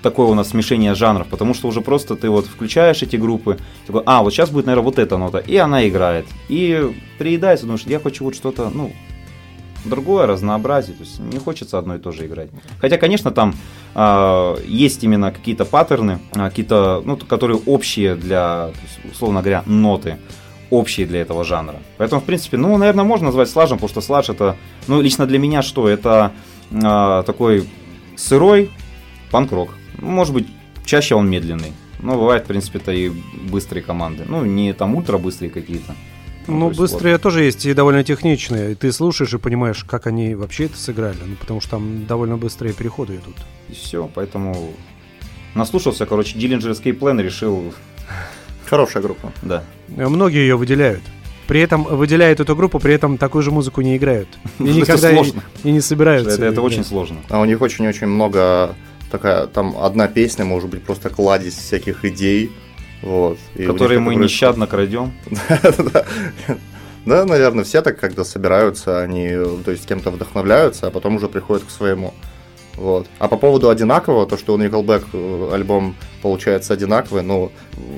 такое 0.02 0.26
у 0.26 0.34
нас 0.34 0.48
смешение 0.48 0.94
жанров? 0.94 1.28
Потому 1.28 1.54
что 1.54 1.68
уже 1.68 1.80
просто 1.80 2.16
ты 2.16 2.28
вот 2.28 2.46
включаешь 2.46 3.02
эти 3.02 3.16
группы, 3.16 3.58
такой, 3.86 4.02
а, 4.06 4.22
вот 4.22 4.32
сейчас 4.32 4.50
будет, 4.50 4.66
наверное, 4.66 4.84
вот 4.84 4.98
эта 4.98 5.16
нота, 5.16 5.38
и 5.38 5.56
она 5.56 5.86
играет. 5.88 6.26
И 6.48 6.92
приедается, 7.18 7.66
думаешь, 7.66 7.84
я 7.86 8.00
хочу 8.00 8.24
вот 8.24 8.34
что-то, 8.34 8.70
ну, 8.72 8.92
другое 9.84 10.26
разнообразие, 10.26 10.96
то 10.96 11.04
есть 11.04 11.18
не 11.20 11.38
хочется 11.38 11.78
одно 11.78 11.96
и 11.96 11.98
то 11.98 12.12
же 12.12 12.26
играть. 12.26 12.50
Хотя, 12.80 12.98
конечно, 12.98 13.30
там 13.30 13.54
а, 13.94 14.56
есть 14.66 15.02
именно 15.04 15.30
какие-то 15.30 15.64
паттерны, 15.64 16.18
а, 16.34 16.50
какие-то, 16.50 17.02
ну, 17.04 17.16
которые 17.16 17.60
общие 17.66 18.16
для, 18.16 18.70
условно 19.10 19.40
говоря, 19.40 19.62
ноты, 19.66 20.18
общие 20.70 21.06
для 21.06 21.20
этого 21.20 21.44
жанра. 21.44 21.76
Поэтому, 21.96 22.20
в 22.20 22.24
принципе, 22.24 22.56
ну, 22.56 22.76
наверное, 22.76 23.04
можно 23.04 23.26
назвать 23.26 23.48
слажем, 23.48 23.78
потому 23.78 23.88
что 23.88 24.00
слаж 24.00 24.28
это, 24.28 24.56
ну, 24.86 25.00
лично 25.00 25.26
для 25.26 25.38
меня 25.38 25.62
что? 25.62 25.88
Это 25.88 26.32
а, 26.72 27.22
такой 27.22 27.68
сырой 28.16 28.70
панк-рок. 29.30 29.70
Ну, 29.98 30.08
Может 30.08 30.34
быть, 30.34 30.46
чаще 30.84 31.14
он 31.14 31.28
медленный. 31.30 31.72
Но 32.00 32.14
бывает, 32.14 32.44
в 32.44 32.46
принципе, 32.46 32.78
это 32.78 32.92
и 32.92 33.10
быстрые 33.50 33.82
команды. 33.82 34.24
Ну, 34.28 34.44
не 34.44 34.72
там 34.72 34.94
ультра 34.94 35.18
быстрые 35.18 35.50
какие-то. 35.50 35.94
Ну, 36.46 36.60
то 36.60 36.68
есть 36.68 36.80
быстрые 36.80 37.18
тоже 37.18 37.42
есть 37.42 37.66
и 37.66 37.74
довольно 37.74 38.04
техничные. 38.04 38.72
И 38.72 38.74
ты 38.74 38.92
слушаешь 38.92 39.32
и 39.34 39.38
понимаешь, 39.38 39.82
как 39.84 40.06
они 40.06 40.34
вообще 40.34 40.66
это 40.66 40.76
сыграли. 40.76 41.18
Ну, 41.24 41.36
потому 41.36 41.60
что 41.60 41.70
там 41.70 42.06
довольно 42.06 42.36
быстрые 42.36 42.74
переходы 42.74 43.16
идут. 43.16 43.36
И 43.68 43.72
все, 43.72 44.08
поэтому 44.14 44.74
наслушался, 45.54 46.06
короче, 46.06 46.38
Dillinger 46.38 46.70
Escape 46.70 46.98
Plan 46.98 47.20
решил, 47.20 47.72
Хорошая 48.68 49.02
группа. 49.02 49.32
да. 49.42 49.62
Э, 49.96 50.08
Многие 50.08 50.38
ее 50.40 50.56
выделяют. 50.56 51.02
При 51.46 51.60
этом 51.60 51.84
выделяют 51.84 52.40
эту 52.40 52.56
группу, 52.56 52.80
при 52.80 52.94
этом 52.94 53.18
такую 53.18 53.42
же 53.42 53.50
музыку 53.52 53.80
не 53.80 53.96
играют. 53.96 54.28
И 54.58 54.64
Это 54.64 54.72
никогда 54.72 55.10
и, 55.10 55.14
сложно. 55.14 55.42
и 55.64 55.70
не 55.70 55.80
собираются. 55.80 56.44
Это, 56.44 56.60
очень 56.60 56.84
сложно. 56.84 57.18
А 57.28 57.40
у 57.40 57.44
них 57.44 57.60
очень-очень 57.60 58.08
много 58.08 58.74
такая, 59.12 59.46
там 59.46 59.76
одна 59.80 60.08
песня 60.08 60.44
может 60.44 60.68
быть 60.68 60.82
просто 60.82 61.08
кладезь 61.10 61.54
всяких 61.56 62.04
идей. 62.04 62.50
Вот. 63.02 63.38
И 63.54 63.64
Которые 63.64 64.00
мы 64.00 64.06
происходит. 64.14 64.30
нещадно 64.30 64.66
крадем. 64.66 65.12
Да, 65.92 66.04
Да, 67.04 67.24
наверное, 67.24 67.62
все 67.62 67.82
так, 67.82 68.00
когда 68.00 68.24
собираются, 68.24 69.00
они, 69.00 69.28
то 69.64 69.70
есть, 69.70 69.86
кем-то 69.86 70.10
вдохновляются, 70.10 70.88
а 70.88 70.90
потом 70.90 71.14
уже 71.16 71.28
приходят 71.28 71.62
к 71.64 71.70
своему. 71.70 72.12
Вот. 72.76 73.06
А 73.18 73.28
по 73.28 73.36
поводу 73.36 73.70
одинакового, 73.70 74.26
то, 74.26 74.36
что 74.36 74.54
у 74.54 74.58
Nickelback 74.58 75.04
э, 75.12 75.50
альбом 75.54 75.96
получается 76.22 76.74
одинаковый, 76.74 77.22
ну, 77.22 77.50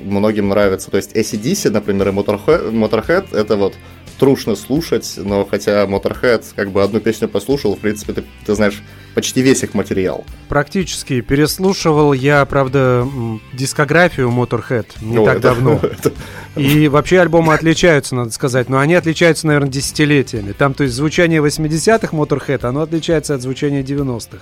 многим 0.05 0.49
нравится. 0.49 0.89
То 0.91 0.97
есть 0.97 1.15
ACDC, 1.15 1.69
например, 1.69 2.09
и 2.09 2.11
Motorhead, 2.11 2.71
Motorhead 2.71 3.35
это 3.35 3.55
вот 3.57 3.73
трушно 4.19 4.55
слушать, 4.55 5.13
но 5.17 5.45
хотя 5.45 5.85
Motorhead 5.85 6.43
как 6.55 6.71
бы 6.71 6.83
одну 6.83 6.99
песню 6.99 7.27
послушал, 7.29 7.75
в 7.75 7.79
принципе, 7.79 8.13
ты, 8.13 8.23
ты 8.45 8.53
знаешь 8.53 8.81
почти 9.15 9.41
весь 9.41 9.63
их 9.63 9.73
материал. 9.73 10.25
Практически. 10.49 11.21
Переслушивал 11.21 12.11
я, 12.13 12.43
правда, 12.45 13.07
дискографию 13.53 14.29
Motorhead 14.29 14.87
не 15.01 15.15
Ну, 15.15 15.25
так 15.25 15.37
это- 15.37 15.47
давно. 15.49 15.79
это- 15.81 16.11
И 16.55 16.87
вообще 16.89 17.19
альбомы 17.21 17.53
отличаются, 17.53 18.15
надо 18.15 18.31
сказать, 18.31 18.69
но 18.69 18.79
они 18.79 18.93
отличаются, 18.95 19.47
наверное, 19.47 19.69
десятилетиями. 19.71 20.51
Там, 20.51 20.73
то 20.73 20.83
есть, 20.83 20.95
звучание 20.95 21.41
80-х 21.41 22.15
Motorhead, 22.15 22.65
оно 22.65 22.81
отличается 22.81 23.35
от 23.35 23.41
звучания 23.41 23.83
90-х. 23.83 24.39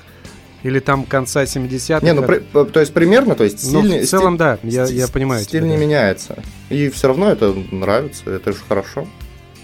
Или 0.63 0.79
там 0.79 1.03
конца 1.05 1.43
70-х. 1.43 2.05
Не, 2.05 2.13
ну, 2.13 2.23
при- 2.23 2.39
то 2.65 2.79
есть 2.79 2.93
примерно, 2.93 3.35
то 3.35 3.43
есть 3.43 3.71
Ну, 3.71 3.85
стиль, 3.85 4.01
в 4.05 4.09
целом, 4.09 4.35
стиль- 4.35 4.37
да, 4.39 4.59
я, 4.63 4.85
я 4.85 5.07
понимаю. 5.07 5.43
Стиль 5.43 5.61
тебя, 5.61 5.69
не 5.69 5.75
да. 5.77 5.81
меняется. 5.81 6.43
И 6.69 6.89
все 6.89 7.07
равно 7.07 7.29
это 7.29 7.53
нравится, 7.71 8.29
это 8.29 8.51
же 8.53 8.59
хорошо. 8.67 9.07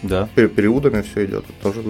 Да. 0.03 0.29
Пер- 0.35 0.49
Периодами 0.49 1.01
все 1.01 1.25
идет, 1.25 1.45
это 1.49 1.53
тоже 1.63 1.83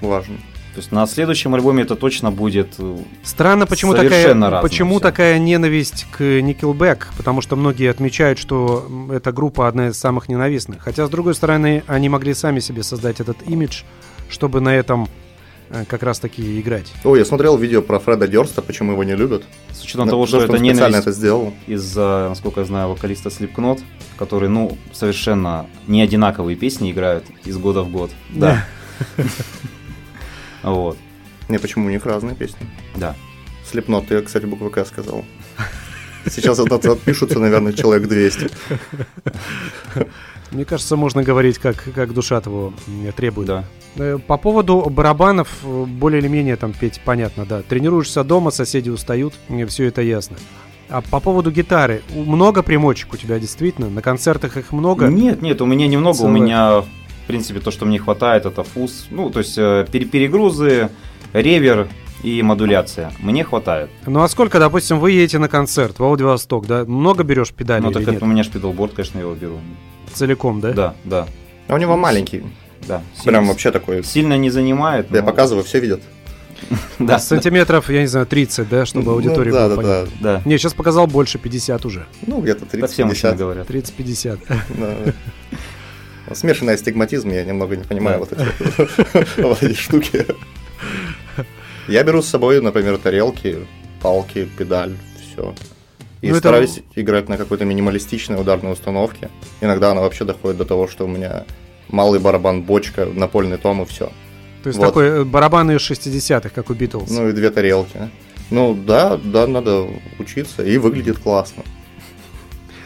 важно. 0.00 0.36
То 0.74 0.78
есть 0.78 0.90
на 0.90 1.06
следующем 1.06 1.54
альбоме 1.54 1.82
это 1.82 1.96
точно 1.96 2.30
будет... 2.30 2.74
э, 2.78 2.96
Странно, 3.22 3.66
почему 3.66 3.92
Совершенно 3.92 4.20
такая, 4.46 4.50
разное 4.50 4.62
почему 4.62 4.94
всё. 4.94 5.00
такая 5.00 5.38
ненависть 5.38 6.06
к 6.10 6.20
Nickelback, 6.22 6.98
потому 7.18 7.42
что 7.42 7.56
многие 7.56 7.90
отмечают, 7.90 8.38
что 8.38 8.88
эта 9.12 9.32
группа 9.32 9.68
одна 9.68 9.88
из 9.88 9.98
самых 9.98 10.30
ненавистных. 10.30 10.82
Хотя, 10.82 11.06
с 11.06 11.10
другой 11.10 11.34
стороны, 11.34 11.82
они 11.86 12.08
могли 12.08 12.32
сами 12.32 12.60
себе 12.60 12.82
создать 12.82 13.20
этот 13.20 13.36
имидж, 13.46 13.82
чтобы 14.30 14.60
на 14.62 14.74
этом 14.74 15.08
э, 15.72 15.84
как 15.86 16.02
раз-таки 16.04 16.60
играть. 16.60 16.92
Ой, 17.04 17.18
я 17.18 17.24
смотрел 17.24 17.56
видео 17.56 17.82
про 17.82 17.98
Фреда 17.98 18.28
Дёрста, 18.28 18.62
почему 18.62 18.92
его 18.92 19.02
не 19.04 19.16
любят. 19.16 19.42
С 19.72 19.82
учетом 19.82 20.08
того, 20.08 20.26
что 20.26 20.38
потому 20.40 20.54
это 20.54 20.62
он 20.62 20.68
специально 20.68 20.86
ненависть 20.88 21.06
это 21.08 21.12
сделал. 21.16 21.54
из-за, 21.66 22.26
насколько 22.28 22.60
я 22.60 22.66
знаю, 22.66 22.88
вокалиста 22.90 23.28
Slipknot, 23.30 23.82
который, 24.16 24.48
ну, 24.48 24.78
совершенно 24.92 25.66
не 25.88 26.00
одинаковые 26.02 26.56
песни 26.56 26.92
играют 26.92 27.24
из 27.44 27.58
года 27.58 27.82
в 27.82 27.90
год. 27.90 28.10
Да. 28.30 28.64
Вот. 30.62 30.96
Не, 31.48 31.58
почему 31.58 31.86
у 31.86 31.90
них 31.90 32.06
разные 32.06 32.36
песни? 32.36 32.68
Да. 32.94 33.16
Слепнот, 33.68 34.06
ты, 34.06 34.22
кстати, 34.22 34.44
букву 34.46 34.70
К 34.70 34.84
сказал. 34.84 35.24
Сейчас 36.30 36.60
от- 36.60 36.70
от- 36.70 36.86
отпишутся, 36.86 37.40
наверное, 37.40 37.72
человек 37.72 38.06
200. 38.08 38.48
Мне 40.52 40.64
кажется, 40.64 40.96
можно 40.96 41.22
говорить, 41.22 41.58
как, 41.58 41.76
как 41.94 42.12
душа 42.12 42.40
того 42.40 42.72
требует. 43.16 43.48
Да. 43.48 43.64
Э, 43.96 44.18
По 44.26 44.36
поводу 44.36 44.82
барабанов, 44.90 45.48
э, 45.64 45.84
более 45.86 46.20
или 46.20 46.28
менее 46.28 46.56
там 46.56 46.72
петь 46.72 47.00
понятно, 47.04 47.46
да. 47.46 47.62
Тренируешься 47.62 48.22
дома, 48.22 48.50
соседи 48.50 48.90
устают, 48.90 49.34
все 49.68 49.84
это 49.86 50.02
ясно. 50.02 50.36
А 50.88 51.00
по 51.00 51.20
поводу 51.20 51.50
гитары, 51.50 52.02
много 52.14 52.62
примочек 52.62 53.14
у 53.14 53.16
тебя 53.16 53.38
действительно? 53.38 53.88
На 53.88 54.02
концертах 54.02 54.58
их 54.58 54.72
много? 54.72 55.06
Нет, 55.06 55.40
нет, 55.40 55.62
у 55.62 55.66
меня 55.66 55.86
немного, 55.86 56.18
Целое. 56.18 56.30
у 56.30 56.34
меня, 56.34 56.80
в 56.80 56.86
принципе, 57.26 57.60
то, 57.60 57.70
что 57.70 57.86
мне 57.86 57.98
хватает, 57.98 58.44
это 58.44 58.62
фуз, 58.62 59.06
ну, 59.10 59.30
то 59.30 59.38
есть 59.38 59.56
э, 59.56 59.86
пере- 59.90 60.04
перегрузы, 60.04 60.90
ревер 61.32 61.88
и 62.22 62.42
модуляция. 62.42 63.10
Мне 63.20 63.42
хватает. 63.42 63.88
Ну 64.06 64.20
а 64.22 64.28
сколько, 64.28 64.58
допустим, 64.58 65.00
вы 65.00 65.12
едете 65.12 65.38
на 65.38 65.48
концерт 65.48 65.96
в 65.96 66.00
Владивосток, 66.00 66.66
да? 66.66 66.84
Много 66.84 67.22
берешь 67.24 67.52
педали 67.52 67.82
Ну, 67.82 67.90
так 67.90 68.02
нет? 68.06 68.16
это 68.16 68.24
у 68.26 68.28
меня 68.28 68.44
шпидалборд, 68.44 68.92
конечно, 68.92 69.16
я 69.18 69.24
его 69.24 69.34
беру. 69.34 69.60
Целиком, 70.12 70.60
да? 70.60 70.72
Да, 70.72 70.94
да, 71.04 71.26
А 71.68 71.74
у 71.74 71.78
него 71.78 71.96
маленький. 71.96 72.42
да. 72.86 73.02
Прям 73.24 73.34
Сильно- 73.42 73.42
вообще 73.42 73.70
такой. 73.70 74.02
Сильно 74.04 74.36
не 74.36 74.50
занимает. 74.50 75.10
Я 75.10 75.20
но- 75.20 75.26
показываю, 75.26 75.64
все 75.64 75.80
видят. 75.80 76.00
Да, 76.98 77.18
Сантиметров, 77.18 77.90
я 77.90 78.00
не 78.02 78.06
знаю, 78.06 78.24
30, 78.26 78.68
да, 78.68 78.86
чтобы 78.86 79.06
Ну, 79.06 79.12
аудитория 79.14 79.50
была 79.50 79.68
да, 79.68 79.76
понятна. 79.76 80.08
да. 80.20 80.36
да. 80.38 80.42
Не, 80.48 80.58
сейчас 80.58 80.74
показал 80.74 81.06
больше 81.08 81.38
50 81.38 81.84
уже. 81.84 82.06
Ну, 82.26 82.40
где-то 82.40 82.64
Так 82.66 82.90
все 82.90 83.04
мужчины 83.04 83.30
30-50. 83.32 83.36
говорят. 83.36 83.68
30-50. 83.70 84.38
Да. 86.28 86.34
Смешанный 86.34 86.74
астигматизм, 86.74 87.30
я 87.30 87.44
немного 87.44 87.76
не 87.76 87.82
понимаю 87.84 88.20
вот 89.38 89.62
эти 89.62 89.74
штуки. 89.74 90.24
Я 91.88 92.04
беру 92.04 92.22
с 92.22 92.28
собой, 92.28 92.60
например, 92.62 92.96
тарелки, 92.98 93.66
палки, 94.00 94.48
педаль, 94.56 94.92
все. 95.20 95.52
И 96.22 96.26
Ну, 96.28 96.32
это- 96.32 96.38
стараюсь 96.38 96.80
играть 96.94 97.28
на 97.28 97.36
какой-то 97.36 97.64
минималистичной 97.64 98.40
ударной 98.40 98.72
установке. 98.72 99.28
Иногда 99.60 99.90
она 99.90 100.00
вообще 100.00 100.24
доходит 100.24 100.56
до 100.56 100.64
того, 100.64 100.88
что 100.88 101.04
у 101.04 101.08
меня 101.08 101.44
малый 101.88 102.20
барабан, 102.20 102.62
бочка, 102.62 103.04
напольный 103.06 103.58
том 103.58 103.82
и 103.82 103.84
все. 103.84 104.06
То 104.62 104.68
есть 104.68 104.78
Вот. 104.78 104.86
такой 104.86 105.06
э, 105.08 105.24
барабаны 105.24 105.72
из 105.76 105.80
60-х, 105.80 106.48
как 106.54 106.70
у 106.70 106.74
Битлз. 106.74 107.10
Ну 107.10 107.28
и 107.28 107.32
две 107.32 107.50
тарелки. 107.50 108.08
Ну 108.50 108.74
да, 108.74 109.16
да, 109.16 109.46
надо 109.46 109.88
учиться, 110.18 110.62
и 110.64 110.78
выглядит 110.78 111.18
классно. 111.18 111.64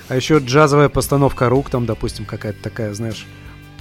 А 0.09 0.17
еще 0.17 0.39
джазовая 0.39 0.89
постановка 0.89 1.49
рук, 1.51 1.69
там, 1.69 1.85
допустим, 1.85 2.25
какая-то 2.25 2.63
такая, 2.63 2.95
знаешь, 2.95 3.27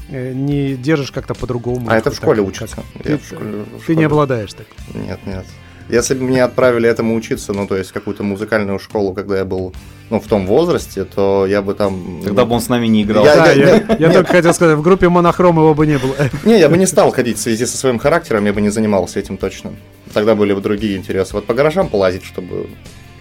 э, 0.09 0.33
не 0.33 0.73
держишь 0.75 1.11
как-то 1.11 1.33
по-другому. 1.33 1.87
А 1.89 1.95
это 1.95 2.09
в 2.09 2.13
Так, 2.15 2.23
школе 2.23 2.41
как-. 2.41 2.83
Ты, 3.03 3.17
в 3.17 3.23
школе- 3.25 3.63
в 3.63 3.77
ты 3.77 3.83
школе- 3.83 3.95
не 3.95 4.03
обладаешь 4.03 4.53
так. 4.53 4.65
Нет, 4.93 5.19
нет. 5.25 5.45
Если 5.89 6.15
бы 6.15 6.23
меня 6.23 6.45
отправили 6.45 6.89
этому 6.89 7.15
учиться, 7.15 7.53
ну, 7.53 7.67
то 7.67 7.77
есть 7.77 7.91
какую-то 7.91 8.23
музыкальную 8.23 8.79
школу, 8.79 9.13
когда 9.13 9.37
я 9.37 9.45
был, 9.45 9.73
ну, 10.09 10.19
в 10.19 10.25
том 10.27 10.47
возрасте, 10.47 11.03
то 11.05 11.45
я 11.45 11.61
бы 11.61 11.75
там... 11.75 12.21
Тогда 12.23 12.43
бы 12.45 12.55
он 12.55 12.61
с 12.61 12.69
нами 12.69 12.87
не 12.87 13.03
играл. 13.03 13.23
Я- 13.23 13.35
Да, 13.35 13.51
я, 13.51 13.75
я 13.75 13.95
нет. 14.07 14.13
только 14.13 14.31
хотел 14.31 14.53
сказать, 14.53 14.77
в 14.77 14.81
группе 14.81 15.09
монохром 15.09 15.57
его 15.57 15.75
бы 15.75 15.85
не 15.85 15.97
было. 15.99 16.15
Не, 16.43 16.59
я 16.59 16.69
бы 16.69 16.77
не 16.77 16.87
стал 16.87 17.11
ходить 17.11 17.37
в 17.37 17.41
связи 17.41 17.65
со 17.67 17.77
своим 17.77 17.99
характером, 17.99 18.45
я 18.45 18.53
бы 18.53 18.61
не 18.61 18.69
занимался 18.69 19.19
этим 19.19 19.37
точно. 19.37 19.73
Тогда 20.13 20.33
были 20.33 20.53
бы 20.53 20.61
другие 20.61 20.97
интересы. 20.97 21.33
Вот 21.33 21.45
по 21.45 21.53
гаражам 21.53 21.87
полазить, 21.89 22.23
чтобы 22.25 22.67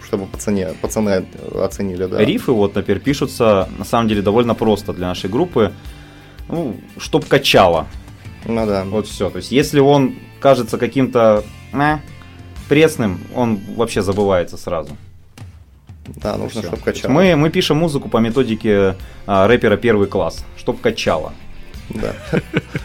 чтобы 0.07 0.27
пацане, 0.27 0.69
пацаны 0.81 1.25
оценили, 1.61 2.07
да. 2.07 2.19
Рифы, 2.25 2.53
вот, 2.53 2.75
например, 2.75 3.01
пишутся 3.01 3.69
на 3.79 3.85
самом 3.85 4.09
деле 4.09 4.23
довольно 4.23 4.55
просто 4.55 4.93
для 4.93 5.09
нашей 5.09 5.29
группы. 5.29 5.73
Ну, 6.49 6.77
чтоб 6.99 7.27
качало. 7.27 7.87
Ну 8.47 8.67
да. 8.67 8.85
Вот 8.85 9.07
все. 9.07 9.29
То 9.31 9.39
есть, 9.39 9.51
если 9.51 9.81
он 9.81 10.15
кажется 10.41 10.77
каким-то 10.79 11.43
э, 11.73 11.99
пресным, 12.69 13.21
он 13.35 13.59
вообще 13.77 14.03
забывается 14.03 14.57
сразу. 14.57 14.97
Да, 16.07 16.37
нужно, 16.37 16.63
чтобы 16.63 16.77
качало. 16.83 17.11
Мы, 17.13 17.35
мы 17.37 17.51
пишем 17.51 17.79
музыку 17.79 18.09
по 18.09 18.19
методике 18.19 18.97
а, 19.27 19.47
рэпера 19.47 19.77
первый 19.77 20.07
класс, 20.07 20.45
чтоб 20.57 20.81
качало. 20.81 21.33
Да. 21.91 22.15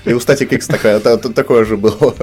И 0.06 0.14
у 0.14 0.18
Static 0.20 0.54
X 0.54 0.68
такая, 0.68 1.00
та- 1.00 1.18
та- 1.18 1.30
такое 1.30 1.66
же 1.66 1.78
было. 1.78 2.16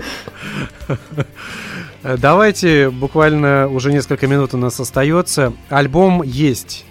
Давайте, 2.03 2.91
буквально 2.91 3.69
уже 3.69 3.93
несколько 3.93 4.27
минут 4.27 4.55
у 4.55 4.57
нас 4.59 4.79
остается. 4.79 5.53
Альбом 5.69 6.23
есть. 6.23 6.85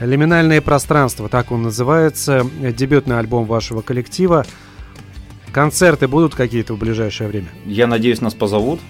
Лиминальное 0.00 0.60
пространство, 0.60 1.28
так 1.28 1.50
он 1.50 1.62
называется. 1.62 2.46
Дебютный 2.60 3.18
альбом 3.18 3.44
вашего 3.46 3.80
коллектива. 3.80 4.44
Концерты 5.52 6.06
будут 6.06 6.34
какие-то 6.34 6.74
в 6.74 6.78
ближайшее 6.78 7.28
время? 7.28 7.48
Я 7.64 7.86
надеюсь, 7.86 8.20
нас 8.20 8.34
позовут. 8.34 8.80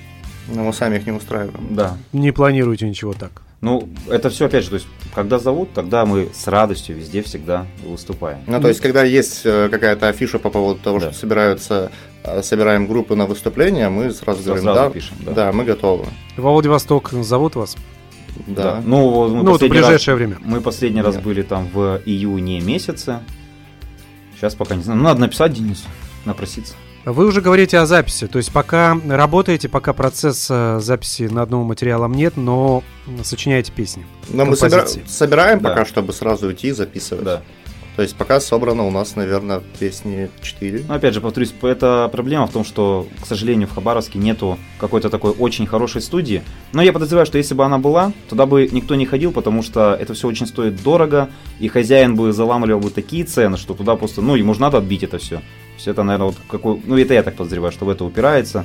Но 0.55 0.65
мы 0.65 0.73
сами 0.73 0.97
их 0.97 1.07
не 1.07 1.13
устраиваем. 1.13 1.69
Да. 1.71 1.97
Не 2.13 2.33
планируете 2.33 2.89
ничего 2.89 3.13
так? 3.13 3.43
Ну, 3.61 3.89
это 4.09 4.31
все 4.31 4.47
опять 4.47 4.63
же, 4.63 4.71
то 4.71 4.75
есть, 4.77 4.87
когда 5.15 5.39
зовут, 5.41 5.73
тогда 5.75 6.07
мы 6.07 6.29
с 6.33 6.47
радостью 6.47 6.97
везде 6.97 7.23
всегда 7.23 7.67
выступаем. 7.85 8.39
Ну, 8.47 8.61
то 8.61 8.69
есть, 8.69 8.81
когда 8.81 9.03
есть 9.03 9.43
э, 9.45 9.69
какая-то 9.69 10.09
афиша 10.09 10.39
по 10.39 10.49
поводу 10.49 10.79
того, 10.81 11.01
Да. 11.01 11.11
что 11.11 11.21
собираются, 11.21 11.91
э, 12.23 12.43
собираем 12.43 12.87
группы 12.87 13.17
на 13.17 13.27
выступление, 13.27 13.89
мы 13.89 14.13
сразу 14.13 14.45
говорим, 14.45 14.63
Сразу 14.63 14.81
да, 14.81 14.91
пишем, 14.91 15.17
да. 15.21 15.33
да, 15.33 15.53
мы 15.53 15.65
готовы. 15.65 16.07
Во 16.37 16.53
Владивосток 16.53 17.11
зовут 17.11 17.57
вас? 17.57 17.77
Да. 18.47 18.81
Ну, 18.85 19.11
вот 19.11 19.31
мы 19.33 19.43
ну, 19.43 19.51
вот 19.51 19.51
в 19.51 19.53
последний 19.55 19.79
раз- 19.79 19.87
ближайшее 19.87 20.15
время. 20.15 20.39
Мы 20.45 20.61
последний 20.61 21.03
раз 21.03 21.17
Нет. 21.17 21.25
были 21.25 21.43
там 21.43 21.69
в 21.75 22.01
июне 22.07 22.61
месяце. 22.61 23.21
Сейчас 24.37 24.55
пока 24.55 24.77
не 24.77 24.85
знаю. 24.85 24.99
Ну, 24.99 25.05
надо 25.05 25.21
написать 25.21 25.53
Денису, 25.53 25.89
напроситься. 26.25 26.75
Вы 27.13 27.27
уже 27.27 27.41
говорите 27.41 27.79
о 27.79 27.87
записи, 27.87 28.27
то 28.27 28.39
есть 28.39 28.53
пока 28.53 28.99
работаете, 29.09 29.69
пока 29.69 29.93
процесса 29.93 30.79
записи 30.81 31.23
на 31.23 31.43
одном 31.43 31.67
материалом 31.67 32.13
нет, 32.13 32.37
но 32.37 32.83
сочиняете 33.23 33.73
песни. 33.73 34.05
Но 34.29 34.45
мы 34.45 34.53
собира- 34.55 34.79
композиции. 34.81 35.03
собираем 35.07 35.61
Да. 35.61 35.71
пока, 35.71 35.85
чтобы 35.85 36.13
сразу 36.13 36.53
идти 36.53 36.69
и 36.69 36.73
записывать. 36.73 37.25
Да. 37.25 37.43
То 37.99 38.03
есть 38.03 38.15
пока 38.15 38.39
собрано 38.39 38.87
у 38.87 38.93
нас, 38.93 39.17
наверное, 39.17 39.61
песни 39.81 40.31
4. 40.41 40.85
Но 40.87 40.95
опять 40.95 41.15
же, 41.15 41.21
повторюсь, 41.21 41.53
эта 41.63 42.09
проблема 42.13 42.47
в 42.47 42.53
том, 42.53 42.65
что, 42.65 43.09
к 43.21 43.27
сожалению, 43.27 43.67
в 43.67 43.75
Хабаровске 43.75 44.21
нету 44.21 44.57
какой-то 44.79 45.11
такой 45.11 45.33
очень 45.33 45.67
хорошей 45.67 46.01
студии. 46.01 46.45
Но 46.73 46.81
я 46.81 46.93
подозреваю, 46.93 47.27
что 47.27 47.39
если 47.39 47.55
бы 47.55 47.65
она 47.65 47.79
была, 47.79 48.13
туда 48.29 48.47
бы 48.47 48.69
никто 48.71 48.95
не 48.95 49.05
ходил, 49.05 49.33
потому 49.33 49.65
что 49.65 49.97
это 50.01 50.15
все 50.15 50.29
очень 50.29 50.47
стоит 50.47 50.81
дорого, 50.81 51.29
и 51.59 51.67
хозяин 51.67 52.15
бы 52.15 52.33
заламывал 52.33 52.79
бы 52.79 52.91
такие 52.91 53.25
цены, 53.25 53.57
что 53.57 53.75
туда 53.75 53.97
просто, 53.97 54.23
ну, 54.23 54.37
ему 54.37 54.55
же 54.55 54.61
надо 54.61 54.79
отбить 54.79 55.03
это 55.03 55.19
все. 55.19 55.43
Все 55.77 55.91
это, 55.91 56.05
наверное, 56.05 56.29
вот 56.29 56.37
какой, 56.49 56.81
ну, 56.85 56.97
это 56.97 57.15
я 57.15 57.25
так 57.25 57.35
подозреваю, 57.35 57.73
что 57.73 57.85
в 57.85 57.89
это 57.89 58.05
упирается. 58.05 58.65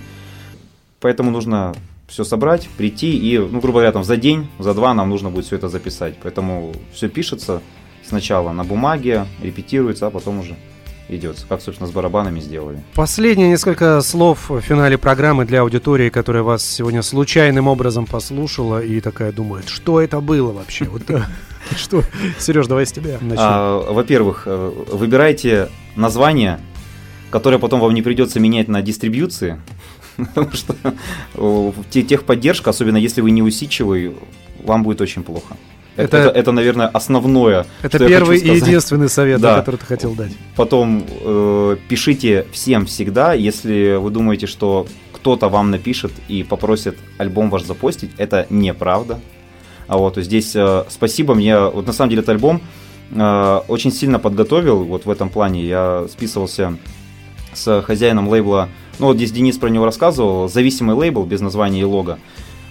Поэтому 0.99 1.31
нужно 1.31 1.73
все 2.07 2.23
собрать, 2.23 2.69
прийти 2.77 3.17
и, 3.17 3.39
ну, 3.39 3.59
грубо 3.59 3.79
говоря, 3.79 3.93
там 3.93 4.03
за 4.03 4.15
день, 4.15 4.47
за 4.59 4.75
два 4.75 4.93
нам 4.93 5.09
нужно 5.09 5.31
будет 5.31 5.45
все 5.45 5.55
это 5.55 5.69
записать. 5.69 6.17
Поэтому 6.21 6.71
все 6.93 7.09
пишется 7.09 7.63
сначала 8.07 8.51
на 8.51 8.63
бумаге, 8.63 9.25
репетируется, 9.41 10.07
а 10.07 10.09
потом 10.09 10.39
уже 10.39 10.55
идет. 11.09 11.45
Как, 11.49 11.61
собственно, 11.61 11.87
с 11.89 11.91
барабанами 11.91 12.39
сделали. 12.39 12.81
Последние 12.93 13.49
несколько 13.49 14.01
слов 14.01 14.49
в 14.49 14.61
финале 14.61 14.97
программы 14.97 15.45
для 15.45 15.61
аудитории, 15.61 16.09
которая 16.09 16.43
вас 16.43 16.65
сегодня 16.65 17.01
случайным 17.01 17.67
образом 17.67 18.05
послушала 18.05 18.81
и 18.81 18.99
такая 18.99 19.31
думает, 19.31 19.67
что 19.69 20.01
это 20.01 20.21
было 20.21 20.51
вообще? 20.51 20.85
Вот, 20.85 21.03
что? 21.75 22.03
Сереж, 22.39 22.67
давай 22.67 22.85
с 22.85 22.91
тебя 22.91 23.17
начнем. 23.21 23.37
А, 23.39 23.91
во-первых, 23.91 24.43
э, 24.45 24.71
выбирайте 24.91 25.69
название, 25.95 26.59
которое 27.29 27.59
потом 27.59 27.79
вам 27.79 27.93
не 27.93 28.01
придется 28.01 28.39
менять 28.39 28.67
на 28.67 28.81
дистрибьюции. 28.81 29.61
Потому 30.17 30.51
что 30.51 30.75
э, 31.33 31.71
те- 31.89 32.03
техподдержка, 32.03 32.69
особенно 32.69 32.97
если 32.97 33.21
вы 33.21 33.31
не 33.31 33.41
усидчивый, 33.41 34.15
вам 34.63 34.83
будет 34.83 35.01
очень 35.01 35.23
плохо. 35.23 35.57
Это, 35.95 36.17
Это- 36.17 36.29
это, 36.39 36.51
наверное, 36.51 36.87
основное. 36.87 37.65
Это 37.81 37.99
первый 37.99 38.37
и 38.39 38.49
единственный 38.49 39.09
совет, 39.09 39.39
да, 39.41 39.59
который 39.59 39.77
ты 39.77 39.85
хотел 39.85 40.13
дать. 40.15 40.31
Потом 40.55 41.03
э, 41.21 41.77
пишите 41.87 42.45
всем 42.51 42.85
всегда, 42.85 43.33
если 43.33 43.95
вы 43.97 44.09
думаете, 44.09 44.47
что 44.47 44.87
кто-то 45.13 45.49
вам 45.49 45.71
напишет 45.71 46.11
и 46.27 46.43
попросит 46.43 46.97
альбом 47.17 47.49
ваш 47.49 47.63
запостить, 47.63 48.11
это 48.17 48.45
неправда. 48.49 49.19
А 49.87 49.97
вот 49.97 50.17
здесь 50.17 50.55
э, 50.55 50.83
спасибо 50.89 51.35
мне, 51.35 51.57
вот 51.59 51.85
на 51.87 51.93
самом 51.93 52.09
деле 52.09 52.21
этот 52.21 52.29
альбом 52.31 52.61
э, 53.11 53.59
очень 53.67 53.91
сильно 53.91 54.17
подготовил, 54.19 54.83
вот 54.83 55.05
в 55.05 55.09
этом 55.11 55.29
плане 55.29 55.63
я 55.63 56.05
списывался 56.09 56.77
с 57.53 57.81
хозяином 57.83 58.27
лейбла, 58.29 58.69
ну 58.99 59.07
вот 59.07 59.17
здесь 59.17 59.31
Денис 59.31 59.57
про 59.57 59.69
него 59.69 59.85
рассказывал, 59.85 60.49
зависимый 60.49 60.95
лейбл 60.95 61.23
без 61.23 61.39
названия 61.41 61.81
и 61.81 61.83
лога. 61.83 62.17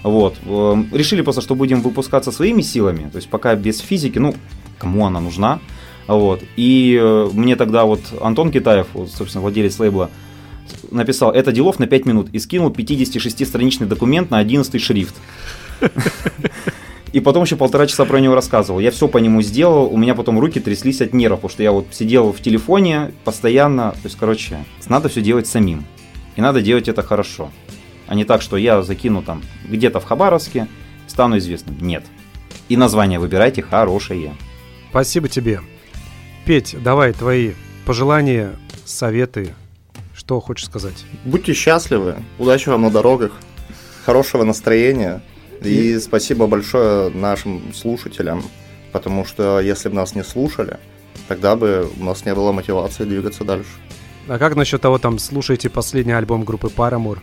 Вот. 0.02 0.36
Эм, 0.46 0.88
Решили 0.92 1.22
просто, 1.22 1.42
что 1.42 1.54
будем 1.54 1.80
выпускаться 1.80 2.32
своими 2.32 2.62
силами, 2.62 3.08
то 3.10 3.16
есть 3.16 3.28
пока 3.28 3.54
без 3.54 3.78
физики, 3.78 4.18
ну, 4.18 4.34
кому 4.78 5.06
она 5.06 5.20
нужна. 5.20 5.60
Вот. 6.06 6.42
И 6.56 6.98
э, 7.00 7.30
мне 7.32 7.56
тогда 7.56 7.84
вот 7.84 8.00
Антон 8.20 8.50
Китаев, 8.50 8.88
собственно, 9.14 9.42
владелец 9.42 9.78
лейбла, 9.78 10.10
написал, 10.90 11.30
это 11.30 11.52
делов 11.52 11.78
на 11.78 11.86
5 11.86 12.06
минут, 12.06 12.28
и 12.32 12.38
скинул 12.38 12.70
56-страничный 12.70 13.86
документ 13.86 14.30
на 14.30 14.38
11 14.38 14.80
шрифт. 14.80 15.14
И 17.12 17.20
потом 17.20 17.44
еще 17.44 17.56
полтора 17.56 17.86
часа 17.86 18.06
про 18.06 18.20
него 18.20 18.34
рассказывал. 18.34 18.80
Я 18.80 18.90
все 18.90 19.06
по 19.06 19.18
нему 19.18 19.42
сделал, 19.42 19.92
у 19.92 19.98
меня 19.98 20.14
потом 20.14 20.38
руки 20.40 20.60
тряслись 20.60 21.02
от 21.02 21.12
нервов, 21.12 21.40
потому 21.40 21.52
что 21.52 21.62
я 21.62 21.72
вот 21.72 21.86
сидел 21.90 22.32
в 22.32 22.40
телефоне 22.40 23.12
постоянно. 23.24 23.92
То 23.92 24.04
есть, 24.04 24.16
короче, 24.16 24.64
надо 24.86 25.10
все 25.10 25.20
делать 25.20 25.46
самим. 25.46 25.84
И 26.36 26.40
надо 26.40 26.62
делать 26.62 26.88
это 26.88 27.02
хорошо. 27.02 27.50
А 28.12 28.14
не 28.14 28.26
так, 28.26 28.42
что 28.42 28.58
я 28.58 28.82
закину 28.82 29.22
там 29.22 29.40
где-то 29.64 29.98
в 29.98 30.04
Хабаровске, 30.04 30.68
стану 31.06 31.38
известным. 31.38 31.78
Нет. 31.80 32.04
И 32.68 32.76
название 32.76 33.18
выбирайте 33.18 33.62
хорошее. 33.62 34.36
Спасибо 34.90 35.30
тебе. 35.30 35.62
Петь, 36.44 36.76
давай 36.78 37.14
твои 37.14 37.52
пожелания, 37.86 38.52
советы, 38.84 39.54
что 40.14 40.40
хочешь 40.40 40.66
сказать? 40.66 41.06
Будьте 41.24 41.54
счастливы, 41.54 42.16
удачи 42.38 42.68
вам 42.68 42.82
на 42.82 42.90
дорогах, 42.90 43.32
хорошего 44.04 44.44
настроения. 44.44 45.22
И 45.62 45.98
спасибо 45.98 46.46
большое 46.46 47.08
нашим 47.08 47.72
слушателям, 47.72 48.44
потому 48.92 49.24
что 49.24 49.58
если 49.58 49.88
бы 49.88 49.94
нас 49.94 50.14
не 50.14 50.22
слушали, 50.22 50.76
тогда 51.28 51.56
бы 51.56 51.90
у 51.98 52.04
нас 52.04 52.26
не 52.26 52.34
было 52.34 52.52
мотивации 52.52 53.04
двигаться 53.04 53.42
дальше. 53.44 53.70
А 54.28 54.36
как 54.36 54.54
насчет 54.54 54.82
того, 54.82 54.98
там, 54.98 55.18
слушайте 55.18 55.70
последний 55.70 56.12
альбом 56.12 56.44
группы 56.44 56.66
Paramore? 56.66 57.20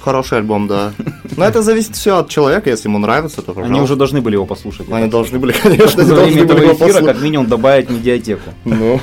Хороший 0.00 0.38
альбом, 0.38 0.66
да. 0.68 0.92
Но 1.36 1.44
это 1.44 1.62
зависит 1.62 1.96
все 1.96 2.18
от 2.18 2.28
человека, 2.28 2.70
если 2.70 2.88
ему 2.88 2.98
нравится, 2.98 3.36
то 3.42 3.52
пожалуйста. 3.52 3.72
Они 3.74 3.80
уже 3.82 3.96
должны 3.96 4.20
были 4.20 4.34
его 4.34 4.46
послушать. 4.46 4.90
Они 4.90 5.08
должны 5.08 5.38
были, 5.38 5.52
конечно, 5.52 6.04
За 6.04 6.14
время 6.14 6.44
этого 6.44 6.58
эфира 6.58 6.74
послушать. 6.74 7.04
как 7.06 7.20
минимум 7.20 7.46
добавить 7.48 7.90
медиатеку. 7.90 8.50
Ну, 8.64 9.00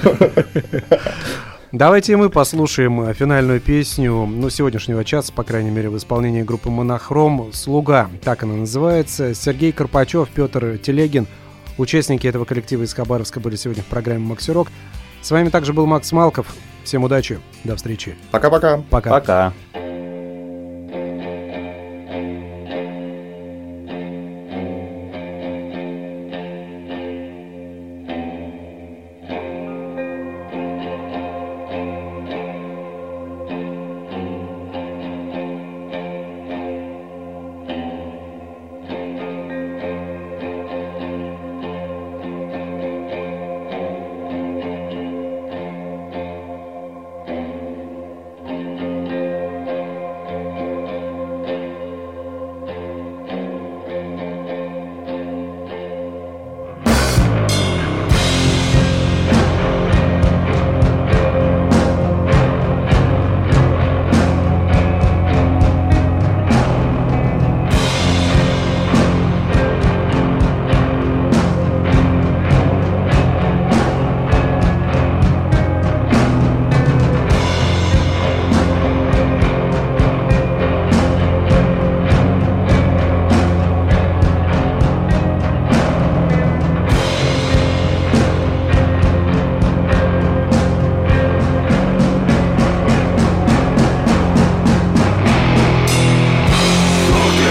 Давайте 1.71 2.15
мы 2.15 2.29
послушаем 2.29 3.01
э, 3.01 3.13
финальную 3.13 3.59
песню, 3.59 4.25
ну, 4.25 4.49
сегодняшнего 4.49 5.03
часа, 5.03 5.33
по 5.33 5.43
крайней 5.43 5.71
мере, 5.71 5.89
в 5.89 5.97
исполнении 5.97 6.41
группы 6.41 6.69
«Монохром» 6.69 7.49
«Слуга», 7.51 8.09
так 8.23 8.43
она 8.43 8.53
называется. 8.53 9.33
Сергей 9.35 9.73
Карпачев, 9.73 10.29
Петр 10.29 10.77
Телегин, 10.77 11.27
участники 11.77 12.27
этого 12.27 12.45
коллектива 12.45 12.83
из 12.83 12.93
Хабаровска 12.93 13.41
были 13.41 13.57
сегодня 13.57 13.83
в 13.83 13.87
программе 13.87 14.25
«Максирок». 14.25 14.69
С 15.21 15.31
вами 15.31 15.49
также 15.49 15.73
был 15.73 15.85
Макс 15.85 16.09
Малков. 16.13 16.47
Всем 16.85 17.03
удачи, 17.03 17.39
до 17.65 17.75
встречи. 17.75 18.15
пока-пока. 18.31 18.81
Пока. 18.89 19.09
Пока. 19.09 19.53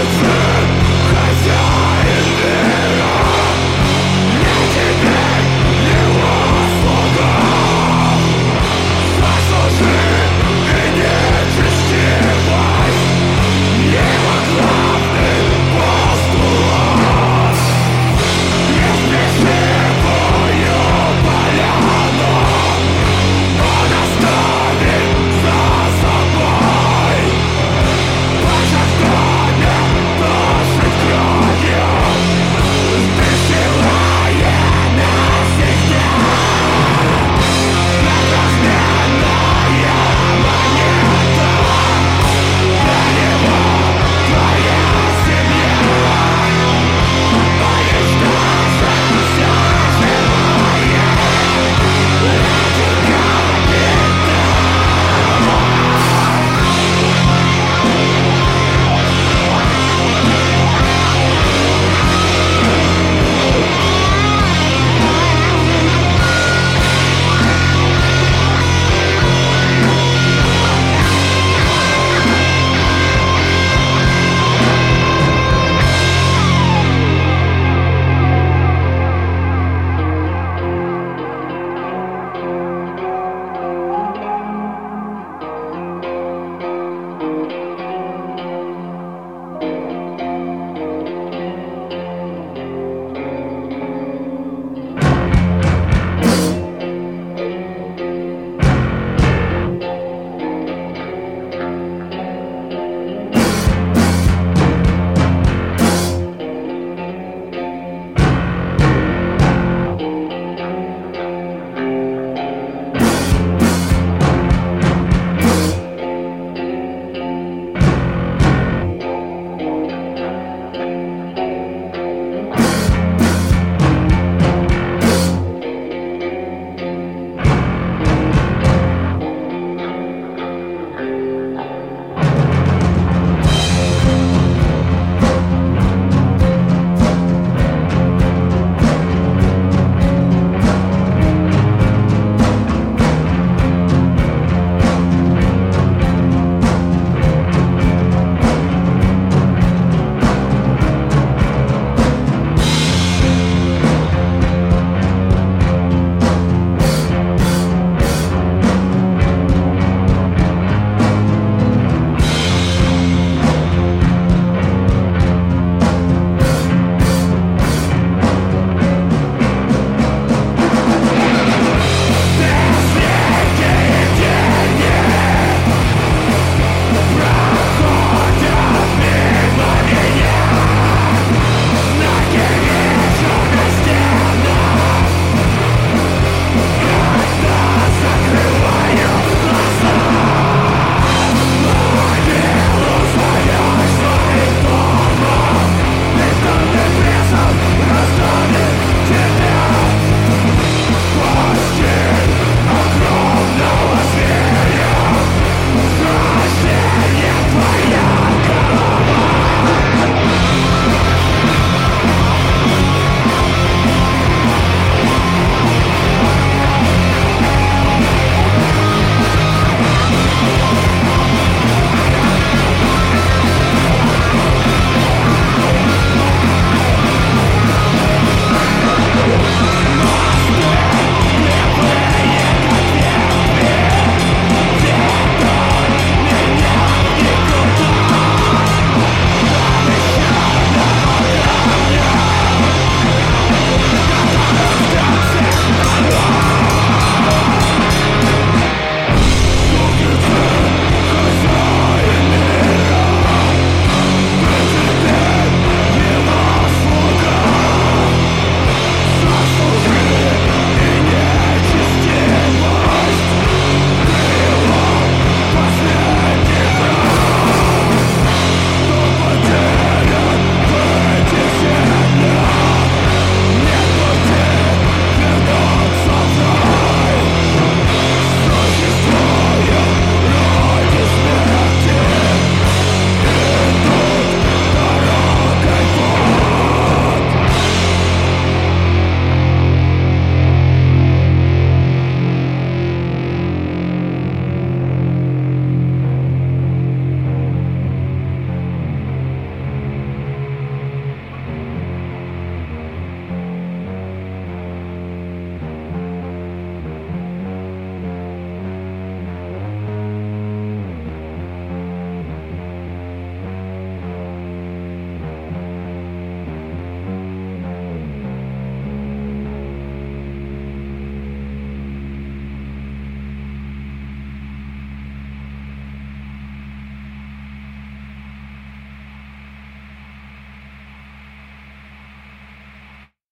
Christ. 0.05 0.44